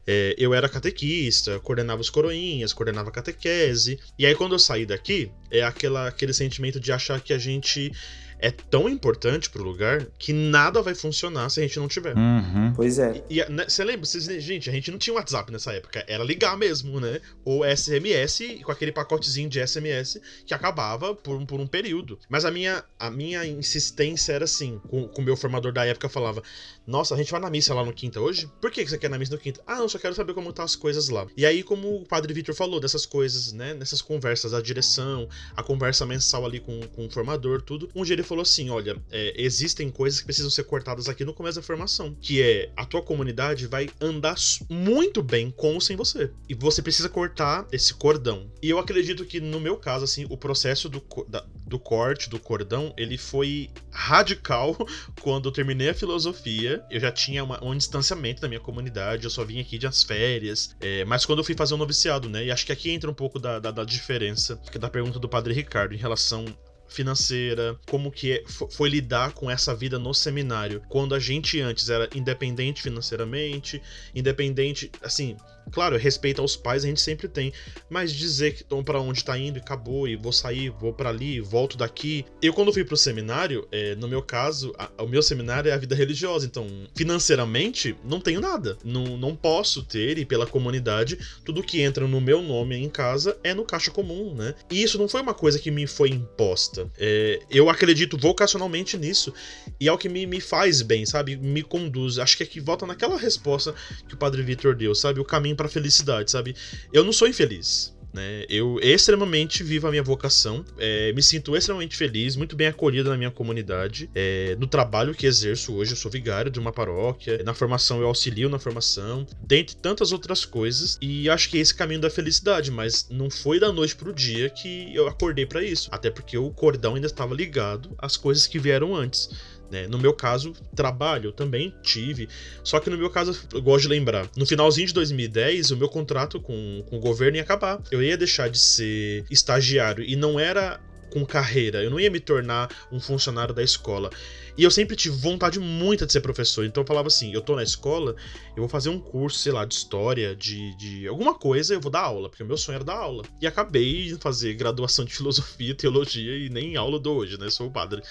é, 0.08 0.36
eu 0.38 0.54
era 0.54 0.70
catequista, 0.70 1.60
coordenava 1.60 2.02
os 2.02 2.10
coroinhas, 2.10 2.74
coordenava 2.74 3.10
a 3.10 3.12
catequese. 3.12 4.00
E 4.18 4.26
aí, 4.26 4.36
quando 4.36 4.54
eu 4.54 4.60
saí 4.60 4.86
daqui, 4.86 5.32
é 5.50 5.64
aquela, 5.64 6.08
aquele 6.08 6.34
sentimento 6.34 6.80
de 6.80 6.92
achar 6.92 7.20
que 7.20 7.34
a 7.34 7.38
gente 7.38 7.92
é 8.40 8.52
tão 8.52 8.90
importante 8.90 9.50
pro 9.50 9.64
lugar 9.64 10.06
que 10.20 10.34
nada 10.34 10.82
vai 10.82 10.94
funcionar 10.94 11.50
se 11.50 11.60
a 11.60 11.64
gente 11.64 11.80
não 11.80 11.88
tiver. 11.88 12.16
Uhum. 12.16 12.74
Pois 12.76 13.00
é. 13.00 13.24
E, 13.30 13.40
e 13.40 13.50
né, 13.50 13.66
você 13.68 13.84
lembra? 13.84 14.06
Cês, 14.06 14.26
gente, 14.44 14.70
a 14.70 14.74
gente 14.74 14.92
não 14.92 14.98
tinha 14.98 15.14
WhatsApp 15.16 15.52
nessa 15.52 15.72
época. 15.74 16.04
Era 16.08 16.24
ligar 16.24 16.58
mesmo, 16.58 17.00
né? 17.00 17.20
Ou 17.44 17.64
SMS 17.66 18.60
com 18.64 18.72
aquele 18.72 18.92
pacotezinho 18.92 19.50
de 19.50 19.66
SMS 19.66 20.20
que 20.46 20.54
acabava 20.54 21.16
por 21.16 21.36
um, 21.38 21.46
por 21.46 21.60
um 21.60 21.68
período. 21.68 22.20
Mas 22.30 22.46
a 22.46 22.52
minha, 22.52 22.84
a 23.00 23.10
minha 23.10 23.46
insistência 23.46 24.34
era 24.34 24.46
assim: 24.46 24.80
com 24.90 25.10
o 25.18 25.22
meu 25.22 25.36
formador 25.36 25.72
da 25.72 25.86
época 25.86 26.10
falava: 26.10 26.44
Nossa, 26.88 27.16
a 27.16 27.18
gente 27.18 27.32
vai 27.32 27.40
na 27.40 27.50
missa 27.50 27.74
lá 27.74 27.84
no 27.84 27.94
quinta 27.94 28.20
hoje? 28.20 28.50
Por 28.62 28.70
que 28.70 28.86
você 28.86 28.98
quer 28.98 29.10
na 29.10 29.18
missa 29.18 29.34
no 29.34 29.40
quinta? 29.40 29.62
Ah, 29.66 29.80
eu 29.80 29.90
só 29.90 29.98
quero 29.98 30.14
saber 30.14 30.34
como 30.34 30.54
tá 30.54 30.64
as 30.64 30.76
coisas 30.76 31.10
lá. 31.10 31.26
E 31.36 31.46
aí, 31.46 31.64
como 31.64 31.96
o 31.96 32.06
padre 32.06 32.34
Vitor 32.34 32.54
falou 32.54 32.80
dessas 32.80 33.06
coisas, 33.06 33.52
né? 33.52 33.74
Nessas 33.74 34.02
conversas, 34.02 34.54
a 34.54 34.62
direção, 34.62 35.28
a 35.56 35.64
conversa 35.64 36.06
mensal 36.06 36.46
ali 36.46 36.60
com, 36.60 36.80
com 36.88 37.08
o 37.08 37.10
formador, 37.10 37.62
tudo. 37.62 37.90
Um 37.96 38.04
dia 38.04 38.14
ele 38.14 38.24
falou 38.24 38.44
assim: 38.44 38.70
olha, 38.70 39.02
é, 39.12 39.34
existem 39.36 39.90
coisas 39.90 40.20
que 40.20 40.26
precisam 40.26 40.52
ser 40.52 40.64
cortadas 40.66 41.10
aqui 41.10 41.26
no 41.26 41.34
começo 41.34 41.60
da 41.60 41.66
formação. 41.66 42.16
Que 42.22 42.42
é 42.42 42.72
a 42.76 42.86
tua 42.86 43.02
comunidade 43.02 43.68
vai 43.68 43.90
andar 44.00 44.36
muito 44.70 45.24
bem 45.24 45.52
com 45.52 45.74
ou 45.74 45.82
sem 45.82 45.96
você. 45.96 46.32
E 46.48 46.54
você 46.54 46.82
precisa 46.82 47.10
cortar 47.10 47.68
esse 47.72 47.94
cordão. 47.94 48.52
E 48.62 48.70
eu 48.70 48.78
acredito 48.78 49.26
que, 49.26 49.40
no 49.40 49.60
meu 49.60 49.78
caso, 49.78 50.04
assim, 50.04 50.26
o 50.30 50.38
processo 50.38 50.90
do, 50.90 51.04
da, 51.28 51.46
do 51.66 51.80
corte, 51.80 52.30
do 52.30 52.40
cordão, 52.40 52.94
ele 52.98 53.18
foi 53.18 53.70
radical 53.92 54.76
quando 55.22 55.50
eu 55.50 55.52
terminei 55.52 55.90
a 55.90 55.94
filosofia. 55.94 56.84
Eu 56.90 57.00
já 57.00 57.12
tinha 57.12 57.44
uma, 57.44 57.64
um 57.64 57.76
distanciamento 57.76 58.42
da 58.42 58.48
minha 58.48 58.60
comunidade, 58.60 59.24
eu 59.24 59.30
só 59.30 59.44
vim 59.44 59.60
aqui 59.60 59.78
de 59.78 59.88
as 59.88 60.04
férias. 60.04 60.76
É, 60.80 61.04
mas 61.06 61.26
quando 61.26 61.40
eu 61.40 61.44
fui 61.44 61.56
fazer 61.56 61.74
o 61.74 61.78
um 61.78 61.80
noviciado, 61.80 62.30
né? 62.30 62.46
E 62.46 62.52
acho 62.52 62.66
que 62.66 62.72
aqui 62.72 62.92
entra 62.92 63.10
um 63.10 63.14
pouco 63.14 63.40
da, 63.40 63.60
da, 63.60 63.72
da 63.72 63.84
diferença 63.84 64.60
da 64.80 64.90
pergunta 64.90 65.20
do 65.20 65.28
Padre 65.28 65.54
Ricardo 65.54 65.94
em 65.94 65.98
relação 65.98 66.46
financeira, 66.88 67.78
como 67.88 68.12
que 68.12 68.32
é, 68.32 68.44
foi 68.72 68.90
lidar 68.90 69.34
com 69.34 69.50
essa 69.50 69.76
vida 69.76 69.98
no 69.98 70.14
seminário, 70.14 70.82
quando 70.88 71.16
a 71.16 71.20
gente 71.20 71.60
antes 71.60 71.90
era 71.90 72.08
independente 72.16 72.82
financeiramente, 72.82 73.82
independente, 74.14 74.92
assim, 75.02 75.36
Claro, 75.72 75.98
respeito 75.98 76.42
aos 76.42 76.56
pais 76.56 76.84
a 76.84 76.88
gente 76.88 77.02
sempre 77.02 77.28
tem, 77.28 77.52
mas 77.90 78.12
dizer 78.12 78.54
que 78.54 78.62
estão 78.62 78.84
para 78.84 79.00
onde 79.00 79.24
tá 79.24 79.38
indo 79.38 79.58
e 79.58 79.62
acabou, 79.62 80.08
e 80.08 80.16
vou 80.16 80.32
sair, 80.32 80.70
vou 80.70 80.94
para 80.94 81.10
ali, 81.10 81.40
volto 81.40 81.78
daqui. 81.78 82.26
Eu, 82.42 82.54
quando 82.54 82.74
fui 82.74 82.84
pro 82.84 82.98
seminário, 82.98 83.68
é, 83.72 83.96
no 83.96 84.08
meu 84.08 84.22
caso, 84.22 84.74
a, 84.78 85.04
o 85.04 85.08
meu 85.08 85.22
seminário 85.22 85.70
é 85.70 85.74
a 85.74 85.78
vida 85.78 85.96
religiosa, 85.96 86.46
então, 86.46 86.68
financeiramente, 86.96 87.96
não 88.04 88.20
tenho 88.20 88.40
nada. 88.40 88.78
Não, 88.84 89.18
não 89.18 89.36
posso 89.36 89.84
ter, 89.84 90.18
e 90.18 90.26
pela 90.26 90.46
comunidade, 90.46 91.18
tudo 91.44 91.64
que 91.64 91.82
entra 91.82 92.08
no 92.08 92.22
meu 92.22 92.42
nome 92.42 92.76
em 92.76 92.90
casa 92.90 93.38
é 93.44 93.54
no 93.54 93.66
caixa 93.66 93.92
comum, 93.92 94.34
né? 94.34 94.54
E 94.70 94.82
isso 94.82 94.98
não 94.98 95.08
foi 95.08 95.22
uma 95.22 95.34
coisa 95.34 95.60
que 95.60 95.72
me 95.72 95.88
foi 95.88 96.10
imposta. 96.10 96.90
É, 96.98 97.40
eu 97.50 97.70
acredito 97.70 98.18
vocacionalmente 98.18 98.98
nisso, 98.98 99.34
e 99.80 99.88
é 99.88 99.92
o 99.92 99.98
que 99.98 100.10
me, 100.10 100.26
me 100.26 100.40
faz 100.40 100.82
bem, 100.82 101.06
sabe? 101.06 101.36
Me 101.36 101.62
conduz. 101.62 102.20
Acho 102.20 102.38
que 102.38 102.44
aqui 102.44 102.60
volta 102.60 102.86
naquela 102.86 103.18
resposta 103.18 103.74
que 104.08 104.14
o 104.14 104.18
Padre 104.18 104.44
Vitor 104.44 104.76
deu, 104.76 104.94
sabe? 104.94 105.20
O 105.20 105.26
caminho 105.26 105.55
para 105.56 105.70
felicidade, 105.70 106.32
sabe? 106.32 106.56
Eu 106.92 107.04
não 107.04 107.14
sou 107.14 107.28
infeliz. 107.28 107.96
Né? 108.16 108.46
Eu 108.48 108.80
extremamente 108.82 109.62
vivo 109.62 109.88
a 109.88 109.92
minha 109.92 110.02
vocação, 110.02 110.64
é, 110.80 111.12
me 111.12 111.22
sinto 111.22 111.54
extremamente 111.54 111.98
feliz, 111.98 112.38
muito 112.38 112.56
bem 112.56 112.68
acolhido 112.68 113.10
na 113.10 113.18
minha 113.18 113.30
comunidade, 113.30 114.10
é, 114.16 114.56
no 114.58 114.68
trabalho 114.68 115.14
que 115.14 115.28
exerço 115.28 115.74
hoje. 115.74 115.92
Eu 115.92 115.98
sou 115.98 116.10
vigário 116.10 116.50
de 116.50 116.58
uma 116.58 116.72
paróquia, 116.72 117.44
na 117.44 117.54
formação 117.54 118.00
eu 118.00 118.08
auxilio 118.08 118.48
na 118.48 118.58
formação, 118.58 119.28
dentre 119.46 119.76
tantas 119.76 120.14
outras 120.14 120.46
coisas, 120.46 120.98
e 121.02 121.30
acho 121.30 121.50
que 121.50 121.58
é 121.58 121.62
esse 121.62 121.76
caminho 121.76 122.00
da 122.00 122.10
felicidade, 122.10 122.72
mas 122.72 123.08
não 123.10 123.30
foi 123.30 123.60
da 123.60 123.70
noite 123.70 123.98
pro 123.98 124.14
dia 124.14 124.50
que 124.50 124.96
eu 124.96 125.10
acordei 125.10 125.46
para 125.46 125.62
isso, 125.62 125.90
até 125.92 126.10
porque 126.10 126.38
o 126.38 126.50
cordão 126.52 126.96
ainda 126.96 127.08
estava 127.08 127.36
ligado 127.36 127.94
às 127.98 128.16
coisas 128.16 128.48
que 128.48 128.58
vieram 128.58 128.96
antes. 128.96 129.30
Né? 129.70 129.88
No 129.88 129.98
meu 129.98 130.14
caso, 130.14 130.54
trabalho 130.76 131.30
eu 131.30 131.32
também 131.32 131.74
tive. 131.82 132.30
Só 132.64 132.80
que 132.80 132.90
no 132.90 132.98
meu 132.98 133.10
caso, 133.10 133.38
eu 133.54 133.62
gosto 133.62 133.84
de 133.84 133.88
lembrar. 133.90 134.30
No 134.36 134.46
finalzinho 134.46 134.88
de 134.88 134.94
2010, 134.94 135.72
o 135.72 135.78
meu 135.78 135.90
contrato 135.90 136.40
com, 136.40 136.84
com 136.90 136.98
o 136.98 137.00
governo 137.00 137.38
ia 137.38 137.44
acabar. 137.44 137.82
Eu 137.92 138.02
ia 138.02 138.18
deixar 138.18 138.50
de 138.50 138.60
ser 138.60 139.26
estagiário 139.30 140.04
e 140.04 140.16
não 140.16 140.40
era 140.40 140.80
com 141.12 141.26
carreira. 141.26 141.84
Eu 141.84 141.90
não 141.90 142.00
ia 142.00 142.10
me 142.10 142.20
tornar 142.20 142.70
um 142.92 143.00
funcionário 143.00 143.54
da 143.54 143.64
escola. 143.64 144.10
E 144.58 144.64
eu 144.64 144.72
sempre 144.72 144.96
tive 144.96 145.18
vontade 145.18 145.60
muita 145.60 146.06
de 146.06 146.14
ser 146.14 146.22
professor. 146.22 146.66
Então 146.66 146.84
eu 146.84 146.88
falava 146.88 147.08
assim: 147.08 147.34
eu 147.34 147.42
tô 147.42 147.56
na 147.56 147.64
escola, 147.64 148.16
eu 148.56 148.62
vou 148.62 148.70
fazer 148.70 148.90
um 148.90 149.00
curso, 149.00 149.40
sei 149.40 149.52
lá, 149.52 149.66
de 149.66 149.74
história, 149.74 150.36
de, 150.36 150.76
de 150.78 151.08
alguma 151.08 151.34
coisa, 151.34 151.74
eu 151.74 151.82
vou 151.82 151.92
dar 151.92 152.02
aula, 152.02 152.30
porque 152.30 152.44
o 152.44 152.46
meu 152.46 152.58
sonho 152.58 152.76
era 152.76 152.84
dar 152.84 152.96
aula. 152.96 153.24
E 153.42 153.48
acabei 153.48 154.06
de 154.06 154.16
fazer 154.16 154.54
graduação 154.54 155.04
de 155.04 155.14
filosofia, 155.14 155.76
teologia 155.76 156.38
e 156.38 156.50
nem 156.50 156.78
aula 156.78 157.00
dou 157.00 157.18
hoje, 157.18 157.38
né? 157.38 157.50
Sou 157.50 157.70
padre. 157.70 158.02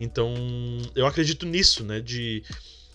Então 0.00 0.34
eu 0.94 1.06
acredito 1.06 1.46
nisso, 1.46 1.84
né? 1.84 2.00
De 2.00 2.42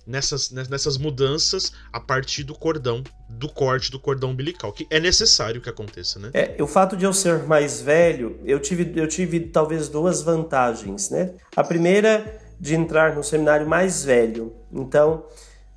nessas, 0.07 0.49
nessas 0.49 0.97
mudanças 0.97 1.73
a 1.91 1.99
partir 1.99 2.43
do 2.43 2.55
cordão, 2.55 3.03
do 3.29 3.49
corte 3.49 3.91
do 3.91 3.99
cordão 3.99 4.31
umbilical, 4.31 4.71
que 4.71 4.87
é 4.89 4.99
necessário 4.99 5.59
que 5.59 5.69
aconteça, 5.69 6.17
né? 6.17 6.29
É, 6.33 6.55
o 6.63 6.67
fato 6.67 6.95
de 6.95 7.03
eu 7.03 7.11
ser 7.11 7.43
mais 7.43 7.81
velho, 7.81 8.39
eu 8.45 8.59
tive, 8.59 8.93
eu 8.95 9.07
tive 9.07 9.41
talvez 9.41 9.89
duas 9.89 10.21
vantagens, 10.21 11.09
né? 11.09 11.33
A 11.55 11.63
primeira 11.63 12.39
de 12.59 12.73
entrar 12.73 13.15
no 13.15 13.23
seminário 13.23 13.67
mais 13.67 14.03
velho. 14.03 14.55
Então, 14.71 15.25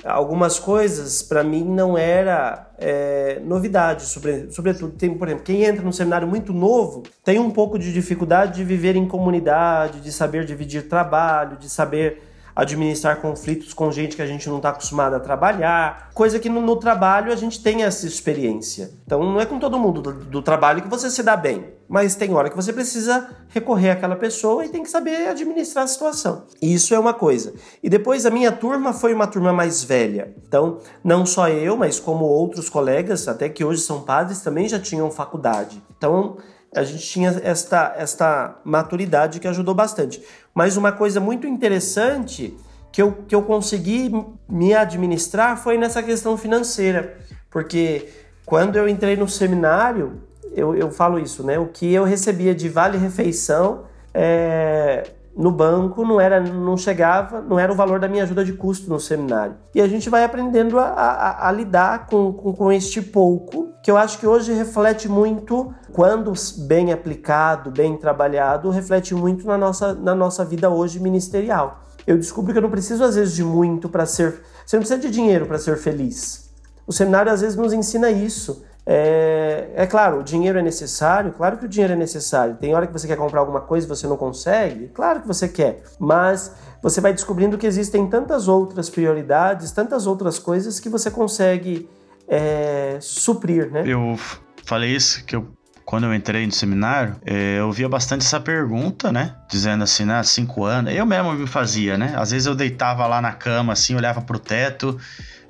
algumas 0.04 0.58
coisas 0.58 1.22
para 1.22 1.44
mim 1.44 1.64
não 1.64 1.98
era 1.98 2.70
é, 2.78 3.40
novidade, 3.44 4.06
sobre, 4.06 4.50
sobretudo 4.50 4.92
tem, 4.92 5.12
por 5.14 5.28
exemplo, 5.28 5.44
quem 5.44 5.64
entra 5.64 5.82
num 5.82 5.92
seminário 5.92 6.26
muito 6.26 6.52
novo 6.52 7.02
tem 7.22 7.38
um 7.38 7.50
pouco 7.50 7.78
de 7.78 7.92
dificuldade 7.92 8.54
de 8.54 8.64
viver 8.64 8.96
em 8.96 9.06
comunidade, 9.06 10.00
de 10.00 10.10
saber 10.10 10.44
dividir 10.44 10.88
trabalho, 10.88 11.58
de 11.58 11.68
saber 11.68 12.29
administrar 12.60 13.22
conflitos 13.22 13.72
com 13.72 13.90
gente 13.90 14.14
que 14.14 14.20
a 14.20 14.26
gente 14.26 14.46
não 14.48 14.58
está 14.58 14.68
acostumado 14.68 15.14
a 15.14 15.20
trabalhar, 15.20 16.10
coisa 16.12 16.38
que 16.38 16.50
no, 16.50 16.60
no, 16.60 16.76
trabalho 16.76 17.32
a 17.32 17.36
gente 17.36 17.62
tem 17.62 17.84
essa 17.84 18.06
experiência. 18.06 18.90
Então 19.06 19.24
não 19.24 19.40
é 19.40 19.46
com 19.46 19.58
todo 19.58 19.78
mundo 19.78 20.02
do, 20.02 20.12
do 20.12 20.42
trabalho 20.42 20.82
que 20.82 20.88
você 20.88 21.10
se 21.10 21.22
dá 21.22 21.38
bem, 21.38 21.72
mas 21.88 22.14
tem 22.14 22.34
hora 22.34 22.50
que 22.50 22.56
você 22.56 22.70
precisa 22.70 23.30
recorrer 23.48 23.92
àquela 23.92 24.14
pessoa 24.14 24.62
e 24.62 24.68
tem 24.68 24.82
que 24.82 24.90
saber 24.90 25.28
administrar 25.28 25.84
a 25.84 25.88
situação. 25.88 26.44
Isso 26.60 26.94
é 26.94 26.98
uma 26.98 27.14
coisa. 27.14 27.54
E 27.82 27.88
depois 27.88 28.26
a 28.26 28.30
minha 28.30 28.52
turma 28.52 28.92
foi 28.92 29.14
uma 29.14 29.26
turma 29.26 29.54
mais 29.54 29.82
velha. 29.82 30.34
Então, 30.46 30.80
não 31.02 31.24
só 31.24 31.48
eu, 31.48 31.78
mas 31.78 31.98
como 31.98 32.26
outros 32.26 32.68
colegas, 32.68 33.26
até 33.26 33.48
que 33.48 33.64
hoje 33.64 33.80
são 33.80 34.02
padres, 34.02 34.42
também 34.42 34.68
já 34.68 34.78
tinham 34.78 35.10
faculdade. 35.10 35.82
Então, 35.96 36.36
a 36.74 36.82
gente 36.82 37.06
tinha 37.06 37.40
esta, 37.42 37.94
esta 37.96 38.56
maturidade 38.64 39.40
que 39.40 39.48
ajudou 39.48 39.74
bastante. 39.74 40.22
Mas 40.54 40.76
uma 40.76 40.92
coisa 40.92 41.20
muito 41.20 41.46
interessante 41.46 42.56
que 42.92 43.02
eu, 43.02 43.12
que 43.26 43.34
eu 43.34 43.42
consegui 43.42 44.10
me 44.48 44.74
administrar 44.74 45.56
foi 45.56 45.76
nessa 45.76 46.02
questão 46.02 46.36
financeira. 46.36 47.18
Porque 47.50 48.08
quando 48.46 48.76
eu 48.76 48.88
entrei 48.88 49.16
no 49.16 49.28
seminário, 49.28 50.22
eu, 50.52 50.74
eu 50.74 50.90
falo 50.90 51.18
isso, 51.18 51.44
né? 51.44 51.58
O 51.58 51.66
que 51.66 51.92
eu 51.92 52.04
recebia 52.04 52.54
de 52.54 52.68
vale-refeição 52.68 53.84
é, 54.12 55.10
no 55.36 55.50
banco 55.50 56.04
não 56.04 56.20
era, 56.20 56.40
não 56.40 56.76
chegava, 56.76 57.40
não 57.40 57.58
era 57.58 57.72
o 57.72 57.74
valor 57.74 58.00
da 58.00 58.08
minha 58.08 58.24
ajuda 58.24 58.44
de 58.44 58.52
custo 58.52 58.90
no 58.90 58.98
seminário. 58.98 59.54
E 59.74 59.80
a 59.80 59.88
gente 59.88 60.10
vai 60.10 60.24
aprendendo 60.24 60.78
a, 60.78 60.84
a, 60.84 61.48
a 61.48 61.52
lidar 61.52 62.06
com, 62.06 62.32
com, 62.32 62.52
com, 62.52 62.72
este 62.72 63.00
pouco, 63.00 63.69
que 63.82 63.90
eu 63.90 63.96
acho 63.96 64.18
que 64.18 64.26
hoje 64.26 64.52
reflete 64.52 65.08
muito, 65.08 65.74
quando 65.92 66.32
bem 66.66 66.92
aplicado, 66.92 67.70
bem 67.70 67.96
trabalhado, 67.96 68.70
reflete 68.70 69.14
muito 69.14 69.46
na 69.46 69.56
nossa, 69.56 69.94
na 69.94 70.14
nossa 70.14 70.44
vida 70.44 70.68
hoje 70.68 71.00
ministerial. 71.00 71.80
Eu 72.06 72.18
descubro 72.18 72.52
que 72.52 72.58
eu 72.58 72.62
não 72.62 72.70
preciso, 72.70 73.02
às 73.04 73.14
vezes, 73.14 73.34
de 73.34 73.44
muito 73.44 73.88
para 73.88 74.04
ser. 74.04 74.42
Você 74.66 74.76
não 74.76 74.82
precisa 74.82 75.00
de 75.00 75.10
dinheiro 75.10 75.46
para 75.46 75.58
ser 75.58 75.76
feliz. 75.76 76.50
O 76.86 76.92
seminário, 76.92 77.32
às 77.32 77.40
vezes, 77.40 77.56
nos 77.56 77.72
ensina 77.72 78.10
isso. 78.10 78.64
É, 78.86 79.70
é, 79.76 79.86
claro, 79.86 80.20
o 80.20 80.22
dinheiro 80.22 80.58
é 80.58 80.62
necessário, 80.62 81.32
claro 81.32 81.58
que 81.58 81.66
o 81.66 81.68
dinheiro 81.68 81.92
é 81.92 81.96
necessário. 81.96 82.56
Tem 82.56 82.74
hora 82.74 82.86
que 82.86 82.92
você 82.92 83.06
quer 83.06 83.16
comprar 83.16 83.40
alguma 83.40 83.60
coisa 83.60 83.86
e 83.86 83.88
você 83.88 84.06
não 84.06 84.16
consegue, 84.16 84.88
claro 84.88 85.20
que 85.20 85.28
você 85.28 85.46
quer, 85.46 85.82
mas 85.98 86.52
você 86.82 87.00
vai 87.00 87.12
descobrindo 87.12 87.58
que 87.58 87.66
existem 87.66 88.08
tantas 88.08 88.48
outras 88.48 88.88
prioridades, 88.88 89.70
tantas 89.70 90.06
outras 90.06 90.38
coisas 90.38 90.80
que 90.80 90.88
você 90.88 91.10
consegue 91.10 91.88
é, 92.30 92.98
suprir, 93.00 93.70
né? 93.70 93.82
Eu 93.84 94.18
falei 94.64 94.94
isso 94.94 95.24
que 95.24 95.34
eu 95.34 95.52
quando 95.90 96.04
eu 96.04 96.14
entrei 96.14 96.46
no 96.46 96.52
seminário, 96.52 97.16
é, 97.26 97.56
eu 97.58 97.72
via 97.72 97.88
bastante 97.88 98.24
essa 98.24 98.38
pergunta, 98.38 99.10
né? 99.10 99.34
Dizendo 99.50 99.82
assim, 99.82 100.04
né? 100.04 100.22
Cinco 100.22 100.64
anos. 100.64 100.94
Eu 100.94 101.04
mesmo 101.04 101.32
me 101.32 101.48
fazia, 101.48 101.98
né? 101.98 102.14
Às 102.16 102.30
vezes 102.30 102.46
eu 102.46 102.54
deitava 102.54 103.04
lá 103.08 103.20
na 103.20 103.32
cama, 103.32 103.72
assim, 103.72 103.96
olhava 103.96 104.20
pro 104.20 104.38
teto 104.38 104.96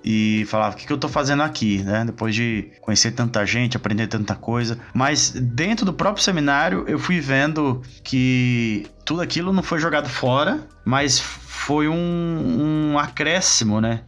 e 0.02 0.46
falava: 0.48 0.74
o 0.74 0.78
que, 0.78 0.86
que 0.86 0.92
eu 0.94 0.96
tô 0.96 1.08
fazendo 1.08 1.42
aqui, 1.42 1.82
né? 1.82 2.04
Depois 2.06 2.34
de 2.34 2.72
conhecer 2.80 3.10
tanta 3.10 3.44
gente, 3.44 3.76
aprender 3.76 4.06
tanta 4.06 4.34
coisa. 4.34 4.78
Mas 4.94 5.30
dentro 5.30 5.84
do 5.84 5.92
próprio 5.92 6.24
seminário, 6.24 6.86
eu 6.88 6.98
fui 6.98 7.20
vendo 7.20 7.82
que 8.02 8.86
tudo 9.04 9.20
aquilo 9.20 9.52
não 9.52 9.62
foi 9.62 9.78
jogado 9.78 10.08
fora, 10.08 10.66
mas 10.86 11.20
foi 11.20 11.86
um, 11.86 12.92
um 12.94 12.98
acréscimo, 12.98 13.78
né? 13.78 14.00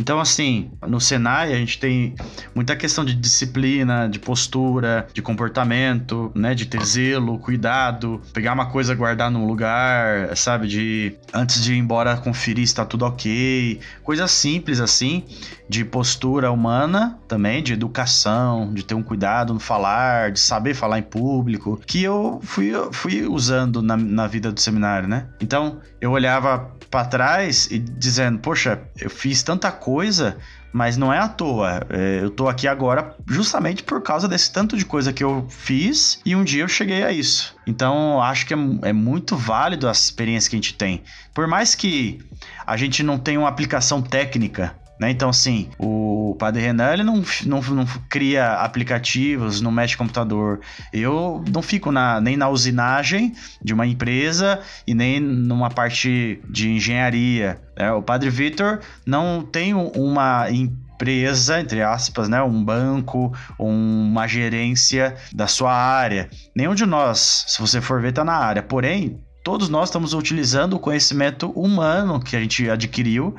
Então, 0.00 0.18
assim, 0.18 0.70
no 0.88 0.98
Senai 0.98 1.52
a 1.52 1.56
gente 1.56 1.78
tem 1.78 2.14
muita 2.54 2.74
questão 2.74 3.04
de 3.04 3.14
disciplina, 3.14 4.08
de 4.08 4.18
postura, 4.18 5.06
de 5.12 5.20
comportamento, 5.20 6.32
né? 6.34 6.54
De 6.54 6.64
ter 6.64 6.82
zelo, 6.82 7.38
cuidado, 7.38 8.18
pegar 8.32 8.54
uma 8.54 8.64
coisa, 8.70 8.94
guardar 8.94 9.30
num 9.30 9.46
lugar, 9.46 10.34
sabe? 10.34 10.66
De 10.66 11.14
antes 11.34 11.62
de 11.62 11.74
ir 11.74 11.78
embora 11.78 12.16
conferir 12.16 12.66
se 12.66 12.74
tá 12.74 12.86
tudo 12.86 13.04
ok. 13.04 13.78
Coisas 14.02 14.30
simples 14.30 14.80
assim, 14.80 15.22
de 15.70 15.84
postura 15.84 16.50
humana 16.50 17.16
também, 17.28 17.62
de 17.62 17.72
educação, 17.72 18.74
de 18.74 18.84
ter 18.84 18.94
um 18.96 19.04
cuidado 19.04 19.54
no 19.54 19.60
falar, 19.60 20.32
de 20.32 20.40
saber 20.40 20.74
falar 20.74 20.98
em 20.98 21.02
público, 21.02 21.80
que 21.86 22.02
eu 22.02 22.40
fui, 22.42 22.72
fui 22.90 23.24
usando 23.24 23.80
na, 23.80 23.96
na 23.96 24.26
vida 24.26 24.50
do 24.50 24.58
seminário, 24.58 25.06
né? 25.06 25.28
Então, 25.40 25.80
eu 26.00 26.10
olhava 26.10 26.72
para 26.90 27.04
trás 27.04 27.68
e 27.70 27.78
dizendo, 27.78 28.40
poxa, 28.40 28.82
eu 29.00 29.08
fiz 29.08 29.44
tanta 29.44 29.70
coisa, 29.70 30.36
mas 30.72 30.96
não 30.96 31.12
é 31.12 31.20
à 31.20 31.28
toa. 31.28 31.86
É, 31.88 32.18
eu 32.20 32.30
tô 32.30 32.48
aqui 32.48 32.66
agora 32.66 33.14
justamente 33.28 33.84
por 33.84 34.02
causa 34.02 34.26
desse 34.26 34.52
tanto 34.52 34.76
de 34.76 34.84
coisa 34.84 35.12
que 35.12 35.22
eu 35.22 35.46
fiz 35.48 36.20
e 36.26 36.34
um 36.34 36.42
dia 36.42 36.64
eu 36.64 36.68
cheguei 36.68 37.04
a 37.04 37.12
isso. 37.12 37.54
Então, 37.64 38.20
acho 38.20 38.44
que 38.44 38.54
é, 38.54 38.58
é 38.82 38.92
muito 38.92 39.36
válido 39.36 39.88
a 39.88 39.92
experiência 39.92 40.50
que 40.50 40.56
a 40.56 40.58
gente 40.58 40.74
tem. 40.74 41.04
Por 41.32 41.46
mais 41.46 41.76
que 41.76 42.18
a 42.66 42.76
gente 42.76 43.04
não 43.04 43.18
tenha 43.18 43.38
uma 43.38 43.48
aplicação 43.48 44.02
técnica 44.02 44.79
né? 45.00 45.10
Então, 45.10 45.30
assim, 45.30 45.70
o 45.78 46.36
Padre 46.38 46.60
Renan 46.60 46.92
ele 46.92 47.02
não, 47.02 47.24
não, 47.46 47.62
não 47.62 47.86
cria 48.10 48.52
aplicativos, 48.56 49.62
não 49.62 49.72
mexe 49.72 49.96
computador. 49.96 50.60
Eu 50.92 51.42
não 51.50 51.62
fico 51.62 51.90
na, 51.90 52.20
nem 52.20 52.36
na 52.36 52.50
usinagem 52.50 53.32
de 53.64 53.72
uma 53.72 53.86
empresa 53.86 54.60
e 54.86 54.92
nem 54.92 55.18
numa 55.18 55.70
parte 55.70 56.42
de 56.46 56.70
engenharia. 56.70 57.58
Né? 57.74 57.90
O 57.92 58.02
Padre 58.02 58.28
Vitor 58.28 58.80
não 59.06 59.40
tem 59.40 59.72
uma 59.72 60.50
empresa, 60.50 61.58
entre 61.58 61.80
aspas, 61.82 62.28
né, 62.28 62.42
um 62.42 62.62
banco, 62.62 63.32
uma 63.58 64.26
gerência 64.26 65.16
da 65.32 65.46
sua 65.46 65.72
área. 65.72 66.28
Nenhum 66.54 66.74
de 66.74 66.84
nós, 66.84 67.46
se 67.48 67.58
você 67.58 67.80
for 67.80 68.02
ver, 68.02 68.10
está 68.10 68.22
na 68.22 68.34
área. 68.34 68.62
Porém, 68.62 69.18
todos 69.42 69.70
nós 69.70 69.88
estamos 69.88 70.12
utilizando 70.12 70.74
o 70.74 70.78
conhecimento 70.78 71.50
humano 71.52 72.20
que 72.20 72.36
a 72.36 72.40
gente 72.40 72.68
adquiriu 72.68 73.34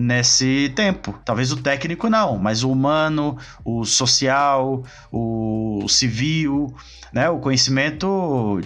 nesse 0.00 0.72
tempo. 0.74 1.18
Talvez 1.24 1.52
o 1.52 1.56
técnico 1.56 2.08
não, 2.08 2.38
mas 2.38 2.64
o 2.64 2.70
humano, 2.70 3.36
o 3.64 3.84
social, 3.84 4.82
o 5.12 5.86
civil, 5.88 6.74
né? 7.12 7.28
O 7.28 7.38
conhecimento 7.38 8.60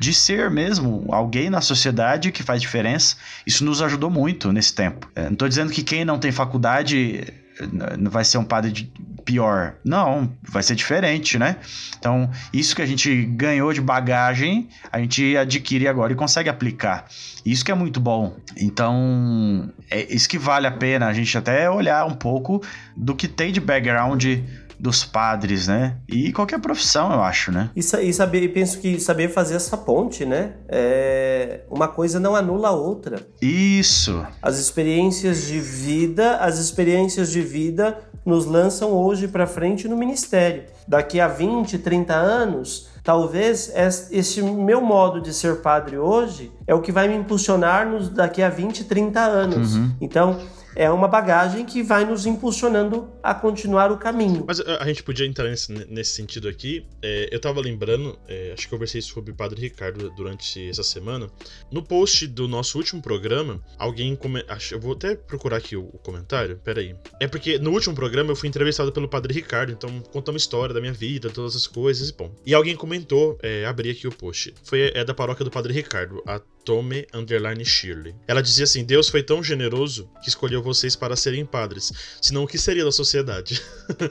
de 0.00 0.12
ser 0.12 0.50
mesmo 0.50 1.06
alguém 1.10 1.50
na 1.50 1.60
sociedade 1.60 2.32
que 2.32 2.42
faz 2.42 2.60
diferença. 2.60 3.16
Isso 3.46 3.64
nos 3.64 3.80
ajudou 3.80 4.10
muito 4.10 4.52
nesse 4.52 4.74
tempo. 4.74 5.08
É, 5.14 5.24
não 5.24 5.32
estou 5.32 5.48
dizendo 5.48 5.72
que 5.72 5.82
quem 5.82 6.04
não 6.04 6.18
tem 6.18 6.32
faculdade 6.32 7.32
vai 8.10 8.24
ser 8.24 8.38
um 8.38 8.44
padre 8.44 8.92
pior. 9.24 9.74
Não, 9.84 10.32
vai 10.42 10.62
ser 10.62 10.74
diferente, 10.74 11.38
né? 11.38 11.56
Então, 11.98 12.30
isso 12.52 12.76
que 12.76 12.82
a 12.82 12.86
gente 12.86 13.24
ganhou 13.24 13.72
de 13.72 13.80
bagagem, 13.80 14.68
a 14.90 14.98
gente 14.98 15.36
adquire 15.36 15.88
agora 15.88 16.12
e 16.12 16.16
consegue 16.16 16.48
aplicar. 16.48 17.06
Isso 17.44 17.64
que 17.64 17.72
é 17.72 17.74
muito 17.74 18.00
bom. 18.00 18.36
Então, 18.56 19.70
é 19.90 20.14
isso 20.14 20.28
que 20.28 20.38
vale 20.38 20.66
a 20.66 20.72
pena 20.72 21.06
a 21.06 21.12
gente 21.12 21.36
até 21.36 21.68
olhar 21.68 22.06
um 22.06 22.14
pouco 22.14 22.62
do 22.96 23.14
que 23.14 23.26
tem 23.26 23.52
de 23.52 23.60
background 23.60 24.24
dos 24.78 25.04
padres, 25.04 25.66
né? 25.66 25.96
E 26.08 26.32
qualquer 26.32 26.60
profissão, 26.60 27.12
eu 27.12 27.22
acho, 27.22 27.50
né? 27.50 27.70
E, 27.74 27.80
e 27.80 28.12
saber, 28.12 28.42
e 28.42 28.48
penso 28.48 28.78
que 28.78 29.00
saber 29.00 29.28
fazer 29.28 29.54
essa 29.56 29.76
ponte, 29.76 30.24
né? 30.24 30.52
É, 30.68 31.60
uma 31.70 31.88
coisa 31.88 32.20
não 32.20 32.36
anula 32.36 32.68
a 32.68 32.72
outra. 32.72 33.26
Isso. 33.40 34.24
As 34.42 34.58
experiências 34.58 35.42
de 35.46 35.58
vida, 35.58 36.36
as 36.36 36.58
experiências 36.58 37.30
de 37.30 37.40
vida 37.40 37.98
nos 38.24 38.44
lançam 38.44 38.90
hoje 38.90 39.28
para 39.28 39.46
frente 39.46 39.86
no 39.86 39.96
ministério. 39.96 40.64
Daqui 40.86 41.20
a 41.20 41.28
20, 41.28 41.78
30 41.78 42.12
anos, 42.12 42.88
talvez 43.04 43.72
esse 44.10 44.42
meu 44.42 44.80
modo 44.80 45.20
de 45.20 45.32
ser 45.32 45.62
padre 45.62 45.96
hoje 45.96 46.52
é 46.66 46.74
o 46.74 46.80
que 46.80 46.90
vai 46.90 47.06
me 47.06 47.14
impulsionar 47.14 47.88
nos 47.88 48.08
daqui 48.08 48.42
a 48.42 48.48
20, 48.48 48.84
30 48.84 49.20
anos. 49.20 49.76
Uhum. 49.76 49.92
Então, 50.00 50.40
é 50.76 50.90
uma 50.90 51.08
bagagem 51.08 51.64
que 51.64 51.82
vai 51.82 52.04
nos 52.04 52.26
impulsionando 52.26 53.08
a 53.22 53.34
continuar 53.34 53.90
o 53.90 53.96
caminho. 53.96 54.44
Mas 54.46 54.60
a, 54.60 54.82
a 54.82 54.86
gente 54.86 55.02
podia 55.02 55.26
entrar 55.26 55.48
nesse, 55.48 55.72
nesse 55.72 56.12
sentido 56.12 56.48
aqui. 56.48 56.86
É, 57.02 57.30
eu 57.32 57.40
tava 57.40 57.60
lembrando, 57.60 58.16
é, 58.28 58.52
acho 58.52 58.64
que 58.64 58.68
conversei 58.68 59.00
sobre 59.00 59.32
o 59.32 59.34
Padre 59.34 59.60
Ricardo 59.62 60.10
durante 60.10 60.68
essa 60.68 60.82
semana. 60.82 61.28
No 61.72 61.82
post 61.82 62.26
do 62.26 62.46
nosso 62.46 62.76
último 62.76 63.00
programa, 63.00 63.60
alguém. 63.78 64.16
Acho, 64.48 64.74
eu 64.74 64.80
vou 64.80 64.92
até 64.92 65.14
procurar 65.14 65.56
aqui 65.56 65.76
o, 65.76 65.84
o 65.84 65.98
comentário. 65.98 66.60
Peraí. 66.62 66.94
É 67.18 67.26
porque 67.26 67.58
no 67.58 67.70
último 67.70 67.94
programa 67.94 68.30
eu 68.30 68.36
fui 68.36 68.48
entrevistado 68.48 68.92
pelo 68.92 69.08
Padre 69.08 69.32
Ricardo, 69.32 69.72
então 69.72 70.00
contamos 70.12 70.42
história 70.42 70.74
da 70.74 70.80
minha 70.80 70.92
vida, 70.92 71.30
todas 71.30 71.56
as 71.56 71.66
coisas 71.66 72.10
e 72.10 72.12
bom. 72.12 72.30
E 72.44 72.54
alguém 72.54 72.76
comentou, 72.76 73.38
é, 73.42 73.64
abri 73.64 73.90
aqui 73.90 74.06
o 74.06 74.12
post. 74.12 74.54
Foi 74.62 74.92
é 74.94 75.04
da 75.04 75.14
paróquia 75.14 75.44
do 75.44 75.50
Padre 75.50 75.72
Ricardo, 75.72 76.22
a 76.26 76.40
Tome 76.66 77.06
Underline 77.14 77.64
Shirley. 77.64 78.14
Ela 78.26 78.42
dizia 78.42 78.64
assim: 78.64 78.84
Deus 78.84 79.08
foi 79.08 79.22
tão 79.22 79.42
generoso 79.42 80.10
que 80.20 80.28
escolheu 80.28 80.60
vocês 80.60 80.96
para 80.96 81.14
serem 81.14 81.46
padres, 81.46 81.92
senão 82.20 82.42
o 82.42 82.46
que 82.46 82.58
seria 82.58 82.84
da 82.84 82.92
sociedade? 82.92 83.62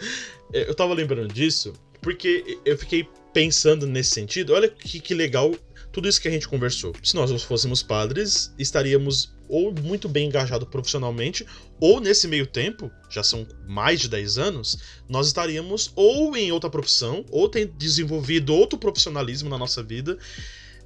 eu 0.54 0.74
tava 0.74 0.94
lembrando 0.94 1.32
disso 1.32 1.74
porque 2.02 2.58
eu 2.64 2.78
fiquei 2.78 3.08
pensando 3.34 3.86
nesse 3.86 4.12
sentido. 4.12 4.54
Olha 4.54 4.70
que, 4.70 5.00
que 5.00 5.14
legal 5.14 5.54
tudo 5.92 6.08
isso 6.08 6.22
que 6.22 6.28
a 6.28 6.32
gente 6.32 6.48
conversou. 6.48 6.94
Se 7.04 7.16
nós 7.16 7.44
fôssemos 7.44 7.84
padres, 7.84 8.54
estaríamos 8.58 9.34
ou 9.50 9.74
muito 9.74 10.08
bem 10.08 10.28
engajados 10.28 10.68
profissionalmente, 10.70 11.46
ou 11.80 12.00
nesse 12.00 12.28
meio 12.28 12.48
tempo, 12.48 12.92
já 13.10 13.24
são 13.24 13.46
mais 13.68 14.00
de 14.00 14.10
10 14.10 14.38
anos, 14.38 14.78
nós 15.10 15.28
estaríamos 15.28 15.92
ou 15.96 16.36
em 16.36 16.52
outra 16.52 16.70
profissão, 16.70 17.26
ou 17.30 17.50
tem 17.50 17.68
desenvolvido 17.68 18.54
outro 18.54 18.78
profissionalismo 18.78 19.50
na 19.50 19.58
nossa 19.58 19.84
vida 19.84 20.18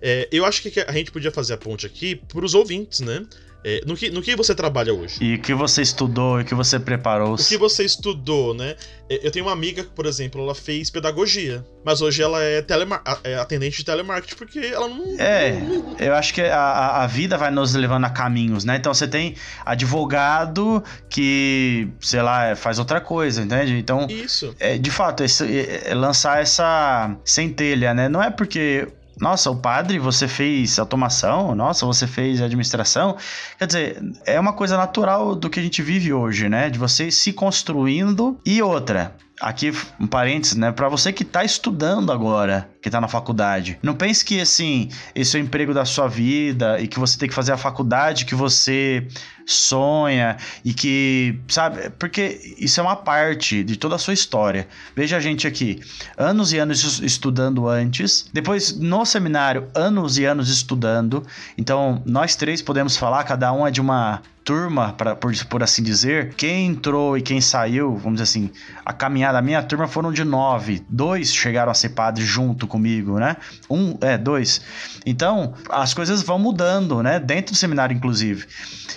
é, 0.01 0.27
eu 0.31 0.45
acho 0.45 0.61
que 0.61 0.79
a 0.79 0.91
gente 0.91 1.11
podia 1.11 1.31
fazer 1.31 1.53
a 1.53 1.57
ponte 1.57 1.85
aqui 1.85 2.15
para 2.15 2.45
os 2.45 2.53
ouvintes, 2.53 2.99
né? 2.99 3.25
É, 3.61 3.81
no, 3.85 3.95
que, 3.95 4.09
no 4.09 4.21
que 4.21 4.35
você 4.37 4.55
trabalha 4.55 4.93
hoje? 4.93 5.21
E 5.21 5.35
o 5.35 5.41
que 5.41 5.53
você 5.53 5.81
estudou 5.81 6.39
e 6.39 6.43
o 6.43 6.45
que 6.45 6.55
você 6.55 6.79
preparou? 6.79 7.33
O 7.33 7.37
que 7.37 7.57
você 7.57 7.83
estudou, 7.83 8.53
né? 8.53 8.75
É, 9.09 9.19
eu 9.21 9.31
tenho 9.31 9.45
uma 9.45 9.51
amiga 9.51 9.83
que, 9.83 9.89
por 9.89 10.05
exemplo, 10.05 10.41
ela 10.41 10.55
fez 10.55 10.89
pedagogia, 10.89 11.65
mas 11.83 12.01
hoje 12.01 12.21
ela 12.21 12.41
é, 12.41 12.61
telemar 12.61 13.03
é 13.21 13.35
atendente 13.35 13.77
de 13.77 13.83
telemarketing 13.83 14.35
porque 14.35 14.59
ela 14.59 14.87
não. 14.87 15.19
É, 15.19 15.61
eu 15.99 16.15
acho 16.15 16.33
que 16.33 16.41
a, 16.41 17.03
a 17.03 17.07
vida 17.07 17.37
vai 17.37 17.51
nos 17.51 17.73
levando 17.73 18.05
a 18.05 18.09
caminhos, 18.09 18.63
né? 18.63 18.77
Então 18.77 18.93
você 18.93 19.07
tem 19.07 19.35
advogado 19.65 20.81
que, 21.09 21.89
sei 21.99 22.21
lá, 22.21 22.55
faz 22.55 22.79
outra 22.79 23.01
coisa, 23.01 23.41
entende? 23.41 23.73
Então. 23.73 24.07
Isso. 24.09 24.55
É, 24.57 24.77
de 24.77 24.89
fato, 24.89 25.21
esse, 25.21 25.43
é, 25.43 25.91
é 25.91 25.93
lançar 25.93 26.41
essa 26.41 27.13
centelha, 27.25 27.93
né? 27.93 28.07
Não 28.07 28.23
é 28.23 28.29
porque 28.29 28.87
nossa, 29.19 29.51
o 29.51 29.55
padre, 29.55 29.99
você 29.99 30.27
fez 30.27 30.79
automação, 30.79 31.53
nossa, 31.53 31.85
você 31.85 32.07
fez 32.07 32.41
administração. 32.41 33.17
Quer 33.57 33.67
dizer, 33.67 34.01
é 34.25 34.39
uma 34.39 34.53
coisa 34.53 34.77
natural 34.77 35.35
do 35.35 35.49
que 35.49 35.59
a 35.59 35.63
gente 35.63 35.81
vive 35.81 36.13
hoje, 36.13 36.47
né? 36.47 36.69
De 36.69 36.79
você 36.79 37.11
se 37.11 37.33
construindo 37.33 38.39
e 38.45 38.61
outra 38.61 39.15
aqui 39.39 39.71
um 39.99 40.05
parênteses, 40.05 40.55
né, 40.55 40.71
para 40.71 40.89
você 40.89 41.13
que 41.13 41.23
tá 41.23 41.43
estudando 41.43 42.11
agora, 42.11 42.69
que 42.81 42.89
tá 42.89 42.99
na 42.99 43.07
faculdade. 43.07 43.79
Não 43.81 43.93
pense 43.93 44.23
que 44.23 44.39
assim, 44.39 44.89
esse 45.15 45.37
é 45.37 45.39
o 45.39 45.43
emprego 45.43 45.73
da 45.73 45.85
sua 45.85 46.07
vida 46.07 46.79
e 46.79 46.87
que 46.87 46.99
você 46.99 47.17
tem 47.17 47.29
que 47.29 47.35
fazer 47.35 47.53
a 47.53 47.57
faculdade 47.57 48.25
que 48.25 48.35
você 48.35 49.07
sonha 49.49 50.37
e 50.63 50.73
que, 50.73 51.39
sabe? 51.47 51.89
Porque 51.97 52.55
isso 52.59 52.79
é 52.79 52.83
uma 52.83 52.95
parte 52.95 53.63
de 53.63 53.77
toda 53.77 53.95
a 53.95 53.97
sua 53.97 54.13
história. 54.13 54.67
Veja 54.95 55.17
a 55.17 55.19
gente 55.19 55.47
aqui, 55.47 55.81
anos 56.15 56.53
e 56.53 56.59
anos 56.59 56.99
estudando 57.01 57.67
antes, 57.67 58.29
depois 58.31 58.77
no 58.77 59.03
seminário, 59.05 59.67
anos 59.73 60.19
e 60.19 60.25
anos 60.25 60.49
estudando. 60.49 61.25
Então, 61.57 62.03
nós 62.05 62.35
três 62.35 62.61
podemos 62.61 62.95
falar, 62.95 63.23
cada 63.23 63.51
um 63.51 63.65
é 63.65 63.71
de 63.71 63.81
uma 63.81 64.21
turma, 64.49 64.93
pra, 64.93 65.15
por, 65.15 65.31
por 65.45 65.61
assim 65.61 65.83
dizer, 65.83 66.33
quem 66.33 66.65
entrou 66.65 67.15
e 67.15 67.21
quem 67.21 67.39
saiu, 67.39 67.95
vamos 67.95 68.19
dizer 68.19 68.23
assim, 68.23 68.49
a 68.83 68.91
caminhada 68.91 69.33
da 69.33 69.43
minha 69.43 69.61
turma 69.61 69.87
foram 69.87 70.11
de 70.11 70.23
nove. 70.23 70.83
Dois 70.89 71.31
chegaram 71.31 71.71
a 71.71 71.75
ser 71.75 71.89
padres 71.89 72.27
junto 72.27 72.65
comigo, 72.65 73.19
né? 73.19 73.37
Um, 73.69 73.95
é, 74.01 74.17
dois. 74.17 74.59
Então, 75.05 75.53
as 75.69 75.93
coisas 75.93 76.23
vão 76.23 76.39
mudando, 76.39 77.03
né? 77.03 77.19
Dentro 77.19 77.53
do 77.53 77.57
seminário, 77.57 77.95
inclusive. 77.95 78.47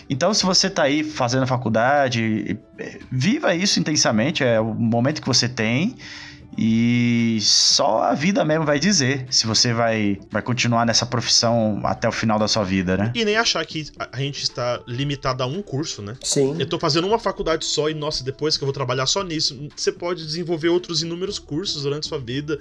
Então, 0.08 0.32
se 0.42 0.46
você 0.46 0.66
está 0.66 0.82
aí 0.82 1.04
fazendo 1.04 1.46
faculdade, 1.46 2.58
viva 3.12 3.54
isso 3.54 3.78
intensamente, 3.78 4.42
é 4.42 4.60
o 4.60 4.74
momento 4.74 5.20
que 5.20 5.28
você 5.28 5.48
tem. 5.48 5.94
E 6.58 7.38
só 7.40 8.02
a 8.02 8.14
vida 8.14 8.44
mesmo 8.44 8.66
vai 8.66 8.78
dizer 8.78 9.26
se 9.30 9.46
você 9.46 9.72
vai, 9.72 10.18
vai 10.30 10.42
continuar 10.42 10.84
nessa 10.84 11.06
profissão 11.06 11.80
até 11.84 12.06
o 12.06 12.12
final 12.12 12.38
da 12.38 12.46
sua 12.46 12.62
vida, 12.62 12.94
né? 12.96 13.12
E 13.14 13.24
nem 13.24 13.36
achar 13.36 13.64
que 13.64 13.86
a 13.98 14.18
gente 14.18 14.42
está 14.42 14.82
limitado 14.86 15.42
a 15.42 15.46
um 15.46 15.62
curso, 15.62 16.02
né? 16.02 16.14
Sim. 16.22 16.56
Eu 16.58 16.68
tô 16.68 16.78
fazendo 16.78 17.06
uma 17.06 17.18
faculdade 17.18 17.64
só 17.64 17.88
e, 17.88 17.94
nossa, 17.94 18.22
depois 18.22 18.58
que 18.58 18.64
eu 18.64 18.66
vou 18.66 18.74
trabalhar 18.74 19.06
só 19.06 19.22
nisso, 19.22 19.66
você 19.74 19.90
pode 19.92 20.26
desenvolver 20.26 20.68
outros 20.68 21.02
inúmeros 21.02 21.38
cursos 21.38 21.84
durante 21.84 22.04
a 22.04 22.08
sua 22.08 22.18
vida 22.18 22.58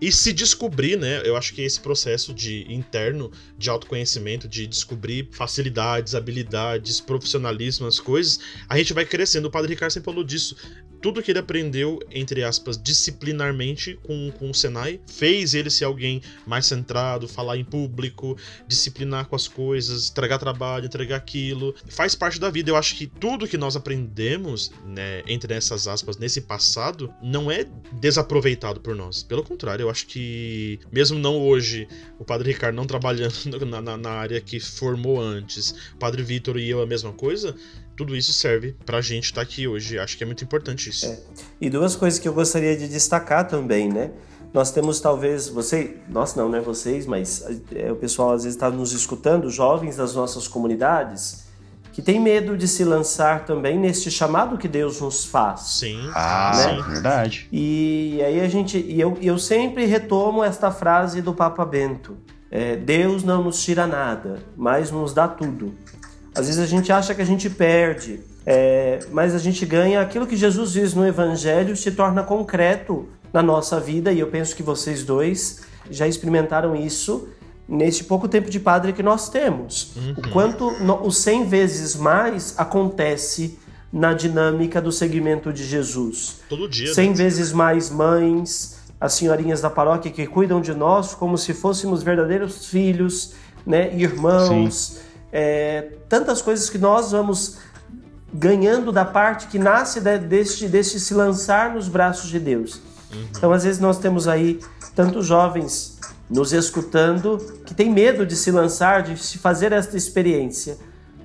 e 0.00 0.12
se 0.12 0.32
descobrir, 0.32 0.96
né? 0.96 1.22
Eu 1.24 1.36
acho 1.36 1.54
que 1.54 1.62
esse 1.62 1.80
processo 1.80 2.34
de 2.34 2.66
interno 2.72 3.30
de 3.56 3.70
autoconhecimento, 3.70 4.48
de 4.48 4.66
descobrir 4.66 5.28
facilidades, 5.32 6.14
habilidades, 6.14 7.00
profissionalismo, 7.00 7.86
as 7.86 7.98
coisas, 7.98 8.40
a 8.68 8.76
gente 8.76 8.92
vai 8.92 9.04
crescendo. 9.04 9.46
O 9.46 9.50
Padre 9.50 9.70
Ricardo 9.70 9.92
sempre 9.92 10.06
falou 10.06 10.24
disso 10.24 10.56
tudo 11.00 11.22
que 11.22 11.30
ele 11.30 11.38
aprendeu, 11.38 12.00
entre 12.10 12.42
aspas, 12.42 12.80
disciplinarmente 12.80 13.98
com, 14.02 14.30
com 14.32 14.50
o 14.50 14.54
Senai, 14.54 15.00
fez 15.06 15.54
ele 15.54 15.70
ser 15.70 15.84
alguém 15.84 16.20
mais 16.46 16.66
centrado, 16.66 17.28
falar 17.28 17.56
em 17.56 17.64
público, 17.64 18.36
disciplinar 18.66 19.26
com 19.26 19.36
as 19.36 19.46
coisas, 19.46 20.10
entregar 20.10 20.38
trabalho, 20.38 20.86
entregar 20.86 21.16
aquilo. 21.16 21.74
Faz 21.88 22.14
parte 22.14 22.40
da 22.40 22.50
vida. 22.50 22.70
Eu 22.70 22.76
acho 22.76 22.96
que 22.96 23.06
tudo 23.06 23.46
que 23.46 23.56
nós 23.56 23.76
aprendemos, 23.76 24.72
né, 24.84 25.22
entre 25.26 25.54
essas 25.54 25.86
aspas, 25.86 26.16
nesse 26.16 26.40
passado, 26.40 27.12
não 27.22 27.50
é 27.50 27.64
desaproveitado 27.92 28.80
por 28.80 28.94
nós. 28.94 29.22
Pelo 29.22 29.44
contrário, 29.44 29.85
eu 29.86 29.90
acho 29.90 30.06
que, 30.06 30.78
mesmo 30.92 31.18
não 31.18 31.38
hoje, 31.38 31.88
o 32.18 32.24
Padre 32.24 32.52
Ricardo 32.52 32.74
não 32.74 32.86
trabalhando 32.86 33.34
na, 33.66 33.80
na, 33.80 33.96
na 33.96 34.10
área 34.10 34.40
que 34.40 34.60
formou 34.60 35.20
antes, 35.20 35.74
o 35.94 35.98
Padre 35.98 36.22
Vitor 36.22 36.58
e 36.58 36.68
eu 36.68 36.82
a 36.82 36.86
mesma 36.86 37.12
coisa, 37.12 37.54
tudo 37.96 38.14
isso 38.14 38.32
serve 38.32 38.74
pra 38.84 39.00
gente 39.00 39.24
estar 39.24 39.40
tá 39.40 39.42
aqui 39.42 39.66
hoje. 39.66 39.98
Acho 39.98 40.16
que 40.16 40.22
é 40.22 40.26
muito 40.26 40.44
importante 40.44 40.90
isso. 40.90 41.06
É. 41.06 41.18
E 41.60 41.70
duas 41.70 41.96
coisas 41.96 42.18
que 42.18 42.28
eu 42.28 42.34
gostaria 42.34 42.76
de 42.76 42.88
destacar 42.88 43.48
também, 43.48 43.88
né? 43.88 44.10
Nós 44.52 44.70
temos 44.70 45.00
talvez, 45.00 45.48
você, 45.48 45.96
nós 46.08 46.34
não, 46.34 46.48
né, 46.48 46.60
vocês, 46.60 47.06
mas 47.06 47.44
é, 47.74 47.92
o 47.92 47.96
pessoal 47.96 48.32
às 48.32 48.44
vezes 48.44 48.56
está 48.56 48.70
nos 48.70 48.92
escutando, 48.92 49.50
jovens 49.50 49.96
das 49.96 50.14
nossas 50.14 50.48
comunidades, 50.48 51.45
que 51.96 52.02
tem 52.02 52.20
medo 52.20 52.58
de 52.58 52.68
se 52.68 52.84
lançar 52.84 53.46
também 53.46 53.78
neste 53.78 54.10
chamado 54.10 54.58
que 54.58 54.68
Deus 54.68 55.00
nos 55.00 55.24
faz. 55.24 55.60
Sim. 55.78 56.10
Ah, 56.14 56.52
né? 56.54 56.62
sim, 56.62 56.82
verdade. 56.92 57.48
E 57.50 58.20
aí 58.22 58.38
a 58.38 58.48
gente, 58.48 58.76
e 58.76 59.00
eu, 59.00 59.16
eu 59.22 59.38
sempre 59.38 59.86
retomo 59.86 60.44
esta 60.44 60.70
frase 60.70 61.22
do 61.22 61.32
Papa 61.32 61.64
Bento: 61.64 62.18
é, 62.50 62.76
Deus 62.76 63.24
não 63.24 63.44
nos 63.44 63.64
tira 63.64 63.86
nada, 63.86 64.40
mas 64.54 64.90
nos 64.90 65.14
dá 65.14 65.26
tudo. 65.26 65.74
Às 66.34 66.48
vezes 66.48 66.62
a 66.62 66.66
gente 66.66 66.92
acha 66.92 67.14
que 67.14 67.22
a 67.22 67.24
gente 67.24 67.48
perde, 67.48 68.20
é, 68.44 68.98
mas 69.10 69.34
a 69.34 69.38
gente 69.38 69.64
ganha 69.64 70.02
aquilo 70.02 70.26
que 70.26 70.36
Jesus 70.36 70.72
diz 70.72 70.92
no 70.92 71.08
Evangelho 71.08 71.74
se 71.74 71.92
torna 71.92 72.22
concreto 72.22 73.08
na 73.32 73.42
nossa 73.42 73.80
vida 73.80 74.12
e 74.12 74.20
eu 74.20 74.26
penso 74.26 74.54
que 74.54 74.62
vocês 74.62 75.02
dois 75.02 75.62
já 75.90 76.06
experimentaram 76.06 76.76
isso 76.76 77.26
neste 77.68 78.04
pouco 78.04 78.28
tempo 78.28 78.50
de 78.50 78.60
padre 78.60 78.92
que 78.92 79.02
nós 79.02 79.28
temos. 79.28 79.96
Uhum. 79.96 80.14
O 80.18 80.30
quanto 80.30 80.70
no, 80.82 81.06
o 81.06 81.10
100 81.10 81.48
vezes 81.48 81.96
mais 81.96 82.54
acontece 82.56 83.58
na 83.92 84.12
dinâmica 84.12 84.80
do 84.80 84.92
segmento 84.92 85.52
de 85.52 85.64
Jesus. 85.64 86.40
Todo 86.48 86.68
dia. 86.68 86.92
100 86.92 87.08
né? 87.08 87.14
vezes 87.14 87.52
mais 87.52 87.90
mães, 87.90 88.78
as 89.00 89.14
senhorinhas 89.14 89.60
da 89.60 89.70
paróquia 89.70 90.10
que 90.10 90.26
cuidam 90.26 90.60
de 90.60 90.74
nós 90.74 91.14
como 91.14 91.36
se 91.36 91.52
fôssemos 91.52 92.02
verdadeiros 92.02 92.66
filhos, 92.66 93.34
né, 93.66 93.94
irmãos. 93.94 95.00
É, 95.32 95.92
tantas 96.08 96.40
coisas 96.40 96.70
que 96.70 96.78
nós 96.78 97.12
vamos 97.12 97.58
ganhando 98.32 98.92
da 98.92 99.04
parte 99.04 99.48
que 99.48 99.58
nasce 99.58 100.00
de, 100.00 100.18
deste, 100.18 100.68
deste 100.68 101.00
se 101.00 101.14
lançar 101.14 101.74
nos 101.74 101.88
braços 101.88 102.30
de 102.30 102.38
Deus. 102.38 102.80
Uhum. 103.12 103.26
Então, 103.36 103.52
às 103.52 103.64
vezes, 103.64 103.80
nós 103.80 103.98
temos 103.98 104.28
aí 104.28 104.60
tantos 104.94 105.26
jovens 105.26 105.98
nos 106.28 106.52
escutando 106.52 107.38
que 107.64 107.74
têm 107.74 107.90
medo 107.90 108.26
de 108.26 108.36
se 108.36 108.50
lançar, 108.50 109.02
de 109.02 109.16
se 109.16 109.38
fazer 109.38 109.72
esta 109.72 109.96
experiência, 109.96 110.76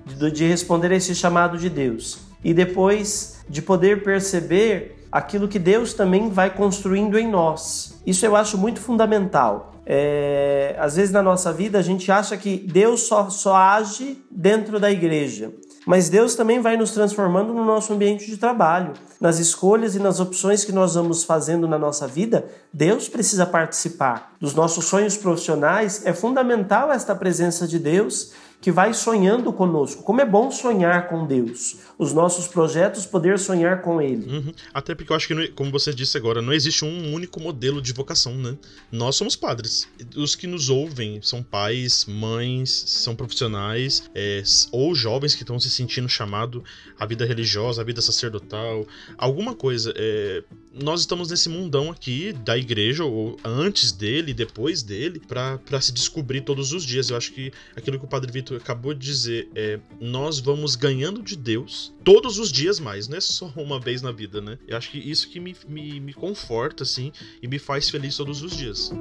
de, 0.06 0.32
de 0.32 0.48
responder 0.48 0.92
a 0.92 0.96
esse 0.96 1.16
chamado 1.16 1.58
de 1.58 1.70
Deus. 1.70 2.20
E 2.44 2.54
depois 2.54 3.44
de 3.50 3.62
poder 3.62 4.04
perceber 4.04 5.08
aquilo 5.12 5.48
que 5.48 5.60
Deus 5.60 5.94
também 5.94 6.30
vai 6.30 6.50
construindo 6.50 7.20
em 7.20 7.28
nós. 7.28 8.02
Isso 8.06 8.26
eu 8.26 8.36
acho 8.36 8.58
muito 8.58 8.80
fundamental. 8.80 9.74
É, 9.86 10.76
às 10.80 10.96
vezes 10.96 11.12
na 11.12 11.22
nossa 11.22 11.52
vida 11.52 11.80
a 11.80 11.82
gente 11.82 12.12
acha 12.12 12.38
que 12.38 12.58
Deus 12.58 13.02
só, 13.08 13.30
só 13.30 13.56
age 13.56 14.24
dentro 14.32 14.80
da 14.80 14.90
igreja. 14.90 15.52
Mas 15.86 16.10
Deus 16.10 16.36
também 16.36 16.62
vai 16.62 16.78
nos 16.78 16.92
transformando 16.92 17.54
no 17.54 17.66
nosso 17.66 17.92
ambiente 17.92 18.26
de 18.28 18.38
trabalho. 18.38 18.94
Nas 19.20 19.40
escolhas 19.40 19.96
e 19.96 20.00
nas 20.00 20.20
opções 20.20 20.64
que 20.64 20.72
nós 20.72 20.94
vamos 20.94 21.24
fazendo 21.24 21.68
na 21.68 21.78
nossa 21.78 22.08
vida, 22.08 22.46
Deus 22.72 23.10
precisa 23.10 23.46
participar. 23.46 24.31
Dos 24.42 24.56
nossos 24.56 24.86
sonhos 24.86 25.16
profissionais, 25.16 26.04
é 26.04 26.14
fundamental 26.14 26.92
esta 26.92 27.14
presença 27.14 27.68
de 27.68 27.78
Deus 27.78 28.34
que 28.62 28.72
vai 28.72 28.94
sonhando 28.94 29.52
conosco. 29.52 30.04
Como 30.04 30.22
é 30.22 30.26
bom 30.26 30.52
sonhar 30.52 31.10
com 31.10 31.26
Deus. 31.26 31.78
Os 31.98 32.14
nossos 32.14 32.48
projetos, 32.48 33.08
poder 33.08 33.40
sonhar 33.40 33.82
com 33.82 34.00
Ele. 34.00 34.32
Uhum. 34.32 34.54
Até 34.72 34.94
porque 34.94 35.12
eu 35.12 35.16
acho 35.16 35.28
que, 35.28 35.48
como 35.50 35.72
você 35.72 35.92
disse 35.92 36.16
agora, 36.16 36.42
não 36.42 36.54
existe 36.54 36.86
um 36.86 37.14
único 37.14 37.40
modelo 37.40 37.82
de 37.82 37.92
vocação, 37.92 38.36
né? 38.36 38.56
Nós 38.92 39.16
somos 39.16 39.36
padres. 39.36 39.88
Os 40.16 40.36
que 40.36 40.46
nos 40.46 40.70
ouvem 40.70 41.20
são 41.24 41.42
pais, 41.42 42.06
mães, 42.06 42.70
são 42.72 43.16
profissionais, 43.16 44.10
é, 44.14 44.44
ou 44.72 44.94
jovens 44.94 45.34
que 45.34 45.42
estão 45.42 45.60
se 45.60 45.70
sentindo 45.70 46.08
chamado 46.08 46.64
à 47.00 47.06
vida 47.06 47.26
religiosa, 47.26 47.82
à 47.82 47.84
vida 47.84 48.02
sacerdotal, 48.02 48.86
alguma 49.18 49.56
coisa. 49.56 49.92
É, 49.96 50.44
nós 50.74 51.02
estamos 51.02 51.30
nesse 51.30 51.50
mundão 51.50 51.92
aqui 51.92 52.32
da 52.32 52.58
igreja, 52.58 53.04
ou 53.04 53.38
antes 53.44 53.92
dele, 53.92 54.34
depois 54.34 54.82
dele, 54.82 55.20
para 55.20 55.82
se 55.82 55.92
descobrir 55.92 56.42
todos 56.42 56.72
os 56.72 56.84
dias. 56.84 57.10
Eu 57.10 57.18
acho 57.18 57.34
que 57.34 57.52
aquilo 57.76 58.00
que 58.00 58.06
o 58.06 58.08
Padre 58.08 58.32
Vitor 58.32 58.58
acabou 58.58 58.94
de 58.94 59.06
dizer 59.06 59.50
é: 59.54 59.80
nós 60.00 60.40
vamos 60.40 60.76
ganhando 60.76 61.22
de 61.22 61.36
Deus 61.36 61.94
todos 62.04 62.40
os 62.40 62.52
dias 62.52 62.80
mais, 62.80 63.08
não 63.08 63.18
é 63.18 63.22
só 63.22 63.52
uma 63.56 63.80
vez 63.80 64.02
na 64.02 64.12
vida, 64.12 64.42
né? 64.42 64.58
Eu 64.68 64.78
acho 64.78 64.92
que 64.92 64.98
isso 64.98 65.30
que 65.30 65.40
me, 65.40 65.56
me, 65.68 66.00
me 66.00 66.14
conforta, 66.14 66.84
assim, 66.84 67.12
e 67.42 67.48
me 67.48 67.60
faz 67.60 67.90
feliz 67.90 68.16
todos 68.16 68.42
os 68.42 68.56
dias. 68.56 68.92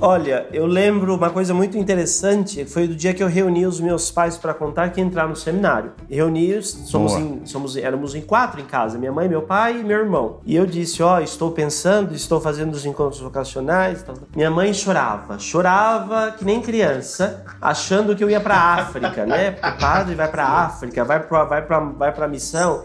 Olha, 0.00 0.46
eu 0.52 0.64
lembro 0.64 1.14
uma 1.16 1.30
coisa 1.30 1.52
muito 1.52 1.76
interessante, 1.76 2.64
foi 2.64 2.86
do 2.86 2.94
dia 2.94 3.12
que 3.12 3.22
eu 3.22 3.26
reuni 3.26 3.66
os 3.66 3.80
meus 3.80 4.12
pais 4.12 4.38
para 4.38 4.54
contar 4.54 4.90
que 4.90 5.00
ia 5.00 5.06
entrar 5.06 5.28
no 5.28 5.34
seminário. 5.34 5.90
Reuni, 6.08 6.62
somos 6.62 7.14
em, 7.14 7.44
somos, 7.44 7.76
éramos 7.76 8.14
em 8.14 8.20
quatro 8.20 8.60
em 8.60 8.64
casa, 8.64 8.96
minha 8.96 9.10
mãe, 9.10 9.28
meu 9.28 9.42
pai 9.42 9.80
e 9.80 9.84
meu 9.84 9.98
irmão. 9.98 10.38
E 10.46 10.54
eu 10.54 10.66
disse, 10.66 11.02
ó, 11.02 11.16
oh, 11.16 11.20
estou 11.20 11.50
pensando, 11.50 12.14
estou 12.14 12.40
fazendo 12.40 12.74
os 12.74 12.86
encontros 12.86 13.20
vocacionais. 13.20 14.04
Minha 14.36 14.50
mãe 14.50 14.72
chorava, 14.72 15.38
chorava 15.38 16.30
que 16.30 16.44
nem 16.44 16.60
criança, 16.60 17.44
achando 17.60 18.14
que 18.14 18.22
eu 18.22 18.30
ia 18.30 18.40
para 18.40 18.56
África, 18.56 19.26
né? 19.26 19.50
Porque 19.50 19.68
o 19.68 19.78
padre 19.78 20.14
vai 20.14 20.28
para 20.28 20.44
África, 20.44 21.04
vai 21.04 21.20
para 21.20 21.44
vai 21.44 21.62
para 21.62 21.80
vai 21.80 22.12
para 22.12 22.28
missão. 22.28 22.84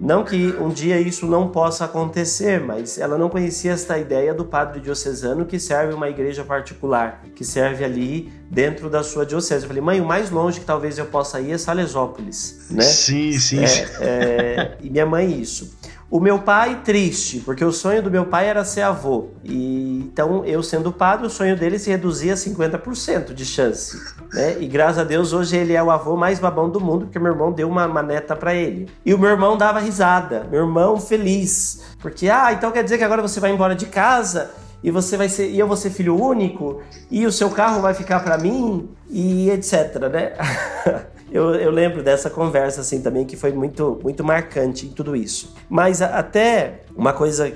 Não 0.00 0.24
que 0.24 0.54
um 0.60 0.68
dia 0.68 1.00
isso 1.00 1.26
não 1.26 1.48
possa 1.48 1.84
acontecer, 1.84 2.60
mas 2.60 2.98
ela 2.98 3.16
não 3.16 3.28
conhecia 3.28 3.72
esta 3.72 3.98
ideia 3.98 4.34
do 4.34 4.44
padre 4.44 4.80
diocesano 4.80 5.46
que 5.46 5.58
serve 5.58 5.94
uma 5.94 6.08
igreja 6.08 6.44
particular, 6.44 7.22
que 7.34 7.44
serve 7.44 7.84
ali 7.84 8.32
dentro 8.50 8.90
da 8.90 9.02
sua 9.02 9.24
diocese. 9.24 9.64
Eu 9.64 9.68
falei, 9.68 9.82
mãe, 9.82 10.00
o 10.00 10.04
mais 10.04 10.30
longe 10.30 10.60
que 10.60 10.66
talvez 10.66 10.98
eu 10.98 11.06
possa 11.06 11.40
ir 11.40 11.52
é 11.52 11.58
Salesópolis, 11.58 12.66
né? 12.70 12.82
Sim, 12.82 13.32
sim. 13.38 13.64
É, 14.00 14.00
é, 14.00 14.78
e 14.80 14.90
minha 14.90 15.06
mãe 15.06 15.40
isso. 15.40 15.76
O 16.14 16.20
meu 16.20 16.38
pai, 16.38 16.80
triste, 16.84 17.40
porque 17.40 17.64
o 17.64 17.72
sonho 17.72 18.00
do 18.00 18.08
meu 18.08 18.24
pai 18.24 18.46
era 18.46 18.64
ser 18.64 18.82
avô. 18.82 19.30
E 19.42 19.98
então, 19.98 20.44
eu 20.44 20.62
sendo 20.62 20.92
padre, 20.92 21.26
o 21.26 21.28
sonho 21.28 21.56
dele 21.56 21.76
se 21.76 21.90
reduzia 21.90 22.34
a 22.34 22.36
50% 22.36 23.34
de 23.34 23.44
chance. 23.44 24.00
Né? 24.32 24.58
E 24.60 24.68
graças 24.68 24.98
a 24.98 25.02
Deus, 25.02 25.32
hoje 25.32 25.56
ele 25.56 25.72
é 25.72 25.82
o 25.82 25.90
avô 25.90 26.16
mais 26.16 26.38
babão 26.38 26.70
do 26.70 26.80
mundo, 26.80 27.06
porque 27.06 27.18
meu 27.18 27.32
irmão 27.32 27.50
deu 27.50 27.68
uma, 27.68 27.84
uma 27.86 28.00
neta 28.00 28.36
para 28.36 28.54
ele. 28.54 28.88
E 29.04 29.12
o 29.12 29.18
meu 29.18 29.28
irmão 29.28 29.56
dava 29.56 29.80
risada, 29.80 30.46
meu 30.48 30.60
irmão 30.60 31.00
feliz. 31.00 31.82
Porque, 31.98 32.28
ah, 32.28 32.52
então 32.52 32.70
quer 32.70 32.84
dizer 32.84 32.96
que 32.96 33.02
agora 33.02 33.20
você 33.20 33.40
vai 33.40 33.50
embora 33.50 33.74
de 33.74 33.86
casa 33.86 34.52
e 34.84 34.92
você 34.92 35.16
vai 35.16 35.28
ser 35.28 35.50
e 35.50 35.58
eu 35.58 35.66
vou 35.66 35.76
ser 35.76 35.90
filho 35.90 36.16
único 36.16 36.80
e 37.10 37.26
o 37.26 37.32
seu 37.32 37.50
carro 37.50 37.82
vai 37.82 37.92
ficar 37.92 38.20
para 38.20 38.38
mim 38.38 38.88
e 39.10 39.50
etc, 39.50 39.96
né? 40.12 40.32
eu, 41.34 41.52
eu 41.56 41.72
lembro 41.72 42.00
dessa 42.00 42.30
conversa 42.30 42.80
assim 42.80 43.02
também 43.02 43.26
que 43.26 43.36
foi 43.36 43.50
muito, 43.52 43.98
muito 44.00 44.22
marcante 44.22 44.86
em 44.86 44.90
tudo 44.90 45.16
isso. 45.16 45.52
Mas 45.68 46.00
até 46.00 46.82
uma 46.94 47.12
coisa 47.12 47.52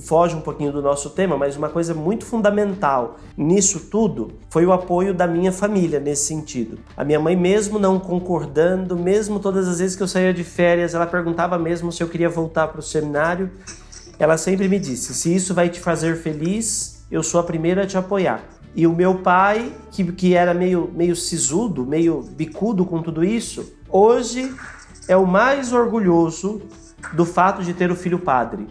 foge 0.00 0.34
um 0.34 0.40
pouquinho 0.40 0.72
do 0.72 0.80
nosso 0.80 1.10
tema, 1.10 1.36
mas 1.36 1.54
uma 1.54 1.68
coisa 1.68 1.92
muito 1.92 2.24
fundamental 2.24 3.18
nisso 3.36 3.80
tudo 3.90 4.32
foi 4.48 4.64
o 4.64 4.72
apoio 4.72 5.12
da 5.12 5.26
minha 5.26 5.52
família 5.52 6.00
nesse 6.00 6.24
sentido. 6.24 6.78
A 6.96 7.04
minha 7.04 7.20
mãe, 7.20 7.36
mesmo 7.36 7.78
não 7.78 8.00
concordando, 8.00 8.96
mesmo 8.96 9.38
todas 9.38 9.68
as 9.68 9.78
vezes 9.78 9.94
que 9.94 10.02
eu 10.02 10.08
saía 10.08 10.32
de 10.32 10.42
férias, 10.42 10.94
ela 10.94 11.06
perguntava 11.06 11.58
mesmo 11.58 11.92
se 11.92 12.02
eu 12.02 12.08
queria 12.08 12.30
voltar 12.30 12.68
para 12.68 12.80
o 12.80 12.82
seminário. 12.82 13.50
Ela 14.18 14.38
sempre 14.38 14.66
me 14.68 14.78
disse: 14.78 15.12
se 15.12 15.34
isso 15.34 15.52
vai 15.52 15.68
te 15.68 15.80
fazer 15.80 16.16
feliz, 16.16 17.04
eu 17.10 17.22
sou 17.22 17.38
a 17.40 17.44
primeira 17.44 17.82
a 17.82 17.86
te 17.86 17.98
apoiar. 17.98 18.42
E 18.74 18.86
o 18.86 18.92
meu 18.92 19.16
pai, 19.16 19.72
que, 19.90 20.04
que 20.12 20.34
era 20.34 20.54
meio, 20.54 20.90
meio 20.94 21.16
sisudo, 21.16 21.84
meio 21.86 22.22
bicudo 22.22 22.84
com 22.84 23.02
tudo 23.02 23.24
isso, 23.24 23.72
hoje 23.88 24.54
é 25.08 25.16
o 25.16 25.26
mais 25.26 25.72
orgulhoso 25.72 26.62
do 27.12 27.24
fato 27.24 27.62
de 27.62 27.72
ter 27.72 27.90
o 27.90 27.96
filho 27.96 28.18
padre. 28.18 28.66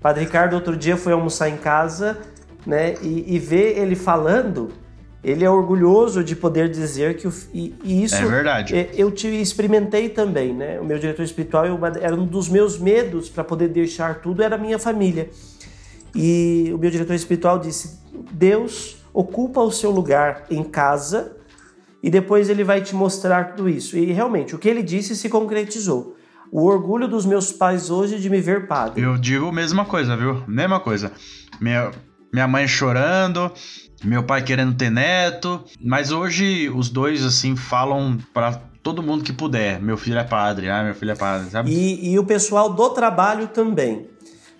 Padre 0.00 0.24
Ricardo 0.24 0.54
outro 0.54 0.76
dia 0.76 0.96
foi 0.96 1.12
almoçar 1.12 1.48
em 1.48 1.56
casa, 1.56 2.18
né, 2.66 2.94
e, 3.02 3.34
e 3.34 3.38
ver 3.38 3.78
ele 3.78 3.94
falando, 3.94 4.70
ele 5.26 5.44
é 5.44 5.50
orgulhoso 5.50 6.22
de 6.22 6.36
poder 6.36 6.68
dizer 6.68 7.16
que 7.16 7.26
o, 7.26 7.32
e, 7.52 7.74
e 7.82 8.04
isso 8.04 8.14
é 8.14 8.24
verdade. 8.24 8.76
É, 8.76 8.90
eu 8.94 9.10
te 9.10 9.26
experimentei 9.26 10.08
também, 10.08 10.54
né? 10.54 10.78
O 10.78 10.84
meu 10.84 11.00
diretor 11.00 11.24
espiritual 11.24 11.66
eu, 11.66 11.78
era 12.00 12.14
um 12.14 12.24
dos 12.24 12.48
meus 12.48 12.78
medos 12.78 13.28
para 13.28 13.42
poder 13.42 13.68
deixar 13.68 14.20
tudo 14.20 14.40
era 14.40 14.54
a 14.54 14.58
minha 14.58 14.78
família. 14.78 15.28
E 16.14 16.70
o 16.72 16.78
meu 16.78 16.90
diretor 16.90 17.14
espiritual 17.14 17.58
disse: 17.58 17.98
Deus 18.30 18.95
ocupa 19.16 19.62
o 19.62 19.72
seu 19.72 19.90
lugar 19.90 20.44
em 20.50 20.62
casa 20.62 21.34
e 22.02 22.10
depois 22.10 22.50
ele 22.50 22.62
vai 22.62 22.82
te 22.82 22.94
mostrar 22.94 23.54
tudo 23.54 23.66
isso. 23.66 23.96
E 23.96 24.12
realmente, 24.12 24.54
o 24.54 24.58
que 24.58 24.68
ele 24.68 24.82
disse 24.82 25.16
se 25.16 25.30
concretizou. 25.30 26.14
O 26.52 26.66
orgulho 26.66 27.08
dos 27.08 27.24
meus 27.24 27.50
pais 27.50 27.90
hoje 27.90 28.20
de 28.20 28.28
me 28.28 28.42
ver 28.42 28.68
padre. 28.68 29.02
Eu 29.02 29.16
digo 29.16 29.48
a 29.48 29.52
mesma 29.52 29.86
coisa, 29.86 30.16
viu? 30.16 30.44
Mesma 30.46 30.78
coisa. 30.78 31.10
Minha, 31.58 31.90
minha 32.30 32.46
mãe 32.46 32.68
chorando, 32.68 33.50
meu 34.04 34.22
pai 34.22 34.44
querendo 34.44 34.76
ter 34.76 34.90
neto, 34.90 35.64
mas 35.82 36.12
hoje 36.12 36.68
os 36.68 36.90
dois, 36.90 37.24
assim, 37.24 37.56
falam 37.56 38.18
para 38.34 38.52
todo 38.82 39.02
mundo 39.02 39.24
que 39.24 39.32
puder: 39.32 39.80
meu 39.80 39.96
filho 39.96 40.18
é 40.18 40.24
padre, 40.24 40.68
ah, 40.68 40.84
meu 40.84 40.94
filho 40.94 41.12
é 41.12 41.16
padre, 41.16 41.48
sabe? 41.48 41.70
E, 41.70 42.12
e 42.12 42.18
o 42.18 42.24
pessoal 42.24 42.68
do 42.68 42.90
trabalho 42.90 43.48
também 43.48 44.08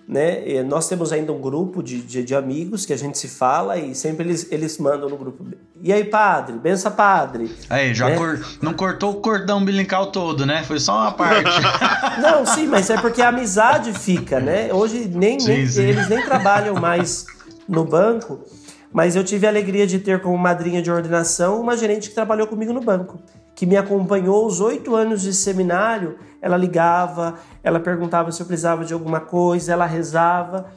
né? 0.07 0.63
nós 0.63 0.87
temos 0.87 1.11
ainda 1.11 1.33
um 1.33 1.41
grupo 1.41 1.83
de, 1.83 2.01
de, 2.01 2.23
de, 2.23 2.33
amigos 2.33 2.85
que 2.85 2.93
a 2.93 2.97
gente 2.97 3.17
se 3.17 3.27
fala 3.27 3.77
e 3.77 3.93
sempre 3.93 4.25
eles, 4.25 4.47
eles 4.49 4.77
mandam 4.77 5.09
no 5.09 5.17
grupo. 5.17 5.45
E 5.83 5.91
aí, 5.91 6.05
padre? 6.05 6.57
Bença, 6.57 6.89
padre. 6.89 7.53
Aí, 7.69 7.93
já 7.93 8.09
né? 8.09 8.15
cor, 8.15 8.39
não 8.61 8.73
cortou 8.73 9.11
o 9.11 9.15
cordão 9.15 9.57
umbilical 9.57 10.07
todo, 10.07 10.45
né? 10.45 10.63
Foi 10.63 10.79
só 10.79 11.01
uma 11.01 11.11
parte. 11.11 11.51
não, 12.21 12.45
sim, 12.45 12.67
mas 12.67 12.89
é 12.89 12.97
porque 12.99 13.21
a 13.21 13.29
amizade 13.29 13.91
fica, 13.91 14.39
né? 14.39 14.73
Hoje 14.73 15.11
nem, 15.13 15.39
sim, 15.39 15.47
nem 15.47 15.67
sim. 15.67 15.83
eles 15.83 16.07
nem 16.07 16.23
trabalham 16.23 16.75
mais 16.75 17.25
no 17.67 17.83
banco. 17.83 18.39
Mas 18.93 19.15
eu 19.15 19.23
tive 19.23 19.45
a 19.45 19.49
alegria 19.49 19.85
de 19.85 19.99
ter 19.99 20.21
como 20.21 20.37
madrinha 20.37 20.81
de 20.81 20.89
ordenação 20.89 21.59
uma 21.59 21.75
gerente 21.75 22.09
que 22.09 22.15
trabalhou 22.15 22.47
comigo 22.47 22.71
no 22.71 22.81
banco, 22.81 23.19
que 23.57 23.65
me 23.65 23.75
acompanhou 23.75 24.45
os 24.45 24.61
oito 24.61 24.95
anos 24.95 25.23
de 25.23 25.33
seminário. 25.33 26.19
Ela 26.39 26.55
ligava, 26.55 27.39
ela 27.63 27.79
perguntava 27.79 28.31
se 28.31 28.39
eu 28.39 28.45
precisava 28.45 28.85
de 28.85 28.93
alguma 28.93 29.19
coisa, 29.19 29.73
ela 29.73 29.87
rezava. 29.87 30.67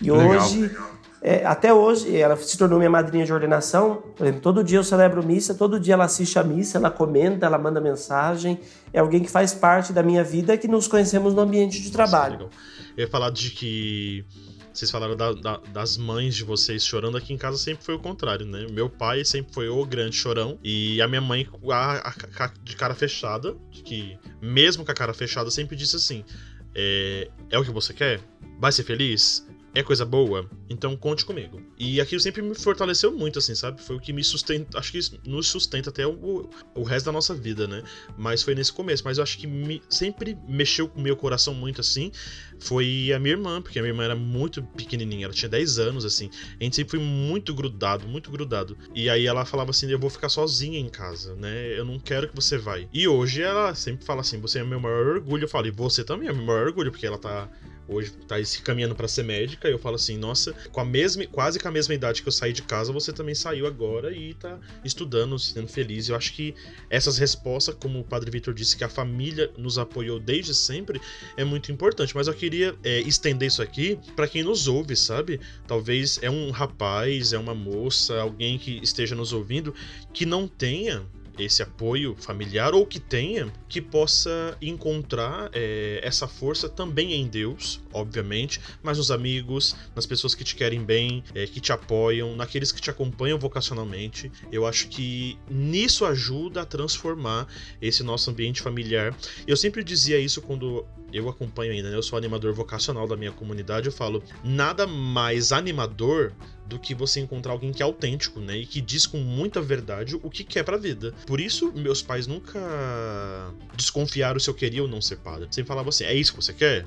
E 0.00 0.10
Legal. 0.10 0.42
hoje, 0.42 0.74
é, 1.20 1.44
até 1.44 1.74
hoje, 1.74 2.16
ela 2.16 2.34
se 2.38 2.56
tornou 2.56 2.78
minha 2.78 2.88
madrinha 2.88 3.26
de 3.26 3.32
ordenação. 3.32 4.02
Por 4.16 4.24
exemplo, 4.24 4.40
todo 4.40 4.64
dia 4.64 4.78
eu 4.78 4.84
celebro 4.84 5.22
missa, 5.22 5.54
todo 5.54 5.78
dia 5.78 5.92
ela 5.92 6.04
assiste 6.04 6.38
a 6.38 6.42
missa, 6.42 6.78
ela 6.78 6.90
comenta, 6.90 7.44
ela 7.44 7.58
manda 7.58 7.78
mensagem. 7.78 8.58
É 8.90 9.00
alguém 9.00 9.20
que 9.20 9.30
faz 9.30 9.52
parte 9.52 9.92
da 9.92 10.02
minha 10.02 10.24
vida 10.24 10.56
que 10.56 10.66
nos 10.66 10.88
conhecemos 10.88 11.34
no 11.34 11.42
ambiente 11.42 11.82
de 11.82 11.92
trabalho. 11.92 12.48
Eu 12.96 13.04
ia 13.04 13.10
falar 13.10 13.28
de 13.28 13.50
que 13.50 14.24
vocês 14.72 14.90
falaram 14.90 15.16
da, 15.16 15.32
da, 15.32 15.56
das 15.72 15.96
mães 15.96 16.34
de 16.34 16.44
vocês 16.44 16.84
chorando. 16.84 17.16
Aqui 17.16 17.32
em 17.32 17.36
casa 17.36 17.58
sempre 17.58 17.84
foi 17.84 17.94
o 17.94 17.98
contrário, 17.98 18.46
né? 18.46 18.66
Meu 18.70 18.88
pai 18.88 19.24
sempre 19.24 19.52
foi 19.52 19.68
o 19.68 19.84
grande 19.84 20.16
chorão. 20.16 20.58
E 20.62 21.00
a 21.02 21.08
minha 21.08 21.20
mãe, 21.20 21.46
a, 21.70 22.08
a, 22.08 22.44
a, 22.44 22.52
de 22.62 22.76
cara 22.76 22.94
fechada, 22.94 23.56
que 23.70 24.18
mesmo 24.40 24.84
com 24.84 24.92
a 24.92 24.94
cara 24.94 25.12
fechada, 25.12 25.50
sempre 25.50 25.76
disse 25.76 25.96
assim: 25.96 26.24
é, 26.74 27.28
é 27.50 27.58
o 27.58 27.64
que 27.64 27.70
você 27.70 27.92
quer? 27.92 28.20
Vai 28.58 28.72
ser 28.72 28.84
feliz? 28.84 29.46
É 29.74 29.82
coisa 29.82 30.04
boa, 30.04 30.48
então 30.68 30.96
conte 30.96 31.24
comigo. 31.24 31.62
E 31.78 32.00
aquilo 32.00 32.20
sempre 32.20 32.42
me 32.42 32.54
fortaleceu 32.54 33.12
muito, 33.12 33.38
assim, 33.38 33.54
sabe? 33.54 33.80
Foi 33.80 33.96
o 33.96 34.00
que 34.00 34.12
me 34.12 34.24
sustenta, 34.24 34.78
acho 34.78 34.90
que 34.90 35.00
nos 35.24 35.46
sustenta 35.48 35.90
até 35.90 36.06
o, 36.06 36.50
o 36.74 36.82
resto 36.82 37.06
da 37.06 37.12
nossa 37.12 37.34
vida, 37.34 37.68
né? 37.68 37.82
Mas 38.16 38.42
foi 38.42 38.54
nesse 38.54 38.72
começo. 38.72 39.02
Mas 39.04 39.18
eu 39.18 39.22
acho 39.22 39.38
que 39.38 39.46
me, 39.46 39.80
sempre 39.88 40.36
mexeu 40.48 40.88
com 40.88 40.98
o 40.98 41.02
meu 41.02 41.16
coração 41.16 41.54
muito, 41.54 41.80
assim, 41.80 42.10
foi 42.58 43.12
a 43.14 43.18
minha 43.18 43.34
irmã, 43.34 43.62
porque 43.62 43.78
a 43.78 43.82
minha 43.82 43.92
irmã 43.92 44.04
era 44.04 44.16
muito 44.16 44.62
pequenininha, 44.62 45.26
ela 45.26 45.34
tinha 45.34 45.48
10 45.48 45.78
anos, 45.78 46.04
assim. 46.04 46.30
A 46.60 46.64
gente 46.64 46.76
sempre 46.76 46.98
foi 46.98 47.00
muito 47.00 47.54
grudado, 47.54 48.08
muito 48.08 48.30
grudado. 48.30 48.76
E 48.94 49.08
aí 49.08 49.26
ela 49.26 49.44
falava 49.44 49.70
assim: 49.70 49.88
eu 49.90 49.98
vou 49.98 50.10
ficar 50.10 50.28
sozinha 50.28 50.78
em 50.78 50.88
casa, 50.88 51.34
né? 51.36 51.78
Eu 51.78 51.84
não 51.84 51.98
quero 51.98 52.28
que 52.28 52.34
você 52.34 52.58
vai. 52.58 52.88
E 52.92 53.06
hoje 53.06 53.40
ela 53.42 53.74
sempre 53.74 54.04
fala 54.04 54.20
assim: 54.20 54.40
você 54.40 54.58
é 54.58 54.64
meu 54.64 54.80
maior 54.80 55.06
orgulho. 55.06 55.44
Eu 55.44 55.48
falo, 55.48 55.66
e 55.68 55.70
você 55.70 56.02
também 56.02 56.28
é 56.28 56.32
meu 56.32 56.44
maior 56.44 56.66
orgulho, 56.66 56.90
porque 56.90 57.06
ela 57.06 57.18
tá 57.18 57.48
hoje 57.90 58.12
tá 58.26 58.42
se 58.44 58.62
caminhando 58.62 58.94
para 58.94 59.08
ser 59.08 59.24
médica, 59.24 59.68
eu 59.68 59.78
falo 59.78 59.96
assim, 59.96 60.16
nossa, 60.16 60.52
com 60.70 60.80
a 60.80 60.84
mesma, 60.84 61.26
quase 61.26 61.58
com 61.58 61.68
a 61.68 61.70
mesma 61.70 61.94
idade 61.94 62.22
que 62.22 62.28
eu 62.28 62.32
saí 62.32 62.52
de 62.52 62.62
casa, 62.62 62.92
você 62.92 63.12
também 63.12 63.34
saiu 63.34 63.66
agora 63.66 64.14
e 64.14 64.34
tá 64.34 64.58
estudando, 64.84 65.38
sendo 65.38 65.68
feliz. 65.68 66.08
Eu 66.08 66.16
acho 66.16 66.32
que 66.32 66.54
essas 66.88 67.18
respostas, 67.18 67.74
como 67.74 68.00
o 68.00 68.04
Padre 68.04 68.30
Vitor 68.30 68.54
disse, 68.54 68.76
que 68.76 68.84
a 68.84 68.88
família 68.88 69.50
nos 69.58 69.78
apoiou 69.78 70.20
desde 70.20 70.54
sempre, 70.54 71.00
é 71.36 71.44
muito 71.44 71.72
importante. 71.72 72.14
Mas 72.14 72.28
eu 72.28 72.34
queria 72.34 72.74
é, 72.84 73.00
estender 73.00 73.48
isso 73.48 73.62
aqui 73.62 73.98
para 74.14 74.28
quem 74.28 74.42
nos 74.42 74.68
ouve, 74.68 74.94
sabe? 74.94 75.40
Talvez 75.66 76.18
é 76.22 76.30
um 76.30 76.50
rapaz, 76.50 77.32
é 77.32 77.38
uma 77.38 77.54
moça, 77.54 78.20
alguém 78.20 78.58
que 78.58 78.80
esteja 78.82 79.14
nos 79.14 79.32
ouvindo 79.32 79.74
que 80.12 80.24
não 80.24 80.46
tenha 80.46 81.04
esse 81.42 81.62
apoio 81.62 82.14
familiar 82.18 82.74
ou 82.74 82.86
que 82.86 82.98
tenha, 82.98 83.52
que 83.68 83.80
possa 83.80 84.56
encontrar 84.60 85.50
é, 85.52 86.00
essa 86.02 86.26
força 86.26 86.68
também 86.68 87.14
em 87.14 87.26
Deus, 87.26 87.80
obviamente, 87.92 88.60
mas 88.82 88.98
nos 88.98 89.10
amigos, 89.10 89.76
nas 89.94 90.06
pessoas 90.06 90.34
que 90.34 90.44
te 90.44 90.54
querem 90.54 90.82
bem, 90.82 91.22
é, 91.34 91.46
que 91.46 91.60
te 91.60 91.72
apoiam, 91.72 92.36
naqueles 92.36 92.72
que 92.72 92.80
te 92.80 92.90
acompanham 92.90 93.38
vocacionalmente. 93.38 94.30
Eu 94.50 94.66
acho 94.66 94.88
que 94.88 95.38
nisso 95.48 96.04
ajuda 96.04 96.62
a 96.62 96.64
transformar 96.64 97.46
esse 97.80 98.02
nosso 98.02 98.30
ambiente 98.30 98.60
familiar. 98.60 99.16
Eu 99.46 99.56
sempre 99.56 99.82
dizia 99.82 100.18
isso 100.18 100.42
quando 100.42 100.86
eu 101.12 101.28
acompanho 101.28 101.72
ainda, 101.72 101.90
né? 101.90 101.96
eu 101.96 102.02
sou 102.02 102.16
animador 102.16 102.52
vocacional 102.52 103.06
da 103.06 103.16
minha 103.16 103.32
comunidade. 103.32 103.86
Eu 103.86 103.92
falo, 103.92 104.22
nada 104.44 104.86
mais 104.86 105.52
animador 105.52 106.32
do 106.70 106.78
que 106.78 106.94
você 106.94 107.18
encontrar 107.18 107.52
alguém 107.52 107.72
que 107.72 107.82
é 107.82 107.84
autêntico, 107.84 108.38
né? 108.40 108.56
E 108.56 108.64
que 108.64 108.80
diz 108.80 109.04
com 109.04 109.18
muita 109.18 109.60
verdade 109.60 110.14
o 110.14 110.30
que 110.30 110.44
quer 110.44 110.62
pra 110.62 110.76
vida. 110.76 111.12
Por 111.26 111.40
isso, 111.40 111.72
meus 111.72 112.00
pais 112.00 112.28
nunca 112.28 112.60
desconfiaram 113.76 114.38
se 114.38 114.48
eu 114.48 114.54
queria 114.54 114.80
ou 114.80 114.88
não 114.88 115.02
ser 115.02 115.16
padre. 115.16 115.48
Sempre 115.50 115.66
falavam 115.66 115.88
assim: 115.88 116.04
é 116.04 116.14
isso 116.14 116.32
que 116.32 116.40
você 116.40 116.54
quer? 116.54 116.84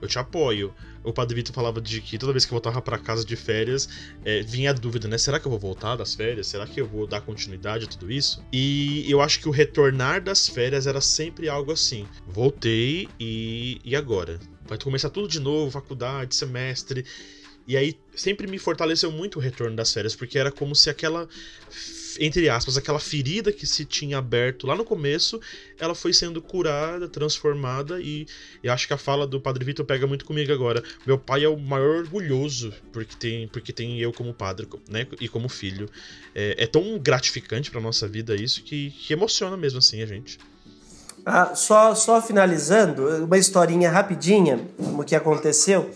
Eu 0.00 0.08
te 0.08 0.18
apoio. 0.18 0.74
O 1.04 1.12
Padre 1.12 1.36
Vitor 1.36 1.54
falava 1.54 1.80
de 1.80 2.00
que 2.00 2.18
toda 2.18 2.32
vez 2.32 2.44
que 2.44 2.50
eu 2.50 2.56
voltava 2.56 2.82
para 2.82 2.98
casa 2.98 3.24
de 3.24 3.36
férias, 3.36 3.88
é, 4.24 4.42
vinha 4.42 4.70
a 4.70 4.72
dúvida, 4.72 5.06
né? 5.06 5.16
Será 5.16 5.38
que 5.38 5.46
eu 5.46 5.50
vou 5.50 5.60
voltar 5.60 5.94
das 5.94 6.14
férias? 6.14 6.48
Será 6.48 6.66
que 6.66 6.80
eu 6.80 6.86
vou 6.86 7.06
dar 7.06 7.20
continuidade 7.20 7.84
a 7.84 7.88
tudo 7.88 8.10
isso? 8.10 8.42
E 8.52 9.08
eu 9.08 9.20
acho 9.20 9.38
que 9.38 9.48
o 9.48 9.52
retornar 9.52 10.20
das 10.20 10.48
férias 10.48 10.86
era 10.86 11.00
sempre 11.00 11.48
algo 11.48 11.70
assim. 11.70 12.08
Voltei 12.26 13.08
e, 13.20 13.80
e 13.84 13.94
agora? 13.94 14.40
Vai 14.66 14.78
começar 14.78 15.10
tudo 15.10 15.28
de 15.28 15.38
novo, 15.38 15.70
faculdade, 15.70 16.34
semestre. 16.34 17.04
E 17.66 17.76
aí 17.76 17.96
sempre 18.14 18.46
me 18.46 18.58
fortaleceu 18.58 19.10
muito 19.10 19.38
o 19.38 19.42
retorno 19.42 19.74
das 19.74 19.92
férias, 19.92 20.14
porque 20.14 20.38
era 20.38 20.52
como 20.52 20.74
se 20.74 20.88
aquela 20.88 21.28
entre 22.20 22.48
aspas, 22.48 22.76
aquela 22.76 22.98
ferida 22.98 23.52
que 23.52 23.66
se 23.66 23.84
tinha 23.84 24.18
aberto 24.18 24.66
lá 24.66 24.74
no 24.74 24.84
começo, 24.84 25.40
ela 25.78 25.94
foi 25.94 26.12
sendo 26.12 26.40
curada, 26.40 27.08
transformada 27.08 28.00
e 28.00 28.26
eu 28.62 28.72
acho 28.72 28.86
que 28.86 28.94
a 28.94 28.98
fala 28.98 29.26
do 29.26 29.40
Padre 29.40 29.64
Vitor 29.64 29.84
pega 29.84 30.06
muito 30.06 30.24
comigo 30.24 30.52
agora. 30.52 30.82
Meu 31.06 31.18
pai 31.18 31.44
é 31.44 31.48
o 31.48 31.58
maior 31.58 31.98
orgulhoso 31.98 32.72
porque 32.92 33.16
tem, 33.16 33.48
porque 33.48 33.72
tem 33.72 34.00
eu 34.00 34.12
como 34.12 34.32
padre, 34.32 34.68
né, 34.88 35.06
e 35.20 35.28
como 35.28 35.48
filho. 35.48 35.88
É, 36.34 36.64
é 36.64 36.66
tão 36.66 36.98
gratificante 36.98 37.70
para 37.70 37.80
nossa 37.80 38.06
vida 38.08 38.34
isso 38.34 38.62
que, 38.62 38.90
que 38.90 39.12
emociona 39.12 39.56
mesmo 39.56 39.78
assim 39.78 40.02
a 40.02 40.06
gente. 40.06 40.38
Ah, 41.24 41.56
só, 41.56 41.94
só 41.94 42.22
finalizando, 42.22 43.24
uma 43.24 43.36
historinha 43.36 43.90
rapidinha, 43.90 44.60
o 44.78 45.02
que 45.02 45.14
aconteceu. 45.14 45.90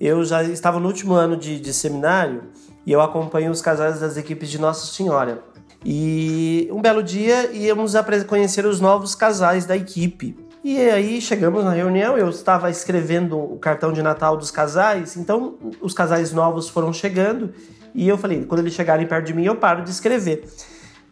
Eu 0.00 0.24
já 0.24 0.42
estava 0.44 0.78
no 0.78 0.86
último 0.86 1.14
ano 1.14 1.36
de, 1.36 1.58
de 1.58 1.72
seminário 1.72 2.44
e 2.86 2.92
eu 2.92 3.00
acompanho 3.00 3.50
os 3.50 3.60
casais 3.60 4.00
das 4.00 4.16
equipes 4.16 4.48
de 4.48 4.58
Nossa 4.58 4.86
Senhora. 4.86 5.42
E 5.84 6.68
um 6.72 6.80
belo 6.80 7.02
dia 7.02 7.52
íamos 7.52 7.94
conhecer 8.26 8.64
os 8.66 8.80
novos 8.80 9.14
casais 9.14 9.64
da 9.66 9.76
equipe. 9.76 10.36
E 10.62 10.78
aí 10.78 11.20
chegamos 11.20 11.64
na 11.64 11.70
reunião, 11.70 12.18
eu 12.18 12.28
estava 12.28 12.68
escrevendo 12.68 13.38
o 13.38 13.58
cartão 13.58 13.92
de 13.92 14.02
Natal 14.02 14.36
dos 14.36 14.50
casais, 14.50 15.16
então 15.16 15.56
os 15.80 15.94
casais 15.94 16.32
novos 16.32 16.68
foram 16.68 16.92
chegando 16.92 17.54
e 17.94 18.08
eu 18.08 18.18
falei, 18.18 18.44
quando 18.44 18.60
eles 18.60 18.74
chegarem 18.74 19.06
perto 19.06 19.26
de 19.26 19.34
mim 19.34 19.44
eu 19.44 19.56
paro 19.56 19.82
de 19.82 19.90
escrever. 19.90 20.44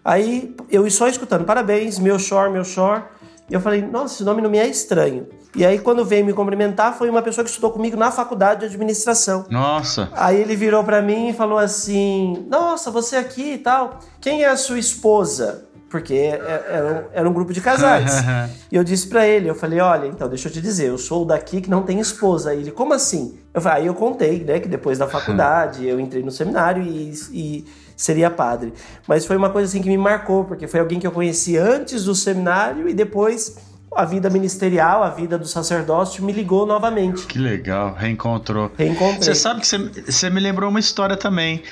Aí 0.04 0.54
eu 0.70 0.88
só 0.90 1.08
escutando, 1.08 1.44
parabéns, 1.44 1.98
meu 1.98 2.18
shore, 2.18 2.52
meu 2.52 2.64
shore. 2.64 3.02
E 3.48 3.54
eu 3.54 3.60
falei, 3.60 3.82
nossa, 3.82 4.14
esse 4.14 4.24
nome 4.24 4.42
não 4.42 4.50
me 4.50 4.58
é 4.58 4.66
estranho. 4.66 5.26
E 5.54 5.64
aí, 5.64 5.78
quando 5.78 6.04
veio 6.04 6.24
me 6.24 6.32
cumprimentar, 6.32 6.94
foi 6.98 7.08
uma 7.08 7.22
pessoa 7.22 7.44
que 7.44 7.50
estudou 7.50 7.70
comigo 7.70 7.96
na 7.96 8.10
faculdade 8.10 8.60
de 8.60 8.66
administração. 8.66 9.46
Nossa. 9.48 10.10
Aí 10.12 10.40
ele 10.40 10.56
virou 10.56 10.82
para 10.84 11.00
mim 11.00 11.28
e 11.28 11.32
falou 11.32 11.58
assim: 11.58 12.44
Nossa, 12.48 12.90
você 12.90 13.16
aqui 13.16 13.54
e 13.54 13.58
tal. 13.58 14.00
Quem 14.20 14.42
é 14.42 14.48
a 14.48 14.56
sua 14.56 14.78
esposa? 14.78 15.66
Porque 15.88 16.14
era, 16.14 16.44
é, 16.44 16.54
é, 16.54 17.04
era 17.20 17.28
um 17.30 17.32
grupo 17.32 17.52
de 17.52 17.60
casais. 17.60 18.12
e 18.70 18.76
eu 18.76 18.82
disse 18.82 19.06
para 19.06 19.26
ele, 19.26 19.48
eu 19.48 19.54
falei, 19.54 19.80
olha, 19.80 20.08
então 20.08 20.28
deixa 20.28 20.48
eu 20.48 20.52
te 20.52 20.60
dizer, 20.60 20.88
eu 20.88 20.98
sou 20.98 21.24
daqui 21.24 21.60
que 21.60 21.70
não 21.70 21.82
tem 21.82 22.00
esposa. 22.00 22.50
Aí 22.50 22.60
ele, 22.60 22.72
como 22.72 22.92
assim? 22.92 23.38
Eu 23.54 23.60
falei, 23.60 23.82
aí 23.82 23.86
eu 23.86 23.94
contei, 23.94 24.44
né, 24.44 24.58
que 24.58 24.68
depois 24.68 24.98
da 24.98 25.06
faculdade 25.08 25.86
eu 25.86 26.00
entrei 26.00 26.22
no 26.22 26.30
seminário 26.30 26.82
e, 26.82 27.14
e 27.32 27.64
seria 27.96 28.30
padre. 28.30 28.72
Mas 29.08 29.24
foi 29.24 29.36
uma 29.36 29.50
coisa 29.50 29.68
assim 29.68 29.82
que 29.82 29.88
me 29.88 29.98
marcou, 29.98 30.44
porque 30.44 30.68
foi 30.68 30.80
alguém 30.80 31.00
que 31.00 31.06
eu 31.06 31.12
conheci 31.12 31.56
antes 31.56 32.04
do 32.04 32.14
seminário 32.14 32.88
e 32.88 32.94
depois 32.94 33.56
a 33.96 34.04
vida 34.04 34.28
ministerial, 34.28 35.02
a 35.02 35.08
vida 35.08 35.38
do 35.38 35.46
sacerdócio 35.46 36.22
me 36.22 36.32
ligou 36.32 36.66
novamente. 36.66 37.26
Que 37.26 37.38
legal, 37.38 37.94
reencontrou. 37.94 38.70
Reencontrei. 38.76 39.22
Você 39.22 39.34
sabe 39.34 39.60
que 39.62 39.66
você, 39.66 40.28
me 40.28 40.38
lembrou 40.38 40.68
uma 40.68 40.78
história 40.78 41.16
também. 41.16 41.62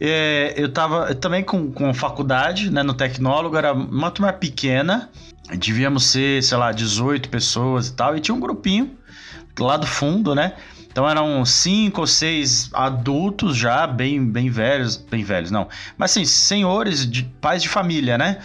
É, 0.00 0.54
eu 0.56 0.72
tava 0.72 1.12
também 1.14 1.42
com, 1.42 1.72
com 1.72 1.92
faculdade, 1.92 2.70
né, 2.70 2.82
no 2.84 2.94
tecnólogo, 2.94 3.56
era 3.56 3.72
uma 3.72 4.10
turma 4.12 4.32
pequena, 4.32 5.10
devíamos 5.58 6.06
ser, 6.06 6.42
sei 6.42 6.56
lá, 6.56 6.70
18 6.70 7.28
pessoas 7.28 7.88
e 7.88 7.92
tal, 7.94 8.16
e 8.16 8.20
tinha 8.20 8.34
um 8.34 8.40
grupinho 8.40 8.96
lá 9.58 9.76
do 9.76 9.86
fundo, 9.86 10.34
né? 10.34 10.54
Então 10.92 11.08
eram 11.08 11.42
cinco 11.44 12.02
ou 12.02 12.06
seis 12.06 12.68
adultos 12.74 13.56
já, 13.56 13.86
bem, 13.86 14.22
bem 14.24 14.50
velhos, 14.50 14.96
bem 14.96 15.24
velhos, 15.24 15.50
não. 15.50 15.66
Mas 15.96 16.10
assim, 16.10 16.26
senhores, 16.26 17.10
de, 17.10 17.24
pais 17.40 17.62
de 17.62 17.68
família, 17.68 18.18
né? 18.18 18.38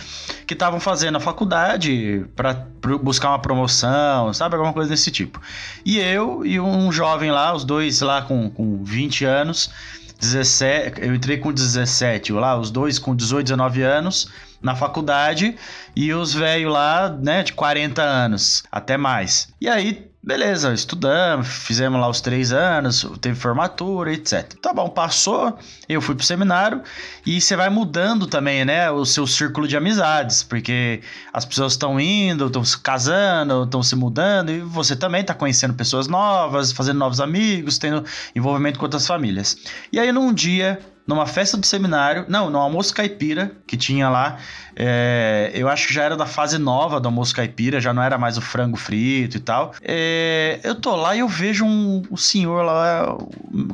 Que 0.47 0.53
estavam 0.53 0.79
fazendo 0.79 1.17
a 1.17 1.19
faculdade 1.19 2.25
para 2.37 2.65
buscar 3.03 3.29
uma 3.29 3.39
promoção, 3.39 4.33
sabe? 4.33 4.55
Alguma 4.55 4.71
coisa 4.71 4.89
desse 4.89 5.11
tipo. 5.11 5.41
E 5.85 5.99
eu 5.99 6.45
e 6.45 6.57
um 6.57 6.89
jovem 6.89 7.31
lá, 7.31 7.53
os 7.53 7.65
dois 7.65 7.99
lá 7.99 8.21
com, 8.21 8.49
com 8.49 8.81
20 8.81 9.25
anos, 9.25 9.69
17, 10.17 11.01
eu 11.01 11.13
entrei 11.13 11.37
com 11.37 11.51
17, 11.51 12.31
lá, 12.31 12.57
os 12.57 12.71
dois 12.71 12.97
com 12.97 13.13
18, 13.13 13.43
19 13.43 13.81
anos 13.81 14.31
na 14.61 14.75
faculdade 14.75 15.55
e 15.95 16.13
os 16.13 16.33
velhos 16.33 16.71
lá, 16.71 17.09
né, 17.09 17.43
de 17.43 17.53
40 17.53 18.01
anos, 18.01 18.63
até 18.71 18.97
mais. 18.97 19.49
E 19.59 19.67
aí 19.67 20.06
Beleza, 20.27 20.73
estudamos, 20.73 21.47
fizemos 21.47 22.01
lá 22.01 22.09
os 22.09 22.19
três 22.19 22.51
anos, 22.51 23.09
teve 23.21 23.39
formatura, 23.39 24.11
etc. 24.11 24.55
Tá 24.61 24.73
bom, 24.73 24.89
passou, 24.89 25.57
eu 25.87 26.01
fui 26.01 26.15
pro 26.15 26.25
seminário 26.25 26.81
e 27.25 27.39
você 27.39 27.55
vai 27.55 27.69
mudando 27.69 28.27
também, 28.27 28.65
né, 28.65 28.91
o 28.91 29.05
seu 29.05 29.25
círculo 29.25 29.65
de 29.69 29.77
amizades, 29.77 30.43
porque 30.43 31.01
as 31.31 31.45
pessoas 31.45 31.71
estão 31.71 31.97
indo, 31.97 32.47
estão 32.47 32.61
se 32.65 32.77
casando, 32.77 33.63
estão 33.63 33.81
se 33.81 33.95
mudando 33.95 34.51
e 34.51 34.59
você 34.59 34.97
também 34.97 35.23
tá 35.23 35.33
conhecendo 35.33 35.73
pessoas 35.75 36.09
novas, 36.09 36.73
fazendo 36.73 36.97
novos 36.97 37.21
amigos, 37.21 37.77
tendo 37.77 38.03
envolvimento 38.35 38.79
com 38.79 38.83
outras 38.83 39.07
famílias. 39.07 39.55
E 39.93 39.97
aí 39.97 40.11
num 40.11 40.33
dia 40.33 40.77
numa 41.07 41.25
festa 41.25 41.55
do 41.55 41.65
seminário, 41.65 42.25
não, 42.27 42.49
no 42.49 42.57
almoço 42.59 42.93
caipira 42.93 43.53
que 43.65 43.77
tinha 43.77 44.09
lá. 44.09 44.37
É, 44.75 45.51
eu 45.55 45.69
acho 45.69 45.87
que 45.87 45.93
já 45.93 46.03
era 46.03 46.15
da 46.15 46.25
fase 46.25 46.57
nova 46.57 46.99
do 46.99 47.07
almoço 47.07 47.33
caipira, 47.33 47.79
já 47.79 47.93
não 47.93 48.03
era 48.03 48.17
mais 48.17 48.37
o 48.37 48.41
frango 48.41 48.77
frito 48.77 49.37
e 49.37 49.39
tal. 49.39 49.73
É, 49.81 50.59
eu 50.63 50.75
tô 50.75 50.95
lá 50.95 51.15
e 51.15 51.19
eu 51.19 51.27
vejo 51.27 51.65
um, 51.65 52.03
um 52.11 52.17
senhor 52.17 52.63
lá 52.63 53.17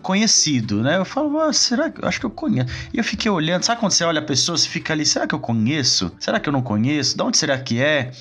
conhecido, 0.02 0.82
né? 0.84 0.98
Eu 0.98 1.06
falo, 1.06 1.40
ah, 1.40 1.52
será 1.52 1.90
que. 1.90 2.06
Acho 2.06 2.20
que 2.20 2.26
eu 2.26 2.30
conheço. 2.30 2.70
E 2.94 3.00
eu 3.00 3.04
fiquei 3.04 3.32
olhando, 3.32 3.64
sabe 3.64 3.80
quando 3.80 3.92
você 3.92 4.04
olha 4.04 4.20
a 4.20 4.24
pessoa, 4.24 4.58
você 4.58 4.70
fica 4.70 4.94
ali, 4.94 5.06
será 5.06 5.26
que 5.26 5.34
eu 5.34 5.40
conheço? 5.40 6.12
Será 6.20 6.40
que 6.40 6.48
eu 6.48 6.54
não 6.54 6.62
conheço? 6.62 7.18
De 7.18 7.24
onde 7.24 7.38
será 7.38 7.58
que 7.58 7.82
é? 7.82 8.12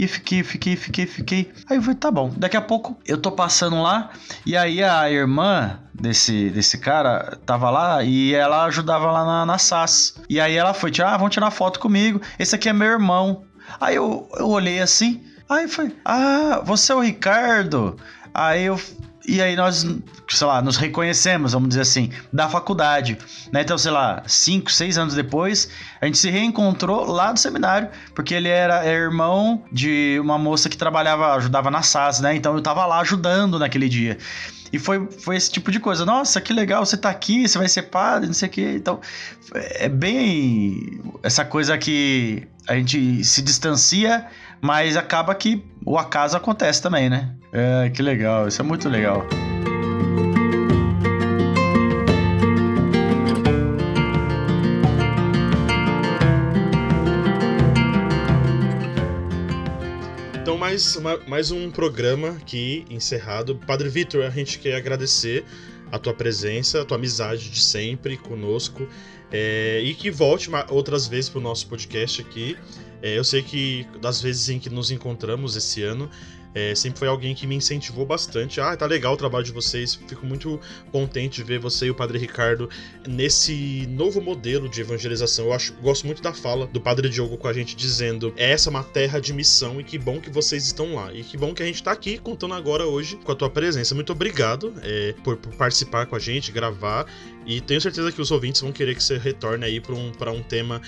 E 0.00 0.08
fiquei, 0.08 0.42
fiquei, 0.42 0.76
fiquei, 0.76 1.04
fiquei. 1.04 1.52
Aí 1.68 1.76
eu 1.76 1.82
falei, 1.82 1.94
tá 1.98 2.10
bom. 2.10 2.32
Daqui 2.34 2.56
a 2.56 2.62
pouco 2.62 2.98
eu 3.06 3.18
tô 3.18 3.30
passando 3.30 3.82
lá 3.82 4.08
e 4.46 4.56
aí 4.56 4.82
a 4.82 5.10
irmã 5.10 5.78
desse, 5.92 6.48
desse 6.48 6.78
cara 6.78 7.38
tava 7.44 7.68
lá 7.68 8.02
e 8.02 8.32
ela 8.32 8.64
ajudava 8.64 9.12
lá 9.12 9.26
na, 9.26 9.44
na 9.44 9.58
SAS. 9.58 10.14
E 10.26 10.40
aí 10.40 10.56
ela 10.56 10.72
foi 10.72 10.90
ah, 11.04 11.18
vamos 11.18 11.34
tirar 11.34 11.50
foto 11.50 11.78
comigo. 11.78 12.18
Esse 12.38 12.54
aqui 12.54 12.70
é 12.70 12.72
meu 12.72 12.88
irmão. 12.88 13.44
Aí 13.78 13.96
eu, 13.96 14.26
eu 14.38 14.48
olhei 14.48 14.80
assim. 14.80 15.22
Aí 15.46 15.68
foi, 15.68 15.94
ah, 16.02 16.62
você 16.64 16.92
é 16.92 16.94
o 16.94 17.00
Ricardo? 17.00 17.98
Aí 18.32 18.64
eu 18.64 18.80
e 19.26 19.40
aí 19.40 19.54
nós, 19.54 19.86
sei 20.28 20.46
lá, 20.46 20.62
nos 20.62 20.76
reconhecemos, 20.76 21.52
vamos 21.52 21.68
dizer 21.68 21.82
assim, 21.82 22.10
da 22.32 22.48
faculdade, 22.48 23.18
né? 23.52 23.62
Então, 23.62 23.76
sei 23.76 23.90
lá, 23.90 24.22
cinco, 24.26 24.72
seis 24.72 24.96
anos 24.96 25.14
depois, 25.14 25.68
a 26.00 26.06
gente 26.06 26.18
se 26.18 26.30
reencontrou 26.30 27.10
lá 27.10 27.30
no 27.30 27.36
seminário, 27.36 27.88
porque 28.14 28.34
ele 28.34 28.48
era 28.48 28.86
irmão 28.86 29.62
de 29.70 30.18
uma 30.20 30.38
moça 30.38 30.68
que 30.68 30.76
trabalhava, 30.76 31.34
ajudava 31.34 31.70
na 31.70 31.82
SAS, 31.82 32.20
né? 32.20 32.34
Então 32.34 32.54
eu 32.54 32.62
tava 32.62 32.86
lá 32.86 33.00
ajudando 33.00 33.58
naquele 33.58 33.88
dia. 33.88 34.16
E 34.72 34.78
foi, 34.78 35.08
foi 35.10 35.36
esse 35.36 35.50
tipo 35.50 35.70
de 35.70 35.80
coisa. 35.80 36.06
Nossa, 36.06 36.40
que 36.40 36.52
legal, 36.52 36.86
você 36.86 36.96
tá 36.96 37.10
aqui, 37.10 37.46
você 37.46 37.58
vai 37.58 37.68
ser 37.68 37.82
padre, 37.82 38.26
não 38.26 38.34
sei 38.34 38.48
o 38.48 38.52
quê. 38.52 38.74
Então, 38.76 39.00
é 39.54 39.88
bem 39.88 41.00
essa 41.22 41.44
coisa 41.44 41.76
que 41.76 42.46
a 42.68 42.74
gente 42.74 43.24
se 43.24 43.42
distancia, 43.42 44.26
mas 44.60 44.96
acaba 44.96 45.34
que 45.34 45.64
o 45.84 45.98
acaso 45.98 46.36
acontece 46.36 46.82
também, 46.82 47.08
né? 47.08 47.34
É, 47.52 47.90
que 47.90 48.02
legal, 48.02 48.46
isso 48.46 48.60
é 48.60 48.64
muito 48.64 48.88
legal. 48.88 49.26
Então, 60.40 60.56
mais, 60.56 60.98
mais 61.26 61.50
um 61.50 61.70
programa 61.70 62.30
aqui 62.30 62.84
encerrado. 62.90 63.56
Padre 63.66 63.88
Vitor, 63.88 64.24
a 64.24 64.30
gente 64.30 64.58
quer 64.58 64.76
agradecer 64.76 65.44
a 65.90 65.98
tua 65.98 66.14
presença, 66.14 66.82
a 66.82 66.84
tua 66.84 66.96
amizade 66.96 67.50
de 67.50 67.60
sempre 67.60 68.16
conosco 68.16 68.86
é, 69.32 69.80
e 69.82 69.94
que 69.94 70.10
volte 70.10 70.50
outras 70.68 71.06
vezes 71.06 71.28
para 71.28 71.38
o 71.38 71.42
nosso 71.42 71.66
podcast 71.66 72.20
aqui. 72.20 72.56
É, 73.02 73.16
eu 73.16 73.24
sei 73.24 73.42
que 73.42 73.86
das 74.00 74.20
vezes 74.20 74.48
em 74.48 74.58
que 74.58 74.70
nos 74.70 74.90
encontramos 74.90 75.56
esse 75.56 75.82
ano, 75.82 76.10
é, 76.54 76.74
sempre 76.74 76.98
foi 76.98 77.08
alguém 77.08 77.34
que 77.34 77.46
me 77.46 77.54
incentivou 77.54 78.04
bastante. 78.04 78.60
Ah, 78.60 78.76
tá 78.76 78.84
legal 78.86 79.14
o 79.14 79.16
trabalho 79.16 79.44
de 79.44 79.52
vocês. 79.52 79.94
Fico 79.94 80.26
muito 80.26 80.58
contente 80.90 81.36
de 81.36 81.44
ver 81.44 81.60
você 81.60 81.86
e 81.86 81.90
o 81.90 81.94
Padre 81.94 82.18
Ricardo 82.18 82.68
nesse 83.06 83.86
novo 83.88 84.20
modelo 84.20 84.68
de 84.68 84.80
evangelização. 84.80 85.46
Eu 85.46 85.52
acho, 85.52 85.72
gosto 85.74 86.06
muito 86.06 86.20
da 86.20 86.32
fala 86.32 86.66
do 86.66 86.80
Padre 86.80 87.08
Diogo 87.08 87.36
com 87.36 87.46
a 87.46 87.52
gente 87.52 87.76
dizendo: 87.76 88.32
essa 88.36 88.68
é 88.68 88.70
uma 88.70 88.82
terra 88.82 89.20
de 89.20 89.32
missão 89.32 89.80
e 89.80 89.84
que 89.84 89.96
bom 89.96 90.20
que 90.20 90.30
vocês 90.30 90.64
estão 90.64 90.94
lá. 90.94 91.12
E 91.14 91.22
que 91.22 91.36
bom 91.36 91.54
que 91.54 91.62
a 91.62 91.66
gente 91.66 91.82
tá 91.82 91.92
aqui 91.92 92.18
contando 92.18 92.54
agora 92.54 92.84
hoje 92.84 93.16
com 93.16 93.30
a 93.30 93.34
tua 93.34 93.48
presença. 93.48 93.94
Muito 93.94 94.12
obrigado 94.12 94.74
é, 94.82 95.14
por, 95.22 95.36
por, 95.36 95.54
participar 95.54 96.06
com 96.06 96.16
a 96.16 96.18
gente, 96.18 96.50
gravar. 96.50 97.06
E 97.46 97.60
tenho 97.60 97.80
certeza 97.80 98.10
que 98.10 98.20
os 98.20 98.30
ouvintes 98.30 98.60
vão 98.60 98.72
querer 98.72 98.94
que 98.94 99.02
você 99.02 99.16
retorne 99.16 99.64
aí 99.64 99.80
para 99.80 99.94
um, 99.94 100.12
um 100.36 100.42
tema 100.42 100.82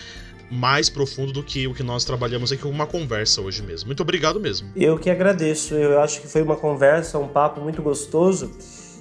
mais 0.52 0.90
profundo 0.90 1.32
do 1.32 1.42
que 1.42 1.66
o 1.66 1.72
que 1.72 1.82
nós 1.82 2.04
trabalhamos 2.04 2.52
aqui, 2.52 2.66
uma 2.68 2.86
conversa 2.86 3.40
hoje 3.40 3.62
mesmo. 3.62 3.86
Muito 3.86 4.02
obrigado 4.02 4.38
mesmo. 4.38 4.68
Eu 4.76 4.98
que 4.98 5.08
agradeço. 5.08 5.74
Eu 5.74 5.98
acho 5.98 6.20
que 6.20 6.28
foi 6.28 6.42
uma 6.42 6.56
conversa, 6.56 7.18
um 7.18 7.26
papo 7.26 7.58
muito 7.62 7.80
gostoso 7.80 8.50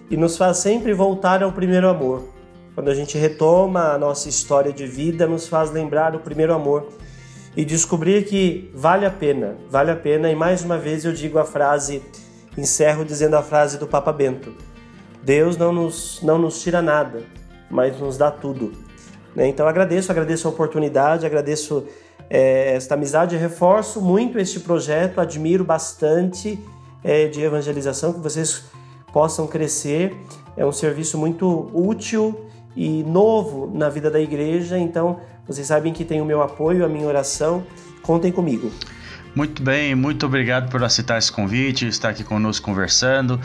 e 0.09 0.15
nos 0.15 0.37
faz 0.37 0.57
sempre 0.57 0.93
voltar 0.93 1.43
ao 1.43 1.51
primeiro 1.51 1.89
amor. 1.89 2.23
Quando 2.73 2.89
a 2.89 2.93
gente 2.93 3.17
retoma 3.17 3.91
a 3.91 3.97
nossa 3.97 4.29
história 4.29 4.71
de 4.71 4.87
vida, 4.87 5.27
nos 5.27 5.45
faz 5.49 5.69
lembrar 5.71 6.15
o 6.15 6.19
primeiro 6.19 6.53
amor 6.53 6.87
e 7.53 7.65
descobrir 7.65 8.23
que 8.23 8.71
vale 8.73 9.05
a 9.05 9.11
pena, 9.11 9.57
vale 9.69 9.91
a 9.91 9.95
pena. 9.95 10.31
E 10.31 10.35
mais 10.35 10.63
uma 10.63 10.77
vez 10.77 11.03
eu 11.03 11.11
digo 11.11 11.37
a 11.37 11.43
frase, 11.43 12.01
encerro 12.57 13.03
dizendo 13.03 13.35
a 13.35 13.43
frase 13.43 13.77
do 13.77 13.85
Papa 13.85 14.13
Bento: 14.13 14.53
Deus 15.21 15.57
não 15.57 15.73
nos, 15.73 16.21
não 16.23 16.37
nos 16.37 16.61
tira 16.61 16.81
nada, 16.81 17.23
mas 17.69 17.99
nos 17.99 18.17
dá 18.17 18.31
tudo. 18.31 18.71
Né? 19.35 19.47
Então 19.47 19.67
agradeço, 19.67 20.11
agradeço 20.11 20.47
a 20.47 20.51
oportunidade, 20.51 21.25
agradeço 21.25 21.85
é, 22.29 22.75
esta 22.75 22.95
amizade, 22.95 23.35
reforço 23.35 24.01
muito 24.01 24.39
este 24.39 24.59
projeto, 24.59 25.19
admiro 25.19 25.63
bastante 25.63 26.59
é, 27.03 27.27
de 27.27 27.41
evangelização, 27.41 28.13
que 28.13 28.19
vocês 28.19 28.63
possam 29.11 29.47
crescer. 29.47 30.15
É 30.55 30.65
um 30.65 30.71
serviço 30.71 31.17
muito 31.17 31.69
útil 31.73 32.45
e 32.75 33.03
novo 33.03 33.69
na 33.73 33.89
vida 33.89 34.09
da 34.09 34.19
igreja, 34.19 34.77
então 34.77 35.19
vocês 35.47 35.67
sabem 35.67 35.91
que 35.91 36.05
tem 36.05 36.21
o 36.21 36.25
meu 36.25 36.41
apoio, 36.41 36.85
a 36.85 36.89
minha 36.89 37.05
oração. 37.05 37.63
Contem 38.01 38.31
comigo. 38.31 38.71
Muito 39.35 39.61
bem, 39.61 39.95
muito 39.95 40.25
obrigado 40.25 40.69
por 40.69 40.83
aceitar 40.83 41.17
esse 41.17 41.31
convite, 41.31 41.87
estar 41.87 42.09
aqui 42.09 42.23
conosco 42.23 42.65
conversando, 42.65 43.39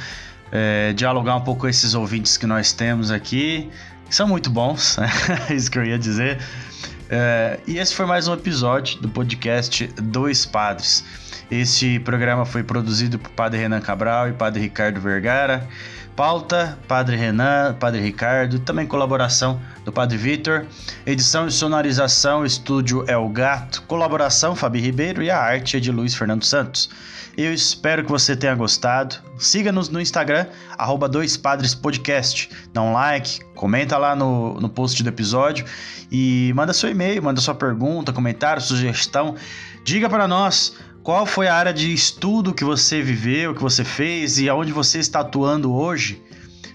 é, 0.50 0.92
dialogar 0.92 1.36
um 1.36 1.42
pouco 1.42 1.62
com 1.62 1.68
esses 1.68 1.94
ouvintes 1.94 2.36
que 2.36 2.46
nós 2.46 2.72
temos 2.72 3.10
aqui 3.10 3.70
são 4.10 4.26
muito 4.26 4.50
bons, 4.50 4.96
é 5.48 5.52
isso 5.54 5.70
que 5.70 5.78
eu 5.78 5.84
ia 5.84 5.98
dizer. 5.98 6.38
É, 7.08 7.60
e 7.66 7.78
esse 7.78 7.94
foi 7.94 8.04
mais 8.04 8.26
um 8.26 8.34
episódio 8.34 9.00
do 9.00 9.08
podcast 9.08 9.86
Dois 10.02 10.44
Padres. 10.44 11.04
Este 11.50 12.00
programa 12.00 12.44
foi 12.44 12.64
produzido 12.64 13.18
por 13.18 13.30
Padre 13.30 13.60
Renan 13.60 13.80
Cabral 13.80 14.28
e 14.28 14.32
Padre 14.32 14.62
Ricardo 14.62 15.00
Vergara. 15.00 15.68
Pauta, 16.16 16.78
Padre 16.88 17.14
Renan, 17.14 17.76
Padre 17.78 18.00
Ricardo, 18.00 18.58
também 18.58 18.86
colaboração 18.86 19.60
do 19.84 19.92
Padre 19.92 20.16
Vitor. 20.16 20.64
Edição 21.04 21.46
e 21.46 21.52
sonorização, 21.52 22.42
Estúdio 22.42 23.04
El 23.06 23.28
Gato. 23.28 23.82
Colaboração, 23.82 24.56
Fabi 24.56 24.80
Ribeiro 24.80 25.22
e 25.22 25.30
a 25.30 25.38
arte 25.38 25.76
é 25.76 25.80
de 25.80 25.92
Luiz 25.92 26.14
Fernando 26.14 26.42
Santos. 26.42 26.88
Eu 27.36 27.52
espero 27.52 28.02
que 28.02 28.10
você 28.10 28.34
tenha 28.34 28.54
gostado. 28.54 29.16
Siga-nos 29.38 29.90
no 29.90 30.00
Instagram, 30.00 30.46
arroba 30.78 31.06
Dois 31.06 31.36
Padres 31.36 31.74
Podcast. 31.74 32.48
Dá 32.72 32.80
um 32.80 32.94
like, 32.94 33.44
comenta 33.54 33.98
lá 33.98 34.16
no, 34.16 34.58
no 34.58 34.70
post 34.70 35.02
do 35.02 35.08
episódio 35.10 35.66
e 36.10 36.50
manda 36.56 36.72
seu 36.72 36.88
e-mail, 36.88 37.22
manda 37.22 37.42
sua 37.42 37.54
pergunta, 37.54 38.10
comentário, 38.10 38.62
sugestão. 38.62 39.34
Diga 39.84 40.08
para 40.08 40.26
nós 40.26 40.76
qual 41.06 41.24
foi 41.24 41.46
a 41.46 41.54
área 41.54 41.72
de 41.72 41.94
estudo 41.94 42.52
que 42.52 42.64
você 42.64 43.00
viveu, 43.00 43.54
que 43.54 43.62
você 43.62 43.84
fez 43.84 44.40
e 44.40 44.48
aonde 44.48 44.72
você 44.72 44.98
está 44.98 45.20
atuando 45.20 45.72
hoje. 45.72 46.20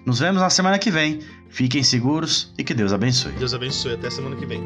Nos 0.05 0.19
vemos 0.19 0.41
na 0.41 0.49
semana 0.49 0.79
que 0.79 0.89
vem. 0.89 1.19
Fiquem 1.49 1.83
seguros 1.83 2.53
e 2.57 2.63
que 2.63 2.73
Deus 2.73 2.93
abençoe. 2.93 3.33
Deus 3.33 3.53
abençoe. 3.53 3.91
Até 3.91 4.09
semana 4.09 4.37
que 4.37 4.45
vem. 4.45 4.63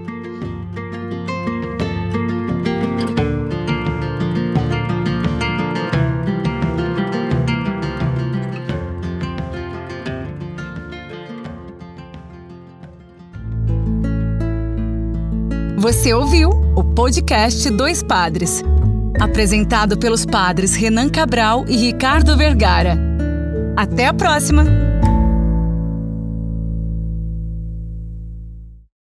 Você 15.80 16.14
ouviu 16.14 16.52
o 16.76 16.84
podcast 16.84 17.68
Dois 17.72 18.04
Padres, 18.04 18.64
apresentado 19.20 19.98
pelos 19.98 20.26
padres 20.26 20.76
Renan 20.76 21.10
Cabral 21.10 21.66
e 21.68 21.76
Ricardo 21.78 22.36
Vergara. 22.38 22.98
Até 23.76 24.08
a 24.08 24.14
próxima! 24.14 24.85